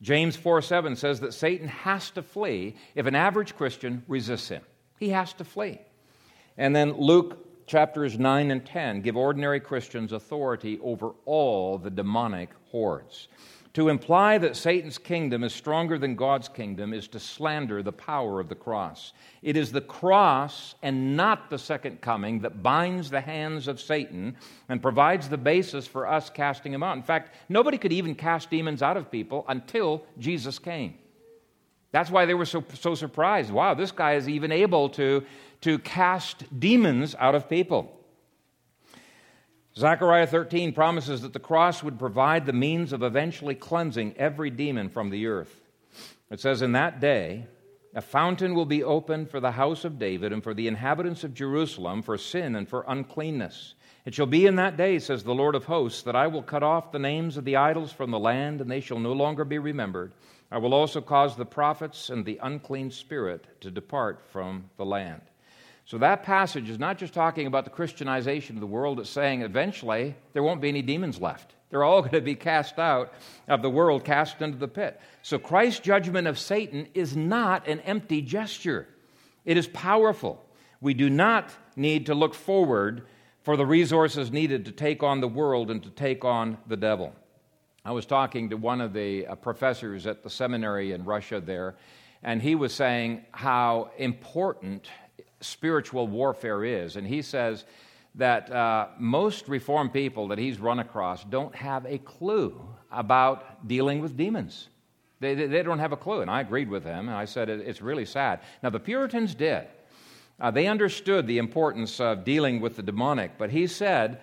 James 0.00 0.36
4:7 0.36 0.96
says 0.96 1.20
that 1.20 1.34
Satan 1.34 1.68
has 1.68 2.10
to 2.10 2.22
flee 2.22 2.76
if 2.94 3.06
an 3.06 3.14
average 3.14 3.56
Christian 3.56 4.04
resists 4.06 4.48
him. 4.48 4.62
He 4.98 5.10
has 5.10 5.32
to 5.34 5.44
flee. 5.44 5.80
And 6.56 6.74
then 6.74 6.92
Luke 6.92 7.66
chapters 7.66 8.18
9 8.18 8.50
and 8.50 8.64
10 8.64 9.00
give 9.02 9.16
ordinary 9.16 9.60
Christians 9.60 10.12
authority 10.12 10.78
over 10.82 11.12
all 11.24 11.78
the 11.78 11.90
demonic 11.90 12.50
hordes. 12.70 13.28
To 13.78 13.90
imply 13.90 14.38
that 14.38 14.56
Satan's 14.56 14.98
kingdom 14.98 15.44
is 15.44 15.54
stronger 15.54 16.00
than 16.00 16.16
God's 16.16 16.48
kingdom 16.48 16.92
is 16.92 17.06
to 17.06 17.20
slander 17.20 17.80
the 17.80 17.92
power 17.92 18.40
of 18.40 18.48
the 18.48 18.56
cross. 18.56 19.12
It 19.40 19.56
is 19.56 19.70
the 19.70 19.80
cross 19.80 20.74
and 20.82 21.16
not 21.16 21.48
the 21.48 21.60
second 21.60 22.00
coming 22.00 22.40
that 22.40 22.60
binds 22.60 23.08
the 23.08 23.20
hands 23.20 23.68
of 23.68 23.80
Satan 23.80 24.34
and 24.68 24.82
provides 24.82 25.28
the 25.28 25.38
basis 25.38 25.86
for 25.86 26.08
us 26.08 26.28
casting 26.28 26.72
him 26.72 26.82
out. 26.82 26.96
In 26.96 27.04
fact, 27.04 27.36
nobody 27.48 27.78
could 27.78 27.92
even 27.92 28.16
cast 28.16 28.50
demons 28.50 28.82
out 28.82 28.96
of 28.96 29.12
people 29.12 29.44
until 29.46 30.02
Jesus 30.18 30.58
came. 30.58 30.94
That's 31.92 32.10
why 32.10 32.26
they 32.26 32.34
were 32.34 32.46
so, 32.46 32.64
so 32.74 32.96
surprised. 32.96 33.52
Wow, 33.52 33.74
this 33.74 33.92
guy 33.92 34.14
is 34.14 34.28
even 34.28 34.50
able 34.50 34.88
to, 34.88 35.24
to 35.60 35.78
cast 35.78 36.42
demons 36.58 37.14
out 37.16 37.36
of 37.36 37.48
people. 37.48 37.96
Zechariah 39.78 40.26
13 40.26 40.72
promises 40.72 41.22
that 41.22 41.32
the 41.32 41.38
cross 41.38 41.84
would 41.84 42.00
provide 42.00 42.46
the 42.46 42.52
means 42.52 42.92
of 42.92 43.04
eventually 43.04 43.54
cleansing 43.54 44.12
every 44.16 44.50
demon 44.50 44.88
from 44.88 45.10
the 45.10 45.28
earth. 45.28 45.60
It 46.30 46.40
says, 46.40 46.62
In 46.62 46.72
that 46.72 46.98
day, 46.98 47.46
a 47.94 48.02
fountain 48.02 48.56
will 48.56 48.66
be 48.66 48.82
opened 48.82 49.30
for 49.30 49.38
the 49.38 49.52
house 49.52 49.84
of 49.84 49.96
David 49.96 50.32
and 50.32 50.42
for 50.42 50.52
the 50.52 50.66
inhabitants 50.66 51.22
of 51.22 51.32
Jerusalem 51.32 52.02
for 52.02 52.18
sin 52.18 52.56
and 52.56 52.68
for 52.68 52.84
uncleanness. 52.88 53.74
It 54.04 54.16
shall 54.16 54.26
be 54.26 54.46
in 54.46 54.56
that 54.56 54.76
day, 54.76 54.98
says 54.98 55.22
the 55.22 55.32
Lord 55.32 55.54
of 55.54 55.66
hosts, 55.66 56.02
that 56.02 56.16
I 56.16 56.26
will 56.26 56.42
cut 56.42 56.64
off 56.64 56.90
the 56.90 56.98
names 56.98 57.36
of 57.36 57.44
the 57.44 57.54
idols 57.54 57.92
from 57.92 58.10
the 58.10 58.18
land, 58.18 58.60
and 58.60 58.68
they 58.68 58.80
shall 58.80 58.98
no 58.98 59.12
longer 59.12 59.44
be 59.44 59.58
remembered. 59.58 60.12
I 60.50 60.58
will 60.58 60.74
also 60.74 61.00
cause 61.00 61.36
the 61.36 61.46
prophets 61.46 62.10
and 62.10 62.24
the 62.24 62.40
unclean 62.42 62.90
spirit 62.90 63.46
to 63.60 63.70
depart 63.70 64.24
from 64.32 64.70
the 64.76 64.84
land. 64.84 65.22
So 65.88 65.96
that 65.96 66.22
passage 66.22 66.68
is 66.68 66.78
not 66.78 66.98
just 66.98 67.14
talking 67.14 67.46
about 67.46 67.64
the 67.64 67.70
Christianization 67.70 68.58
of 68.58 68.60
the 68.60 68.66
world, 68.66 69.00
it's 69.00 69.08
saying 69.08 69.40
eventually 69.40 70.14
there 70.34 70.42
won't 70.42 70.60
be 70.60 70.68
any 70.68 70.82
demons 70.82 71.18
left. 71.18 71.54
They're 71.70 71.82
all 71.82 72.02
going 72.02 72.12
to 72.12 72.20
be 72.20 72.34
cast 72.34 72.78
out 72.78 73.14
of 73.48 73.62
the 73.62 73.70
world, 73.70 74.04
cast 74.04 74.42
into 74.42 74.58
the 74.58 74.68
pit. 74.68 75.00
So 75.22 75.38
Christ's 75.38 75.80
judgment 75.80 76.28
of 76.28 76.38
Satan 76.38 76.88
is 76.92 77.16
not 77.16 77.66
an 77.66 77.80
empty 77.80 78.20
gesture, 78.20 78.86
it 79.46 79.56
is 79.56 79.66
powerful. 79.68 80.44
We 80.82 80.92
do 80.92 81.08
not 81.08 81.56
need 81.74 82.04
to 82.06 82.14
look 82.14 82.34
forward 82.34 83.06
for 83.40 83.56
the 83.56 83.64
resources 83.64 84.30
needed 84.30 84.66
to 84.66 84.72
take 84.72 85.02
on 85.02 85.22
the 85.22 85.26
world 85.26 85.70
and 85.70 85.82
to 85.82 85.90
take 85.90 86.22
on 86.22 86.58
the 86.66 86.76
devil. 86.76 87.14
I 87.82 87.92
was 87.92 88.04
talking 88.04 88.50
to 88.50 88.58
one 88.58 88.82
of 88.82 88.92
the 88.92 89.26
uh, 89.26 89.36
professors 89.36 90.06
at 90.06 90.22
the 90.22 90.28
seminary 90.28 90.92
in 90.92 91.06
Russia 91.06 91.40
there, 91.40 91.76
and 92.22 92.42
he 92.42 92.56
was 92.56 92.74
saying 92.74 93.24
how 93.32 93.90
important 93.96 94.90
spiritual 95.40 96.06
warfare 96.06 96.64
is. 96.64 96.96
And 96.96 97.06
he 97.06 97.22
says 97.22 97.64
that 98.14 98.50
uh, 98.50 98.88
most 98.98 99.48
Reformed 99.48 99.92
people 99.92 100.28
that 100.28 100.38
he's 100.38 100.58
run 100.58 100.78
across 100.78 101.24
don't 101.24 101.54
have 101.54 101.86
a 101.86 101.98
clue 101.98 102.60
about 102.90 103.66
dealing 103.68 104.00
with 104.00 104.16
demons. 104.16 104.68
They, 105.20 105.34
they 105.34 105.62
don't 105.62 105.78
have 105.78 105.92
a 105.92 105.96
clue. 105.96 106.20
And 106.20 106.30
I 106.30 106.40
agreed 106.40 106.68
with 106.68 106.84
him, 106.84 107.08
and 107.08 107.16
I 107.16 107.24
said 107.24 107.48
it, 107.48 107.60
it's 107.60 107.82
really 107.82 108.04
sad. 108.04 108.40
Now, 108.62 108.70
the 108.70 108.80
Puritans 108.80 109.34
did. 109.34 109.66
Uh, 110.40 110.50
they 110.50 110.68
understood 110.68 111.26
the 111.26 111.38
importance 111.38 112.00
of 112.00 112.24
dealing 112.24 112.60
with 112.60 112.76
the 112.76 112.82
demonic, 112.82 113.32
but 113.38 113.50
he 113.50 113.66
said 113.66 114.20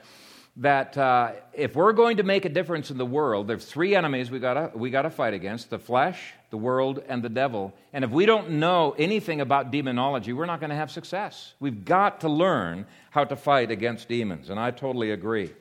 that 0.58 0.98
uh, 0.98 1.34
if 1.54 1.76
we're 1.76 1.92
going 1.92 2.18
to 2.18 2.24
make 2.24 2.46
a 2.46 2.50
difference 2.50 2.90
in 2.90 2.98
the 2.98 3.06
world, 3.06 3.48
there's 3.48 3.66
three 3.66 3.94
enemies 3.94 4.32
we 4.32 4.40
gotta, 4.40 4.72
we 4.74 4.90
gotta 4.90 5.10
fight 5.10 5.34
against 5.34 5.70
the 5.70 5.78
flesh, 5.78 6.34
the 6.50 6.58
world, 6.58 7.04
and 7.10 7.22
the 7.22 7.30
devil. 7.30 7.74
And 7.92 8.06
if 8.06 8.12
we 8.12 8.26
don't 8.26 8.52
know 8.52 8.96
anything 8.98 9.42
about 9.42 9.72
demonology, 9.72 10.32
we're 10.32 10.46
not 10.46 10.62
going 10.62 10.70
to 10.70 10.76
have 10.76 10.92
success. 10.92 11.54
We've 11.60 11.84
got 11.84 12.22
to 12.22 12.30
learn 12.30 12.86
how 13.12 13.26
to 13.26 13.36
fight 13.36 13.70
against 13.70 14.08
demons, 14.08 14.50
and 14.50 14.58
I 14.58 14.72
totally 14.72 15.12
agree. 15.12 15.52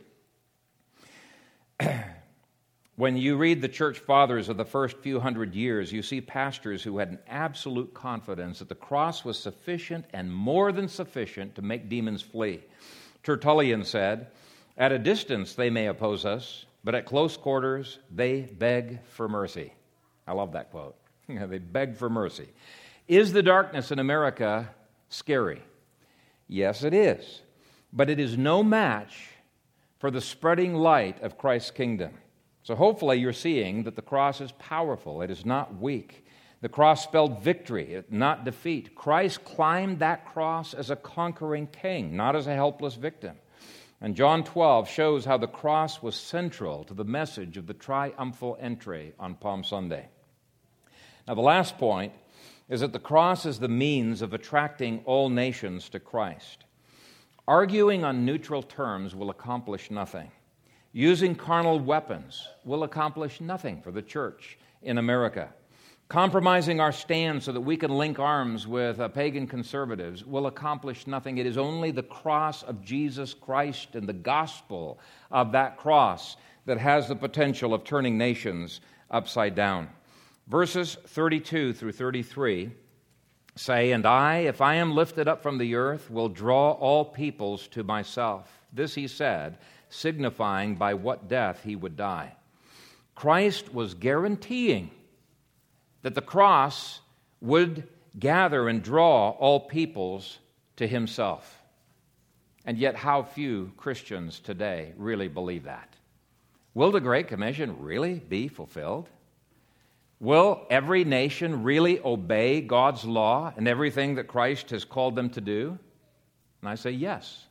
when 2.97 3.17
you 3.17 3.37
read 3.37 3.61
the 3.61 3.69
church 3.69 3.99
fathers 3.99 4.49
of 4.49 4.57
the 4.57 4.65
first 4.65 4.99
few 4.99 5.19
hundred 5.19 5.57
years, 5.57 5.93
you 5.93 6.03
see 6.03 6.21
pastors 6.21 6.85
who 6.85 6.99
had 6.99 7.09
an 7.09 7.19
absolute 7.27 7.93
confidence 7.95 8.61
that 8.61 8.69
the 8.69 8.77
cross 8.77 9.25
was 9.25 9.37
sufficient 9.37 10.05
and 10.13 10.33
more 10.33 10.71
than 10.71 10.87
sufficient 10.87 11.57
to 11.57 11.63
make 11.63 11.89
demons 11.89 12.23
flee. 12.23 12.63
Tertullian 13.25 13.83
said, 13.83 14.29
At 14.77 14.93
a 14.93 14.99
distance 14.99 15.55
they 15.55 15.71
may 15.71 15.87
oppose 15.87 16.25
us, 16.25 16.67
but 16.83 16.95
at 16.95 17.07
close 17.07 17.37
quarters 17.37 17.99
they 18.11 18.43
beg 18.43 19.05
for 19.07 19.29
mercy. 19.29 19.73
I 20.27 20.33
love 20.33 20.53
that 20.53 20.71
quote. 20.71 20.97
they 21.29 21.59
beg 21.59 21.97
for 21.97 22.11
mercy. 22.11 22.49
Is 23.07 23.33
the 23.33 23.43
darkness 23.43 23.91
in 23.91 23.99
America 23.99 24.71
scary? 25.09 25.63
Yes, 26.49 26.83
it 26.83 26.95
is. 26.95 27.43
But 27.93 28.11
it 28.11 28.19
is 28.19 28.37
no 28.37 28.63
match 28.63 29.29
for 29.99 30.11
the 30.11 30.21
spreading 30.21 30.75
light 30.75 31.23
of 31.23 31.39
Christ's 31.39 31.71
kingdom. 31.71 32.13
So 32.63 32.75
hopefully 32.75 33.19
you're 33.19 33.33
seeing 33.33 33.85
that 33.85 33.95
the 33.95 34.03
cross 34.03 34.41
is 34.41 34.53
powerful, 34.53 35.23
it 35.23 35.31
is 35.31 35.45
not 35.45 35.79
weak. 35.79 36.27
The 36.63 36.69
cross 36.71 37.05
spelled 37.05 37.43
victory, 37.43 38.03
not 38.09 38.47
defeat. 38.47 38.95
Christ 38.95 39.45
climbed 39.45 39.99
that 39.99 40.25
cross 40.25 40.73
as 40.73 40.89
a 40.89 40.97
conquering 40.97 41.67
king, 41.67 42.17
not 42.17 42.35
as 42.35 42.47
a 42.47 42.55
helpless 42.55 42.95
victim. 42.95 43.37
And 44.05 44.15
John 44.15 44.45
12 44.45 44.87
shows 44.91 45.25
how 45.25 45.39
the 45.39 45.47
cross 45.47 46.03
was 46.03 46.15
central 46.15 46.85
to 46.85 46.93
the 46.93 47.07
message 47.07 47.57
of 47.57 47.67
the 47.67 47.73
triumphal 47.73 48.59
entry 48.61 49.15
on 49.19 49.35
Palm 49.35 49.65
Sunday. 49.65 50.09
Now, 51.27 51.33
the 51.33 51.41
last 51.41 51.79
point 51.79 52.13
is 52.69 52.81
that 52.81 52.93
the 52.93 52.99
cross 52.99 53.47
is 53.47 53.59
the 53.59 53.69
means 53.69 54.21
of 54.21 54.35
attracting 54.35 55.01
all 55.07 55.31
nations 55.31 55.89
to 55.89 56.01
Christ. 56.01 56.67
Arguing 57.49 58.05
on 58.05 58.27
neutral 58.27 58.63
terms 58.63 59.15
will 59.15 59.31
accomplish 59.31 59.91
nothing. 59.91 60.31
Using 60.93 61.35
carnal 61.35 61.81
weapons 61.81 62.47
will 62.63 62.83
accomplish 62.83 63.41
nothing 63.41 63.81
for 63.81 63.91
the 63.91 64.03
church 64.03 64.59
in 64.83 64.99
America. 64.99 65.49
Compromising 66.09 66.81
our 66.81 66.93
stand 66.93 67.43
so 67.43 67.51
that 67.53 67.63
we 67.63 67.77
can 67.79 67.91
link 67.91 68.19
arms 68.19 68.67
with 68.67 69.01
uh, 69.01 69.09
pagan 69.09 69.47
conservatives 69.47 70.25
will 70.25 70.47
accomplish 70.47 71.07
nothing. 71.07 71.39
It 71.39 71.47
is 71.47 71.57
only 71.57 71.91
the 71.91 72.03
cross 72.03 72.63
of 72.63 72.85
Jesus 72.85 73.33
Christ 73.33 73.95
and 73.95 74.07
the 74.07 74.13
gospel 74.13 74.99
of 75.31 75.53
that 75.53 75.79
cross 75.79 76.37
that 76.67 76.79
has 76.79 77.09
the 77.09 77.17
potential 77.17 77.73
of 77.73 77.85
turning 77.85 78.19
nations 78.19 78.81
upside 79.11 79.55
down. 79.55 79.89
Verses 80.47 80.99
32 81.07 81.73
through 81.73 81.93
33 81.93 82.71
say, 83.57 83.93
And 83.93 84.05
I, 84.05 84.39
if 84.41 84.61
I 84.61 84.75
am 84.75 84.95
lifted 84.95 85.27
up 85.27 85.43
from 85.43 85.57
the 85.57 85.75
earth, 85.75 86.11
will 86.11 86.29
draw 86.29 86.73
all 86.73 87.07
peoples 87.07 87.67
to 87.69 87.83
myself. 87.83 88.51
This 88.75 88.95
he 88.95 89.09
said, 89.09 89.57
signifying 89.89 90.75
by 90.75 90.95
what 90.95 91.29
death 91.29 91.63
he 91.65 91.77
would 91.77 91.97
die. 91.97 92.37
Christ 93.15 93.73
was 93.73 93.95
guaranteeing 93.95 94.91
that 96.05 96.15
the 96.15 96.21
cross 96.21 97.01
would 97.41 97.89
gather 98.19 98.69
and 98.69 98.83
draw 98.83 99.31
all 99.31 99.59
peoples 99.59 100.39
to 100.77 100.87
himself. 100.87 101.63
And 102.67 102.77
yet, 102.77 102.95
how 102.95 103.23
few 103.23 103.73
Christians 103.79 104.39
today 104.39 104.93
really 104.99 105.29
believe 105.29 105.65
that? 105.65 105.97
Will 106.75 106.93
the 106.93 107.01
Great 107.01 107.27
Commission 107.27 107.77
really 107.81 108.15
be 108.15 108.49
fulfilled? 108.49 109.09
Will 110.21 110.67
every 110.69 111.05
nation 111.05 111.63
really 111.63 111.99
obey 112.01 112.61
God's 112.61 113.07
law 113.07 113.55
and 113.57 113.67
everything 113.67 114.17
that 114.17 114.29
Christ 114.29 114.71
has 114.71 114.85
called 114.85 115.17
them 115.17 115.31
to 115.31 115.41
do? 115.41 115.79
And 116.61 116.69
I 116.69 116.75
say 116.75 116.91
yes. 116.91 117.47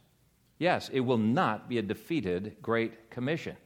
Yes, 0.60 0.90
it 0.94 1.00
will 1.00 1.18
not 1.18 1.68
be 1.68 1.80
a 1.80 1.82
defeated 1.82 2.58
Great 2.62 3.10
Commission. 3.10 3.58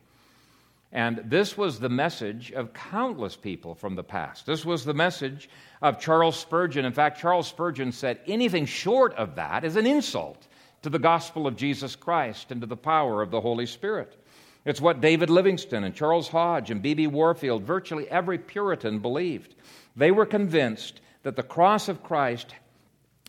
And 0.91 1.21
this 1.25 1.57
was 1.57 1.79
the 1.79 1.89
message 1.89 2.51
of 2.51 2.73
countless 2.73 3.35
people 3.35 3.75
from 3.75 3.95
the 3.95 4.03
past. 4.03 4.45
This 4.45 4.63
was 4.63 4.85
the 4.85 4.93
message 4.93 5.49
of 5.81 5.99
Charles 5.99 6.39
Spurgeon. 6.39 6.85
In 6.85 6.93
fact, 6.93 7.19
Charles 7.19 7.47
Spurgeon 7.47 7.91
said 7.91 8.19
anything 8.25 8.65
short 8.65 9.13
of 9.15 9.35
that 9.35 9.65
is 9.65 9.75
an 9.75 9.85
insult 9.85 10.47
to 10.83 10.89
the 10.89 10.99
gospel 10.99 11.45
of 11.45 11.57
Jesus 11.57 11.95
Christ 11.95 12.51
and 12.51 12.61
to 12.61 12.67
the 12.67 12.77
power 12.77 13.21
of 13.21 13.31
the 13.31 13.41
Holy 13.41 13.65
Spirit. 13.65 14.17
It's 14.63 14.81
what 14.81 15.01
David 15.01 15.29
Livingstone 15.29 15.83
and 15.83 15.95
Charles 15.95 16.29
Hodge 16.29 16.71
and 16.71 16.81
B.B. 16.81 17.07
Warfield, 17.07 17.63
virtually 17.63 18.09
every 18.09 18.37
Puritan, 18.37 18.99
believed. 18.99 19.55
They 19.95 20.11
were 20.11 20.25
convinced 20.25 21.01
that 21.23 21.35
the 21.35 21.43
cross 21.43 21.89
of 21.89 22.03
Christ 22.03 22.53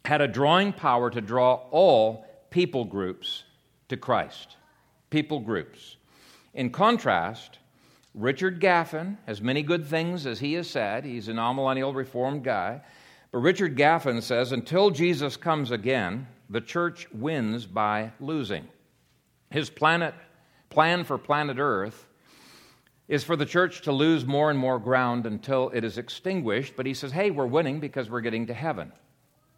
had 0.05 0.21
a 0.21 0.29
drawing 0.29 0.73
power 0.73 1.11
to 1.11 1.21
draw 1.21 1.55
all 1.71 2.27
people 2.51 2.85
groups 2.85 3.45
to 3.89 3.97
Christ. 3.97 4.57
People 5.11 5.41
groups. 5.41 5.98
In 6.59 6.71
contrast, 6.71 7.61
Richard 8.15 8.61
Gaffin, 8.61 9.17
as 9.29 9.41
many 9.41 9.63
good 9.63 9.87
things 9.87 10.27
as 10.27 10.41
he 10.41 10.55
has 10.55 10.69
said, 10.69 11.05
he's 11.05 11.29
amillennial 11.29 11.95
reformed 11.95 12.43
guy, 12.43 12.81
but 13.31 13.39
Richard 13.39 13.77
Gaffin 13.77 14.21
says 14.21 14.51
until 14.51 14.91
Jesus 14.91 15.37
comes 15.37 15.71
again, 15.71 16.27
the 16.51 16.61
church 16.61 17.07
wins 17.13 17.65
by 17.65 18.11
losing. 18.19 18.67
His 19.51 19.71
planet, 19.71 20.17
plan 20.69 21.05
for 21.05 21.17
planet 21.17 21.59
Earth 21.61 22.09
is 23.07 23.23
for 23.23 23.37
the 23.37 23.47
church 23.47 23.83
to 23.83 23.93
lose 23.93 24.27
more 24.27 24.51
and 24.51 24.59
more 24.59 24.81
ground 24.81 25.27
until 25.27 25.71
it 25.73 25.85
is 25.85 25.97
extinguished, 25.97 26.75
but 26.77 26.87
he 26.87 26.93
says, 26.93 27.13
hey, 27.13 27.31
we're 27.31 27.47
winning 27.47 27.79
because 27.79 28.11
we're 28.11 28.21
getting 28.21 28.49
to 28.49 28.55
heaven. 28.55 28.91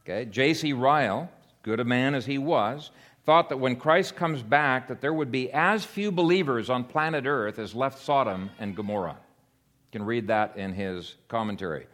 Okay? 0.03 0.27
J.C. 0.27 0.75
Ryle, 0.75 1.31
good 1.63 1.81
a 1.81 1.85
man 1.85 2.15
as 2.15 2.27
he 2.27 2.37
was, 2.37 2.91
thought 3.25 3.51
that 3.51 3.59
when 3.59 3.77
Christ 3.77 4.16
comes 4.16 4.43
back 4.43 4.89
that 4.89 5.01
there 5.01 5.12
would 5.12 5.31
be 5.31 5.53
as 5.53 5.85
few 5.85 6.11
believers 6.11 6.71
on 6.71 6.85
planet 6.85 7.27
Earth 7.27 7.59
as 7.59 7.75
left 7.75 7.99
Sodom 7.99 8.51
and 8.59 8.75
Gomorrah. 8.75 9.18
You 9.93 9.99
can 9.99 10.05
read 10.05 10.29
that 10.29 10.57
in 10.57 10.73
his 10.73 11.16
commentary. 11.29 11.87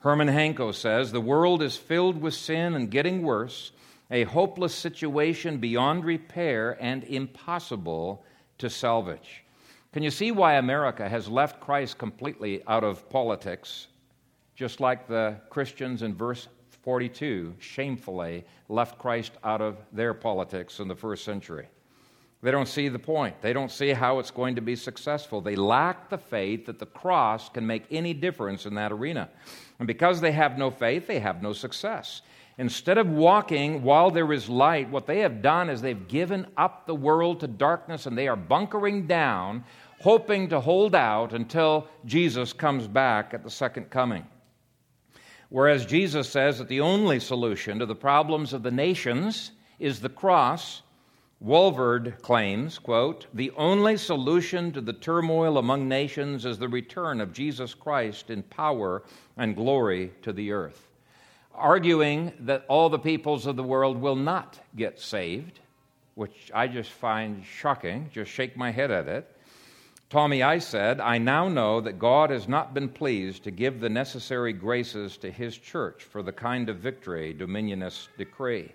Herman 0.00 0.28
Hanko 0.28 0.74
says, 0.74 1.12
"The 1.12 1.20
world 1.20 1.62
is 1.62 1.76
filled 1.76 2.20
with 2.22 2.34
sin 2.34 2.74
and 2.74 2.90
getting 2.90 3.22
worse, 3.22 3.72
a 4.10 4.24
hopeless 4.24 4.74
situation 4.74 5.58
beyond 5.58 6.04
repair 6.04 6.76
and 6.80 7.04
impossible 7.04 8.24
to 8.58 8.70
salvage." 8.70 9.44
Can 9.92 10.02
you 10.02 10.10
see 10.10 10.30
why 10.30 10.54
America 10.54 11.08
has 11.08 11.28
left 11.28 11.60
Christ 11.60 11.98
completely 11.98 12.62
out 12.66 12.84
of 12.84 13.10
politics, 13.10 13.88
just 14.54 14.80
like 14.80 15.08
the 15.08 15.40
Christians 15.50 16.02
in 16.02 16.14
verse 16.14 16.48
42 16.82 17.54
shamefully 17.58 18.44
left 18.68 18.98
Christ 18.98 19.32
out 19.44 19.60
of 19.60 19.76
their 19.92 20.14
politics 20.14 20.80
in 20.80 20.88
the 20.88 20.96
first 20.96 21.24
century. 21.24 21.68
They 22.42 22.50
don't 22.50 22.68
see 22.68 22.88
the 22.88 22.98
point. 22.98 23.42
They 23.42 23.52
don't 23.52 23.70
see 23.70 23.90
how 23.90 24.18
it's 24.18 24.30
going 24.30 24.54
to 24.54 24.62
be 24.62 24.74
successful. 24.74 25.42
They 25.42 25.56
lack 25.56 26.08
the 26.08 26.16
faith 26.16 26.66
that 26.66 26.78
the 26.78 26.86
cross 26.86 27.50
can 27.50 27.66
make 27.66 27.84
any 27.90 28.14
difference 28.14 28.64
in 28.64 28.74
that 28.76 28.92
arena. 28.92 29.28
And 29.78 29.86
because 29.86 30.20
they 30.20 30.32
have 30.32 30.56
no 30.56 30.70
faith, 30.70 31.06
they 31.06 31.18
have 31.18 31.42
no 31.42 31.52
success. 31.52 32.22
Instead 32.56 32.96
of 32.98 33.08
walking 33.08 33.82
while 33.82 34.10
there 34.10 34.32
is 34.32 34.48
light, 34.48 34.88
what 34.90 35.06
they 35.06 35.20
have 35.20 35.42
done 35.42 35.68
is 35.68 35.82
they've 35.82 36.08
given 36.08 36.46
up 36.56 36.86
the 36.86 36.94
world 36.94 37.40
to 37.40 37.46
darkness 37.46 38.06
and 38.06 38.16
they 38.16 38.28
are 38.28 38.36
bunkering 38.36 39.06
down, 39.06 39.64
hoping 40.00 40.48
to 40.48 40.60
hold 40.60 40.94
out 40.94 41.34
until 41.34 41.88
Jesus 42.06 42.52
comes 42.54 42.86
back 42.86 43.34
at 43.34 43.42
the 43.42 43.50
second 43.50 43.90
coming. 43.90 44.26
Whereas 45.50 45.84
Jesus 45.84 46.28
says 46.28 46.58
that 46.58 46.68
the 46.68 46.80
only 46.80 47.18
solution 47.18 47.80
to 47.80 47.86
the 47.86 47.94
problems 47.94 48.52
of 48.52 48.62
the 48.62 48.70
nations 48.70 49.50
is 49.80 50.00
the 50.00 50.08
cross, 50.08 50.82
Walvoord 51.44 52.22
claims, 52.22 52.78
quote, 52.78 53.26
the 53.34 53.50
only 53.56 53.96
solution 53.96 54.72
to 54.72 54.80
the 54.80 54.92
turmoil 54.92 55.58
among 55.58 55.88
nations 55.88 56.44
is 56.44 56.58
the 56.58 56.68
return 56.68 57.20
of 57.20 57.32
Jesus 57.32 57.74
Christ 57.74 58.30
in 58.30 58.44
power 58.44 59.02
and 59.36 59.56
glory 59.56 60.12
to 60.22 60.32
the 60.32 60.52
earth. 60.52 60.86
Arguing 61.52 62.32
that 62.40 62.64
all 62.68 62.88
the 62.88 62.98
peoples 62.98 63.46
of 63.46 63.56
the 63.56 63.64
world 63.64 64.00
will 64.00 64.16
not 64.16 64.60
get 64.76 65.00
saved, 65.00 65.58
which 66.14 66.50
I 66.54 66.68
just 66.68 66.90
find 66.90 67.44
shocking, 67.44 68.08
just 68.12 68.30
shake 68.30 68.56
my 68.56 68.70
head 68.70 68.92
at 68.92 69.08
it. 69.08 69.36
Tommy 70.10 70.42
Ice 70.42 70.66
said, 70.66 70.98
I 71.00 71.18
now 71.18 71.46
know 71.46 71.80
that 71.82 72.00
God 72.00 72.30
has 72.30 72.48
not 72.48 72.74
been 72.74 72.88
pleased 72.88 73.44
to 73.44 73.52
give 73.52 73.78
the 73.78 73.88
necessary 73.88 74.52
graces 74.52 75.16
to 75.18 75.30
his 75.30 75.56
church 75.56 76.02
for 76.02 76.20
the 76.20 76.32
kind 76.32 76.68
of 76.68 76.78
victory 76.78 77.32
dominionists 77.32 78.08
decree. 78.18 78.72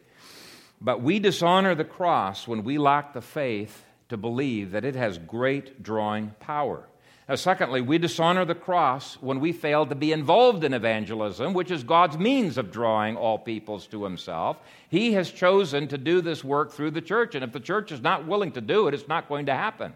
But 0.79 1.01
we 1.01 1.19
dishonor 1.19 1.75
the 1.75 1.83
cross 1.83 2.47
when 2.47 2.63
we 2.63 2.77
lack 2.77 3.11
the 3.11 3.21
faith 3.21 3.83
to 4.07 4.15
believe 4.15 4.71
that 4.71 4.85
it 4.85 4.95
has 4.95 5.17
great 5.17 5.83
drawing 5.83 6.33
power. 6.39 6.87
Now, 7.27 7.35
secondly, 7.35 7.81
we 7.81 7.97
dishonor 7.97 8.45
the 8.45 8.55
cross 8.55 9.15
when 9.15 9.41
we 9.41 9.51
fail 9.51 9.85
to 9.87 9.95
be 9.95 10.13
involved 10.13 10.63
in 10.63 10.73
evangelism, 10.73 11.53
which 11.53 11.71
is 11.71 11.83
God's 11.83 12.17
means 12.17 12.57
of 12.57 12.71
drawing 12.71 13.17
all 13.17 13.39
peoples 13.39 13.87
to 13.87 14.05
Himself. 14.05 14.57
He 14.87 15.11
has 15.13 15.31
chosen 15.31 15.89
to 15.89 15.97
do 15.97 16.21
this 16.21 16.45
work 16.45 16.71
through 16.71 16.91
the 16.91 17.01
church, 17.01 17.35
and 17.35 17.43
if 17.43 17.51
the 17.51 17.59
church 17.59 17.91
is 17.91 17.99
not 17.99 18.25
willing 18.25 18.53
to 18.53 18.61
do 18.61 18.87
it, 18.87 18.93
it's 18.93 19.09
not 19.09 19.27
going 19.27 19.47
to 19.47 19.53
happen. 19.53 19.93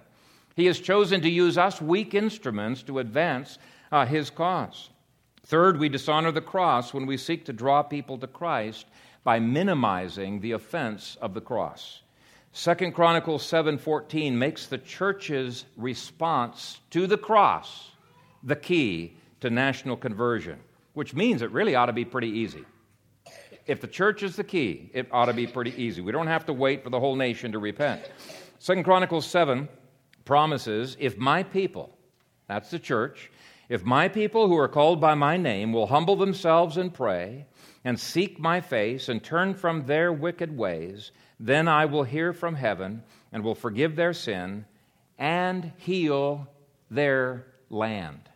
He 0.60 0.66
has 0.66 0.82
chosen 0.82 1.22
to 1.22 1.30
use 1.30 1.58
us 1.58 1.82
weak 1.82 2.14
instruments 2.14 2.84
to 2.84 3.00
advance 3.00 3.60
uh, 3.94 4.06
his 4.06 4.30
cause. 4.30 4.90
Third, 5.46 5.80
we 5.80 5.88
dishonor 5.88 6.34
the 6.34 6.42
cross 6.42 6.94
when 6.94 7.06
we 7.06 7.16
seek 7.16 7.46
to 7.46 7.54
draw 7.54 7.82
people 7.82 8.18
to 8.18 8.28
Christ 8.28 8.86
by 9.24 9.40
minimizing 9.40 10.42
the 10.42 10.52
offense 10.52 11.18
of 11.22 11.34
the 11.34 11.40
cross. 11.40 12.02
Second 12.52 12.92
Chronicles 12.92 13.50
7:14 13.50 14.34
makes 14.34 14.66
the 14.66 14.78
church's 14.80 15.64
response 15.78 16.82
to 16.90 17.08
the 17.08 17.18
cross 17.18 17.92
the 18.44 18.58
key 18.58 19.16
to 19.40 19.50
national 19.50 19.96
conversion, 19.96 20.60
which 20.94 21.14
means 21.14 21.42
it 21.42 21.52
really 21.52 21.76
ought 21.76 21.86
to 21.86 21.94
be 21.94 22.04
pretty 22.04 22.32
easy. 22.32 22.66
If 23.66 23.80
the 23.80 23.88
church 23.88 24.24
is 24.24 24.36
the 24.36 24.44
key, 24.44 24.92
it 24.94 25.08
ought 25.10 25.28
to 25.28 25.34
be 25.34 25.48
pretty 25.48 25.74
easy. 25.82 26.02
We 26.02 26.12
don't 26.12 26.28
have 26.28 26.46
to 26.48 26.54
wait 26.54 26.84
for 26.84 26.90
the 26.90 27.00
whole 27.00 27.16
nation 27.16 27.54
to 27.54 27.60
repent. 27.60 28.02
Second 28.58 28.84
Chronicles 28.84 29.26
7 29.26 29.70
promises 30.30 30.96
if 31.00 31.18
my 31.18 31.42
people, 31.42 31.98
that's 32.48 32.70
the 32.70 32.78
church, 32.78 33.32
if 33.68 33.84
my 33.84 34.08
people 34.08 34.48
who 34.48 34.56
are 34.56 34.68
called 34.68 35.02
by 35.02 35.16
my 35.16 35.38
name 35.38 35.74
will 35.74 35.88
humble 35.88 36.16
themselves 36.16 36.78
and 36.78 36.94
pray 36.94 37.48
and 37.84 38.00
seek 38.00 38.40
my 38.40 38.62
face 38.62 39.10
and 39.10 39.24
turn 39.24 39.56
from 39.56 39.88
their 39.88 40.14
wicked 40.14 40.56
ways, 40.56 41.10
then 41.40 41.68
I 41.68 41.86
will 41.86 42.04
hear 42.04 42.32
from 42.32 42.54
heaven 42.54 43.02
and 43.32 43.44
will 43.44 43.56
forgive 43.56 43.96
their 43.96 44.14
sin 44.14 44.66
and 45.18 45.72
heal 45.78 46.48
their 46.92 47.48
land. 47.72 48.30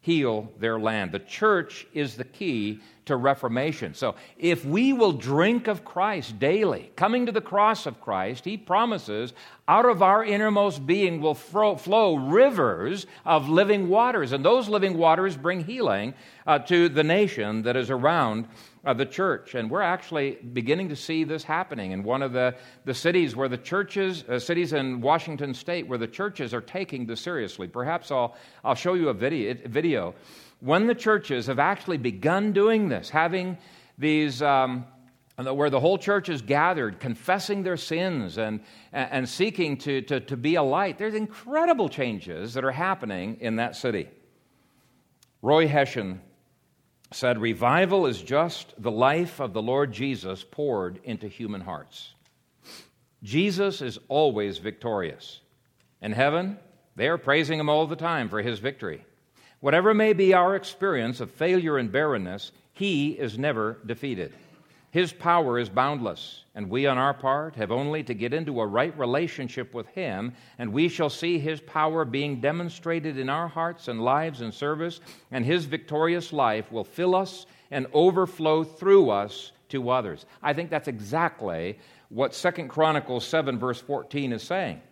Heal 0.00 0.52
their 0.58 0.78
land. 0.78 1.10
The 1.10 1.20
church 1.20 1.86
is 1.94 2.16
the 2.16 2.24
key 2.24 2.80
to 3.06 3.16
reformation. 3.16 3.94
So 3.94 4.14
if 4.38 4.64
we 4.64 4.92
will 4.92 5.12
drink 5.12 5.68
of 5.68 5.84
Christ 5.84 6.38
daily, 6.38 6.90
coming 6.96 7.26
to 7.26 7.32
the 7.32 7.40
cross 7.40 7.86
of 7.86 8.00
Christ, 8.00 8.44
he 8.44 8.56
promises 8.56 9.32
out 9.66 9.86
of 9.86 10.02
our 10.02 10.24
innermost 10.24 10.86
being 10.86 11.20
will 11.20 11.34
flow 11.34 12.16
rivers 12.16 13.06
of 13.24 13.48
living 13.48 13.88
waters. 13.88 14.32
And 14.32 14.44
those 14.44 14.68
living 14.68 14.98
waters 14.98 15.36
bring 15.36 15.64
healing 15.64 16.14
uh, 16.46 16.58
to 16.60 16.88
the 16.88 17.04
nation 17.04 17.62
that 17.62 17.76
is 17.76 17.90
around 17.90 18.46
uh, 18.84 18.92
the 18.92 19.06
church. 19.06 19.54
And 19.54 19.70
we're 19.70 19.80
actually 19.80 20.32
beginning 20.52 20.90
to 20.90 20.96
see 20.96 21.24
this 21.24 21.42
happening 21.42 21.92
in 21.92 22.02
one 22.02 22.22
of 22.22 22.32
the, 22.32 22.54
the 22.84 22.94
cities 22.94 23.34
where 23.34 23.48
the 23.48 23.58
churches, 23.58 24.24
uh, 24.28 24.38
cities 24.38 24.72
in 24.72 25.00
Washington 25.00 25.54
state, 25.54 25.86
where 25.86 25.98
the 25.98 26.06
churches 26.06 26.52
are 26.52 26.60
taking 26.60 27.06
this 27.06 27.20
seriously. 27.20 27.66
Perhaps 27.66 28.10
I'll, 28.10 28.36
I'll 28.62 28.74
show 28.74 28.94
you 28.94 29.08
a 29.08 29.14
video, 29.14 29.54
video 29.66 30.14
when 30.64 30.86
the 30.86 30.94
churches 30.94 31.46
have 31.46 31.58
actually 31.58 31.98
begun 31.98 32.52
doing 32.52 32.88
this, 32.88 33.10
having 33.10 33.58
these. 33.98 34.42
Um, 34.42 34.86
where 35.36 35.68
the 35.68 35.80
whole 35.80 35.98
church 35.98 36.28
is 36.28 36.42
gathered, 36.42 37.00
confessing 37.00 37.64
their 37.64 37.76
sins 37.76 38.38
and, 38.38 38.60
and 38.92 39.28
seeking 39.28 39.76
to, 39.76 40.00
to, 40.02 40.20
to 40.20 40.36
be 40.36 40.54
a 40.54 40.62
light, 40.62 40.96
there's 40.96 41.14
incredible 41.14 41.88
changes 41.88 42.54
that 42.54 42.64
are 42.64 42.70
happening 42.70 43.38
in 43.40 43.56
that 43.56 43.74
city. 43.74 44.08
Roy 45.42 45.66
Hession 45.66 46.20
said, 47.12 47.40
Revival 47.40 48.06
is 48.06 48.22
just 48.22 48.74
the 48.78 48.92
life 48.92 49.40
of 49.40 49.52
the 49.52 49.60
Lord 49.60 49.92
Jesus 49.92 50.44
poured 50.48 51.00
into 51.02 51.26
human 51.26 51.62
hearts. 51.62 52.14
Jesus 53.24 53.82
is 53.82 53.98
always 54.08 54.58
victorious. 54.58 55.40
In 56.00 56.12
heaven, 56.12 56.58
they 56.94 57.08
are 57.08 57.18
praising 57.18 57.58
him 57.58 57.68
all 57.68 57.88
the 57.88 57.96
time 57.96 58.28
for 58.28 58.40
his 58.40 58.60
victory. 58.60 59.04
Whatever 59.64 59.94
may 59.94 60.12
be 60.12 60.34
our 60.34 60.56
experience 60.56 61.20
of 61.20 61.30
failure 61.30 61.78
and 61.78 61.90
barrenness, 61.90 62.52
He 62.74 63.12
is 63.12 63.38
never 63.38 63.78
defeated. 63.86 64.34
His 64.90 65.10
power 65.10 65.58
is 65.58 65.70
boundless, 65.70 66.44
and 66.54 66.68
we, 66.68 66.86
on 66.86 66.98
our 66.98 67.14
part, 67.14 67.56
have 67.56 67.72
only 67.72 68.02
to 68.02 68.12
get 68.12 68.34
into 68.34 68.60
a 68.60 68.66
right 68.66 68.94
relationship 68.98 69.72
with 69.72 69.86
Him, 69.86 70.34
and 70.58 70.70
we 70.70 70.90
shall 70.90 71.08
see 71.08 71.38
His 71.38 71.62
power 71.62 72.04
being 72.04 72.42
demonstrated 72.42 73.16
in 73.16 73.30
our 73.30 73.48
hearts 73.48 73.88
and 73.88 74.02
lives 74.02 74.42
and 74.42 74.52
service, 74.52 75.00
and 75.30 75.46
His 75.46 75.64
victorious 75.64 76.30
life 76.30 76.70
will 76.70 76.84
fill 76.84 77.14
us 77.14 77.46
and 77.70 77.86
overflow 77.94 78.64
through 78.64 79.08
us 79.08 79.52
to 79.70 79.88
others. 79.88 80.26
I 80.42 80.52
think 80.52 80.68
that's 80.68 80.88
exactly 80.88 81.78
what 82.10 82.34
Second 82.34 82.68
Chronicles 82.68 83.26
7, 83.26 83.58
verse 83.58 83.80
14 83.80 84.34
is 84.34 84.42
saying. 84.42 84.82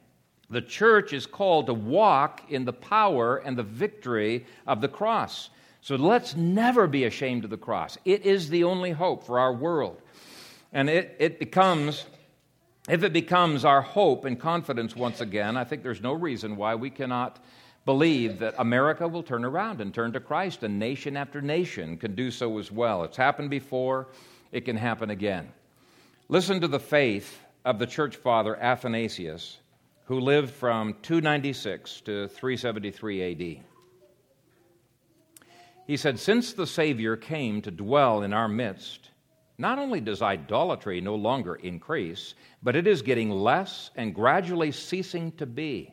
The 0.53 0.61
church 0.61 1.15
is 1.15 1.25
called 1.25 1.67
to 1.67 1.75
walk 1.75 2.43
in 2.51 2.67
the 2.67 2.75
power 2.75 3.39
and 3.39 3.57
the 3.57 3.63
victory 3.63 4.45
of 4.67 4.83
the 4.83 4.89
cross. 4.89 5.49
So 5.81 5.97
let's 5.97 6.37
never 6.37 6.87
be 6.87 7.05
ashamed 7.05 7.45
of 7.45 7.51
the 7.51 7.57
cross. 7.57 7.97
It 8.05 8.27
is 8.27 8.51
the 8.51 8.65
only 8.65 8.91
hope 8.91 9.25
for 9.25 9.39
our 9.39 9.55
world. 9.55 10.03
And 10.71 10.91
it, 10.91 11.17
it 11.19 11.39
becomes, 11.39 12.05
if 12.87 13.03
it 13.03 13.15
becomes 13.15 13.65
our 13.65 13.81
hope 13.81 14.27
and 14.27 14.39
confidence 14.39 14.95
once 14.95 15.23
again, 15.23 15.57
I 15.57 15.65
think 15.65 15.83
there's 15.83 16.03
no 16.03 16.13
reason 16.13 16.57
why 16.57 16.75
we 16.75 16.91
cannot 16.91 17.43
believe 17.87 18.39
that 18.41 18.55
America 18.59 19.09
will 19.09 19.23
turn 19.23 19.47
around 19.47 19.81
and 19.81 19.95
turn 19.95 20.13
to 20.13 20.21
Christ, 20.21 20.63
and 20.65 20.79
nation 20.79 21.17
after 21.17 21.41
nation 21.41 21.97
can 21.97 22.15
do 22.15 22.31
so 22.31 22.59
as 22.59 22.71
well. 22.71 23.05
It's 23.05 23.17
happened 23.17 23.49
before, 23.49 24.09
it 24.53 24.67
can 24.67 24.77
happen 24.77 25.09
again. 25.09 25.49
Listen 26.29 26.61
to 26.61 26.69
the 26.69 26.79
faith 26.79 27.41
of 27.65 27.79
the 27.79 27.87
church 27.87 28.17
father 28.17 28.55
Athanasius 28.55 29.57
who 30.05 30.21
lived 30.21 30.51
from 30.51 30.95
296 31.03 32.01
to 32.03 32.29
373 32.29 33.59
AD. 33.59 33.65
He 35.87 35.97
said, 35.97 36.19
Since 36.19 36.53
the 36.53 36.67
Savior 36.67 37.17
came 37.17 37.63
to 37.63 37.71
dwell 37.71 38.23
in 38.23 38.33
our 38.33 38.49
midst, 38.49 39.11
not 39.59 39.79
only 39.79 40.01
does 40.01 40.23
idolatry 40.23 41.01
no 41.01 41.15
longer 41.15 41.55
increase, 41.55 42.35
but 42.63 42.77
it 42.77 42.87
is 42.87 43.03
getting 43.03 43.31
less 43.31 43.91
and 43.97 44.15
gradually 44.15 44.73
ceasing 44.73 45.33
to 45.33 45.47
be. 45.47 45.93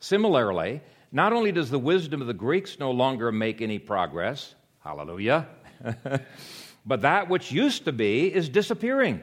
Similarly, 0.00 0.82
not 1.10 1.32
only 1.32 1.52
does 1.52 1.70
the 1.70 1.78
wisdom 1.78 2.20
of 2.20 2.26
the 2.26 2.34
Greeks 2.34 2.78
no 2.78 2.90
longer 2.90 3.32
make 3.32 3.60
any 3.60 3.78
progress, 3.78 4.54
hallelujah, 4.84 5.48
but 6.86 7.02
that 7.02 7.28
which 7.28 7.50
used 7.50 7.84
to 7.86 7.92
be 7.92 8.32
is 8.32 8.48
disappearing 8.48 9.22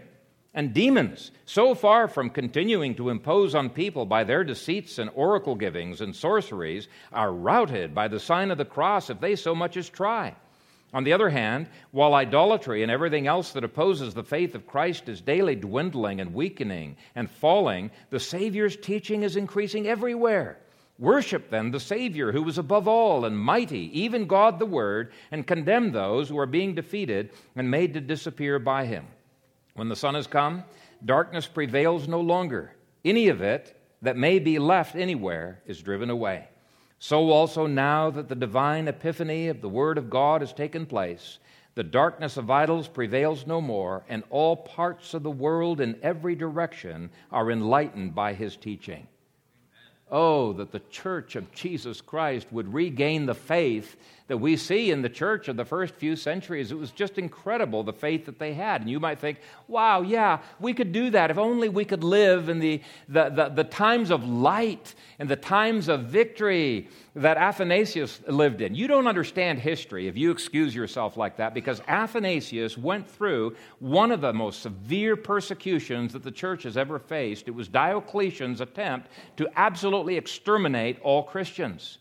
and 0.56 0.74
demons, 0.74 1.32
so 1.46 1.76
far 1.76 2.08
from 2.08 2.30
continuing 2.30 2.96
to 2.96 3.10
impose 3.10 3.54
on 3.54 3.70
people 3.70 4.06
by 4.06 4.24
their 4.24 4.44
deceits 4.44 4.98
and 4.98 5.12
oracle 5.14 5.54
givings 5.54 6.00
and 6.02 6.16
sorceries, 6.16 6.88
are 7.12 7.32
routed 7.32 7.94
by 7.94 8.08
the 8.08 8.20
sign 8.20 8.50
of 8.50 8.58
the 8.58 8.66
cross 8.66 9.10
if 9.10 9.20
they 9.20 9.36
so 9.36 9.54
much 9.54 9.76
as 9.76 9.90
try. 9.90 10.34
On 10.94 11.04
the 11.04 11.12
other 11.12 11.30
hand, 11.30 11.68
while 11.92 12.14
idolatry 12.14 12.82
and 12.82 12.90
everything 12.90 13.28
else 13.28 13.52
that 13.52 13.66
opposes 13.66 14.14
the 14.14 14.24
faith 14.24 14.56
of 14.56 14.66
Christ 14.66 15.10
is 15.10 15.20
daily 15.20 15.56
dwindling 15.56 16.22
and 16.22 16.34
weakening 16.34 16.96
and 17.16 17.30
falling, 17.30 17.92
the 18.10 18.20
Savior's 18.20 18.78
teaching 18.78 19.24
is 19.24 19.36
increasing 19.36 19.88
everywhere. 19.88 20.58
Worship 20.98 21.50
then 21.50 21.72
the 21.72 21.82
Savior 21.82 22.32
who 22.32 22.48
is 22.48 22.58
above 22.58 22.88
all 22.88 23.26
and 23.26 23.38
mighty, 23.38 23.92
even 24.00 24.26
God 24.26 24.58
the 24.58 24.66
Word, 24.66 25.12
and 25.32 25.46
condemn 25.46 25.92
those 25.92 26.30
who 26.30 26.40
are 26.40 26.46
being 26.46 26.76
defeated 26.76 27.32
and 27.58 27.70
made 27.70 27.96
to 27.96 28.00
disappear 28.00 28.58
by 28.58 28.86
him. 28.86 29.06
When 29.76 29.90
the 29.90 29.96
sun 29.96 30.16
has 30.16 30.26
come, 30.26 30.64
darkness 31.04 31.48
prevails 31.48 32.08
no 32.08 32.22
longer. 32.22 32.72
Any 33.04 33.28
of 33.28 33.42
it 33.42 33.78
that 34.02 34.16
may 34.16 34.40
be 34.40 34.58
left 34.58 34.96
anywhere 34.96 35.62
is 35.66 35.82
driven 35.82 36.10
away. 36.10 36.48
So 36.98 37.30
also, 37.30 37.68
now 37.68 38.10
that 38.10 38.30
the 38.30 38.36
divine 38.36 38.88
epiphany 38.88 39.50
of 39.50 39.62
the 39.62 39.70
Word 39.70 39.98
of 39.98 40.10
God 40.10 40.40
has 40.40 40.54
taken 40.54 40.86
place, 40.86 41.40
the 41.76 41.84
darkness 41.84 42.38
of 42.38 42.50
idols 42.50 42.88
prevails 42.88 43.46
no 43.46 43.60
more, 43.60 44.06
and 44.08 44.24
all 44.30 44.56
parts 44.56 45.14
of 45.14 45.24
the 45.24 45.30
world 45.30 45.82
in 45.82 46.00
every 46.02 46.36
direction 46.36 47.10
are 47.30 47.52
enlightened 47.52 48.16
by 48.16 48.34
His 48.34 48.56
teaching. 48.56 49.08
Oh, 50.10 50.54
that 50.54 50.72
the 50.72 50.82
church 50.90 51.36
of 51.36 51.52
Jesus 51.52 52.00
Christ 52.00 52.48
would 52.52 52.74
regain 52.74 53.26
the 53.26 53.36
faith 53.36 53.98
that 54.28 54.38
we 54.38 54.58
see 54.58 54.90
in 54.90 55.04
the 55.04 55.10
church 55.10 55.48
of 55.48 55.56
the 55.56 55.66
first 55.66 55.96
few 55.96 56.16
centuries. 56.16 56.72
It 56.72 56.78
was 56.78 56.92
just 56.92 57.20
incredible 57.20 57.84
the 57.84 57.94
faith 57.94 58.26
that 58.26 58.40
they 58.40 58.56
had. 58.56 58.82
And 58.82 58.90
you 58.90 59.00
might 59.00 59.20
think, 59.20 59.40
wow, 59.68 60.02
yeah, 60.02 60.40
we 60.60 60.74
could 60.74 60.92
do 60.92 61.12
that 61.12 61.30
if 61.30 61.38
only 61.38 61.70
we 61.70 61.86
could 61.86 62.04
live 62.04 62.50
in 62.50 62.58
the, 62.58 62.82
the, 63.08 63.30
the, 63.30 63.50
the 63.50 63.64
times 63.64 64.10
of 64.10 64.28
light 64.28 64.96
and 65.20 65.30
the 65.30 65.36
times 65.36 65.90
of 65.90 66.06
victory 66.06 66.90
that 67.16 67.38
Athanasius 67.38 68.20
lived 68.28 68.62
in. 68.62 68.74
You 68.74 68.88
don't 68.88 69.08
understand 69.08 69.60
history 69.60 70.08
if 70.08 70.18
you 70.18 70.32
excuse 70.32 70.74
yourself 70.74 71.18
like 71.18 71.38
that 71.38 71.54
because 71.54 71.80
Athanasius 71.88 72.80
went 72.80 73.08
through 73.08 73.56
one 73.78 74.12
of 74.12 74.22
the 74.22 74.34
most 74.34 74.64
severe 74.64 75.16
persecutions 75.16 76.14
that 76.14 76.24
the 76.24 76.32
church 76.32 76.64
has 76.64 76.78
ever 76.78 76.98
faced. 76.98 77.48
It 77.48 77.52
was 77.52 77.68
Diocletian's 77.68 78.60
attempt 78.60 79.10
to 79.38 79.48
absolutely 79.56 80.18
exterminate 80.18 81.00
all 81.02 81.22
Christians. 81.22 82.00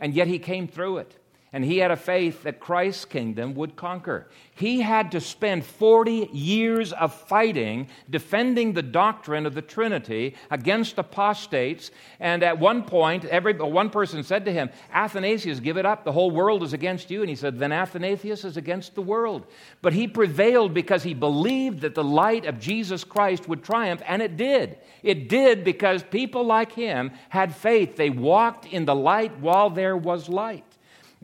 And 0.00 0.14
yet 0.14 0.26
he 0.26 0.38
came 0.38 0.66
through 0.66 0.98
it 0.98 1.18
and 1.54 1.64
he 1.64 1.78
had 1.78 1.92
a 1.92 1.96
faith 1.96 2.42
that 2.42 2.58
Christ's 2.58 3.04
kingdom 3.04 3.54
would 3.54 3.76
conquer. 3.76 4.26
He 4.56 4.80
had 4.80 5.12
to 5.12 5.20
spend 5.20 5.64
40 5.64 6.30
years 6.32 6.92
of 6.92 7.14
fighting, 7.14 7.86
defending 8.10 8.72
the 8.72 8.82
doctrine 8.82 9.46
of 9.46 9.54
the 9.54 9.62
Trinity 9.62 10.34
against 10.50 10.98
apostates. 10.98 11.92
And 12.18 12.42
at 12.42 12.58
one 12.58 12.82
point, 12.82 13.24
every, 13.26 13.54
one 13.54 13.88
person 13.88 14.24
said 14.24 14.44
to 14.46 14.52
him, 14.52 14.68
Athanasius, 14.92 15.60
give 15.60 15.76
it 15.76 15.86
up. 15.86 16.02
The 16.02 16.10
whole 16.10 16.32
world 16.32 16.64
is 16.64 16.72
against 16.72 17.08
you. 17.08 17.20
And 17.20 17.30
he 17.30 17.36
said, 17.36 17.60
Then 17.60 17.70
Athanasius 17.70 18.44
is 18.44 18.56
against 18.56 18.96
the 18.96 19.02
world. 19.02 19.46
But 19.80 19.92
he 19.92 20.08
prevailed 20.08 20.74
because 20.74 21.04
he 21.04 21.14
believed 21.14 21.82
that 21.82 21.94
the 21.94 22.02
light 22.02 22.46
of 22.46 22.58
Jesus 22.58 23.04
Christ 23.04 23.48
would 23.48 23.62
triumph, 23.62 24.02
and 24.08 24.20
it 24.20 24.36
did. 24.36 24.78
It 25.04 25.28
did 25.28 25.62
because 25.62 26.02
people 26.02 26.44
like 26.44 26.72
him 26.72 27.12
had 27.28 27.54
faith. 27.54 27.94
They 27.94 28.10
walked 28.10 28.66
in 28.66 28.86
the 28.86 28.96
light 28.96 29.38
while 29.38 29.70
there 29.70 29.96
was 29.96 30.28
light. 30.28 30.73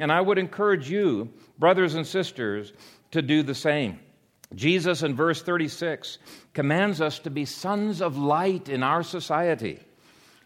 And 0.01 0.11
I 0.11 0.21
would 0.21 0.39
encourage 0.39 0.91
you, 0.91 1.29
brothers 1.59 1.95
and 1.95 2.07
sisters, 2.07 2.73
to 3.13 3.23
do 3.23 3.43
the 3.43 3.55
same. 3.55 4.01
Jesus 4.55 5.03
in 5.03 5.15
verse 5.15 5.43
36 5.43 6.19
commands 6.55 7.01
us 7.01 7.21
to 7.21 7.31
be 7.31 7.45
sons 7.45 8.03
of 8.03 8.17
light 8.17 8.69
in 8.69 8.83
our 8.83 9.03
society. 9.03 9.79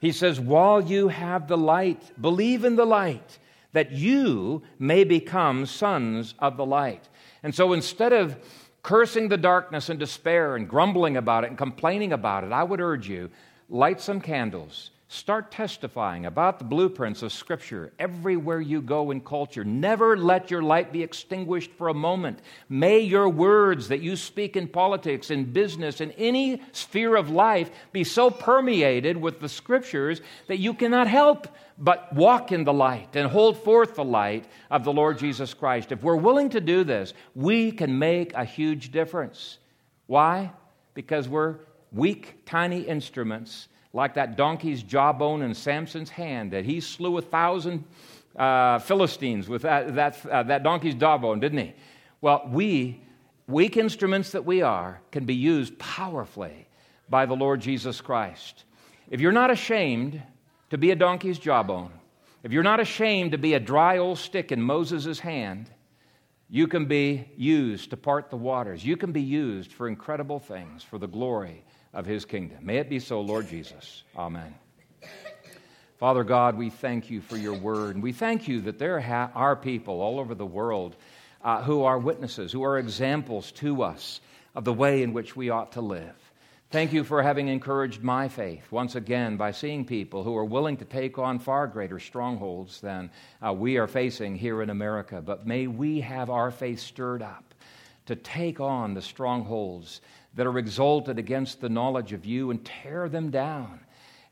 He 0.00 0.12
says, 0.12 0.38
While 0.38 0.82
you 0.82 1.08
have 1.08 1.48
the 1.48 1.56
light, 1.56 2.20
believe 2.20 2.64
in 2.64 2.76
the 2.76 2.84
light, 2.84 3.38
that 3.72 3.92
you 3.92 4.62
may 4.78 5.04
become 5.04 5.66
sons 5.66 6.34
of 6.38 6.56
the 6.56 6.66
light. 6.66 7.08
And 7.42 7.54
so 7.54 7.72
instead 7.72 8.12
of 8.12 8.36
cursing 8.82 9.28
the 9.28 9.36
darkness 9.36 9.88
and 9.88 9.98
despair 9.98 10.56
and 10.56 10.68
grumbling 10.68 11.16
about 11.16 11.44
it 11.44 11.50
and 11.50 11.58
complaining 11.58 12.12
about 12.12 12.44
it, 12.44 12.52
I 12.52 12.64
would 12.64 12.80
urge 12.80 13.08
you 13.08 13.30
light 13.68 14.00
some 14.00 14.20
candles, 14.20 14.90
Start 15.14 15.52
testifying 15.52 16.26
about 16.26 16.58
the 16.58 16.64
blueprints 16.64 17.22
of 17.22 17.32
Scripture 17.32 17.92
everywhere 18.00 18.60
you 18.60 18.82
go 18.82 19.12
in 19.12 19.20
culture. 19.20 19.62
Never 19.62 20.16
let 20.16 20.50
your 20.50 20.60
light 20.60 20.92
be 20.92 21.04
extinguished 21.04 21.70
for 21.70 21.86
a 21.86 21.94
moment. 21.94 22.40
May 22.68 22.98
your 22.98 23.28
words 23.28 23.86
that 23.88 24.00
you 24.00 24.16
speak 24.16 24.56
in 24.56 24.66
politics, 24.66 25.30
in 25.30 25.52
business, 25.52 26.00
in 26.00 26.10
any 26.12 26.60
sphere 26.72 27.14
of 27.14 27.30
life 27.30 27.70
be 27.92 28.02
so 28.02 28.28
permeated 28.28 29.16
with 29.16 29.38
the 29.38 29.48
Scriptures 29.48 30.20
that 30.48 30.58
you 30.58 30.74
cannot 30.74 31.06
help 31.06 31.46
but 31.78 32.12
walk 32.12 32.50
in 32.50 32.64
the 32.64 32.72
light 32.72 33.14
and 33.14 33.30
hold 33.30 33.62
forth 33.62 33.94
the 33.94 34.04
light 34.04 34.46
of 34.68 34.82
the 34.82 34.92
Lord 34.92 35.18
Jesus 35.18 35.54
Christ. 35.54 35.92
If 35.92 36.02
we're 36.02 36.16
willing 36.16 36.50
to 36.50 36.60
do 36.60 36.82
this, 36.82 37.14
we 37.36 37.70
can 37.70 38.00
make 38.00 38.34
a 38.34 38.44
huge 38.44 38.90
difference. 38.90 39.58
Why? 40.08 40.50
Because 40.92 41.28
we're 41.28 41.60
weak, 41.92 42.44
tiny 42.46 42.80
instruments 42.80 43.68
like 43.94 44.14
that 44.14 44.36
donkey's 44.36 44.82
jawbone 44.82 45.40
in 45.40 45.54
Samson's 45.54 46.10
hand, 46.10 46.50
that 46.50 46.64
he 46.64 46.80
slew 46.80 47.16
a 47.16 47.22
thousand 47.22 47.84
uh, 48.36 48.80
Philistines 48.80 49.48
with 49.48 49.62
that, 49.62 49.94
that, 49.94 50.26
uh, 50.26 50.42
that 50.42 50.64
donkey's 50.64 50.96
jawbone, 50.96 51.38
didn't 51.38 51.58
he? 51.58 51.72
Well, 52.20 52.48
we, 52.50 53.00
weak 53.46 53.76
instruments 53.76 54.32
that 54.32 54.44
we 54.44 54.62
are, 54.62 55.00
can 55.12 55.24
be 55.24 55.36
used 55.36 55.78
powerfully 55.78 56.66
by 57.08 57.24
the 57.24 57.34
Lord 57.34 57.60
Jesus 57.60 58.00
Christ. 58.00 58.64
If 59.08 59.20
you're 59.20 59.32
not 59.32 59.52
ashamed 59.52 60.20
to 60.70 60.78
be 60.78 60.90
a 60.90 60.96
donkey's 60.96 61.38
jawbone, 61.38 61.92
if 62.42 62.50
you're 62.50 62.64
not 62.64 62.80
ashamed 62.80 63.30
to 63.30 63.38
be 63.38 63.54
a 63.54 63.60
dry 63.60 63.98
old 63.98 64.18
stick 64.18 64.50
in 64.50 64.60
Moses' 64.60 65.20
hand, 65.20 65.70
you 66.50 66.66
can 66.66 66.86
be 66.86 67.28
used 67.36 67.90
to 67.90 67.96
part 67.96 68.28
the 68.28 68.36
waters. 68.36 68.84
You 68.84 68.96
can 68.96 69.12
be 69.12 69.22
used 69.22 69.72
for 69.72 69.86
incredible 69.86 70.40
things 70.40 70.82
for 70.82 70.98
the 70.98 71.06
glory 71.06 71.64
of 71.94 72.04
his 72.04 72.24
kingdom. 72.24 72.58
May 72.62 72.78
it 72.78 72.90
be 72.90 72.98
so, 72.98 73.20
Lord 73.20 73.48
Jesus. 73.48 74.02
Amen. 74.16 74.54
Father 75.98 76.24
God, 76.24 76.58
we 76.58 76.70
thank 76.70 77.08
you 77.08 77.20
for 77.20 77.36
your 77.36 77.54
word. 77.54 77.94
And 77.94 78.02
we 78.02 78.12
thank 78.12 78.48
you 78.48 78.60
that 78.62 78.78
there 78.78 79.00
are 79.34 79.56
people 79.56 80.00
all 80.00 80.18
over 80.18 80.34
the 80.34 80.44
world 80.44 80.96
uh, 81.42 81.62
who 81.62 81.84
are 81.84 81.98
witnesses, 81.98 82.52
who 82.52 82.62
are 82.64 82.78
examples 82.78 83.52
to 83.52 83.82
us 83.82 84.20
of 84.54 84.64
the 84.64 84.72
way 84.72 85.02
in 85.02 85.12
which 85.12 85.36
we 85.36 85.50
ought 85.50 85.72
to 85.72 85.80
live. 85.80 86.14
Thank 86.70 86.92
you 86.92 87.04
for 87.04 87.22
having 87.22 87.46
encouraged 87.46 88.02
my 88.02 88.26
faith 88.26 88.72
once 88.72 88.96
again 88.96 89.36
by 89.36 89.52
seeing 89.52 89.84
people 89.84 90.24
who 90.24 90.36
are 90.36 90.44
willing 90.44 90.76
to 90.78 90.84
take 90.84 91.18
on 91.18 91.38
far 91.38 91.68
greater 91.68 92.00
strongholds 92.00 92.80
than 92.80 93.10
uh, 93.40 93.52
we 93.52 93.76
are 93.76 93.86
facing 93.86 94.34
here 94.34 94.60
in 94.60 94.70
America. 94.70 95.22
But 95.22 95.46
may 95.46 95.68
we 95.68 96.00
have 96.00 96.30
our 96.30 96.50
faith 96.50 96.80
stirred 96.80 97.22
up 97.22 97.54
to 98.06 98.16
take 98.16 98.58
on 98.58 98.94
the 98.94 99.02
strongholds 99.02 100.00
that 100.36 100.46
are 100.46 100.58
exalted 100.58 101.18
against 101.18 101.60
the 101.60 101.68
knowledge 101.68 102.12
of 102.12 102.24
you 102.24 102.50
and 102.50 102.64
tear 102.64 103.08
them 103.08 103.30
down 103.30 103.80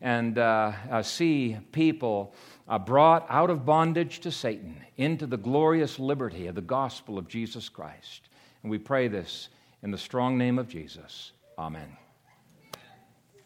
and 0.01 0.37
uh, 0.37 0.73
uh, 0.91 1.03
see 1.03 1.57
people 1.71 2.35
uh, 2.69 2.79
brought 2.79 3.25
out 3.29 3.51
of 3.51 3.65
bondage 3.65 4.21
to 4.21 4.33
Satan 4.33 4.77
into 4.97 5.27
the 5.27 5.37
glorious 5.37 5.99
liberty 5.99 6.49
of 6.49 6.57
the 6.57 6.61
gospel 6.61 7.19
of 7.19 7.29
Jesus 7.29 7.69
Christ. 7.69 8.29
And 8.63 8.71
we 8.71 8.79
pray 8.79 9.09
this 9.09 9.49
in 9.83 9.91
the 9.91 9.99
strong 9.99 10.37
name 10.37 10.59
of 10.59 10.69
Jesus. 10.69 11.33
Amen. 11.57 11.97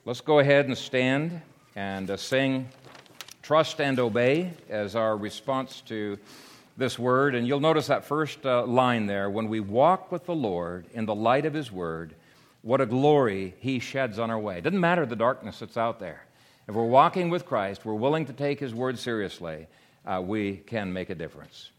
Let's 0.07 0.23
go 0.23 0.39
ahead 0.39 0.67
and 0.67 0.77
stand 0.79 1.43
and 1.75 2.11
uh, 2.11 2.17
sing 2.17 2.69
Trust 3.43 3.81
and 3.81 3.99
Obey 3.99 4.53
as 4.69 4.97
our 4.97 5.17
response 5.17 5.83
to 5.83 6.19
this 6.77 6.99
word. 6.99 7.35
And 7.35 7.47
you'll 7.47 7.61
notice 7.61 7.89
that 7.89 8.05
first 8.05 8.45
uh, 8.47 8.65
line 8.65 9.07
there 9.07 9.29
when 9.29 9.49
we 9.49 9.61
walk 9.61 10.11
with 10.11 10.25
the 10.25 10.35
Lord 10.35 10.87
in 10.95 11.07
the 11.07 11.15
light 11.15 11.45
of 11.45 11.55
his 11.55 11.71
word 11.71 12.15
what 12.67 12.81
a 12.81 12.87
glory 12.87 13.55
he 13.61 13.79
sheds 13.79 14.19
on 14.19 14.29
our 14.29 14.41
way. 14.41 14.59
It 14.59 14.63
doesn't 14.63 14.81
matter 14.81 15.07
the 15.07 15.15
darkness 15.15 15.61
that's 15.61 15.77
out 15.77 16.01
there. 16.01 16.25
If 16.67 16.75
we're 16.75 16.85
walking 16.85 17.31
with 17.31 17.47
Christ, 17.47 17.85
we're 17.85 17.95
willing 17.95 18.27
to 18.27 18.33
take 18.33 18.59
his 18.59 18.75
word 18.75 18.99
seriously, 18.99 19.69
uh, 20.05 20.21
we 20.21 20.57
can 20.57 20.93
make 20.93 21.09
a 21.09 21.15
difference. 21.15 21.71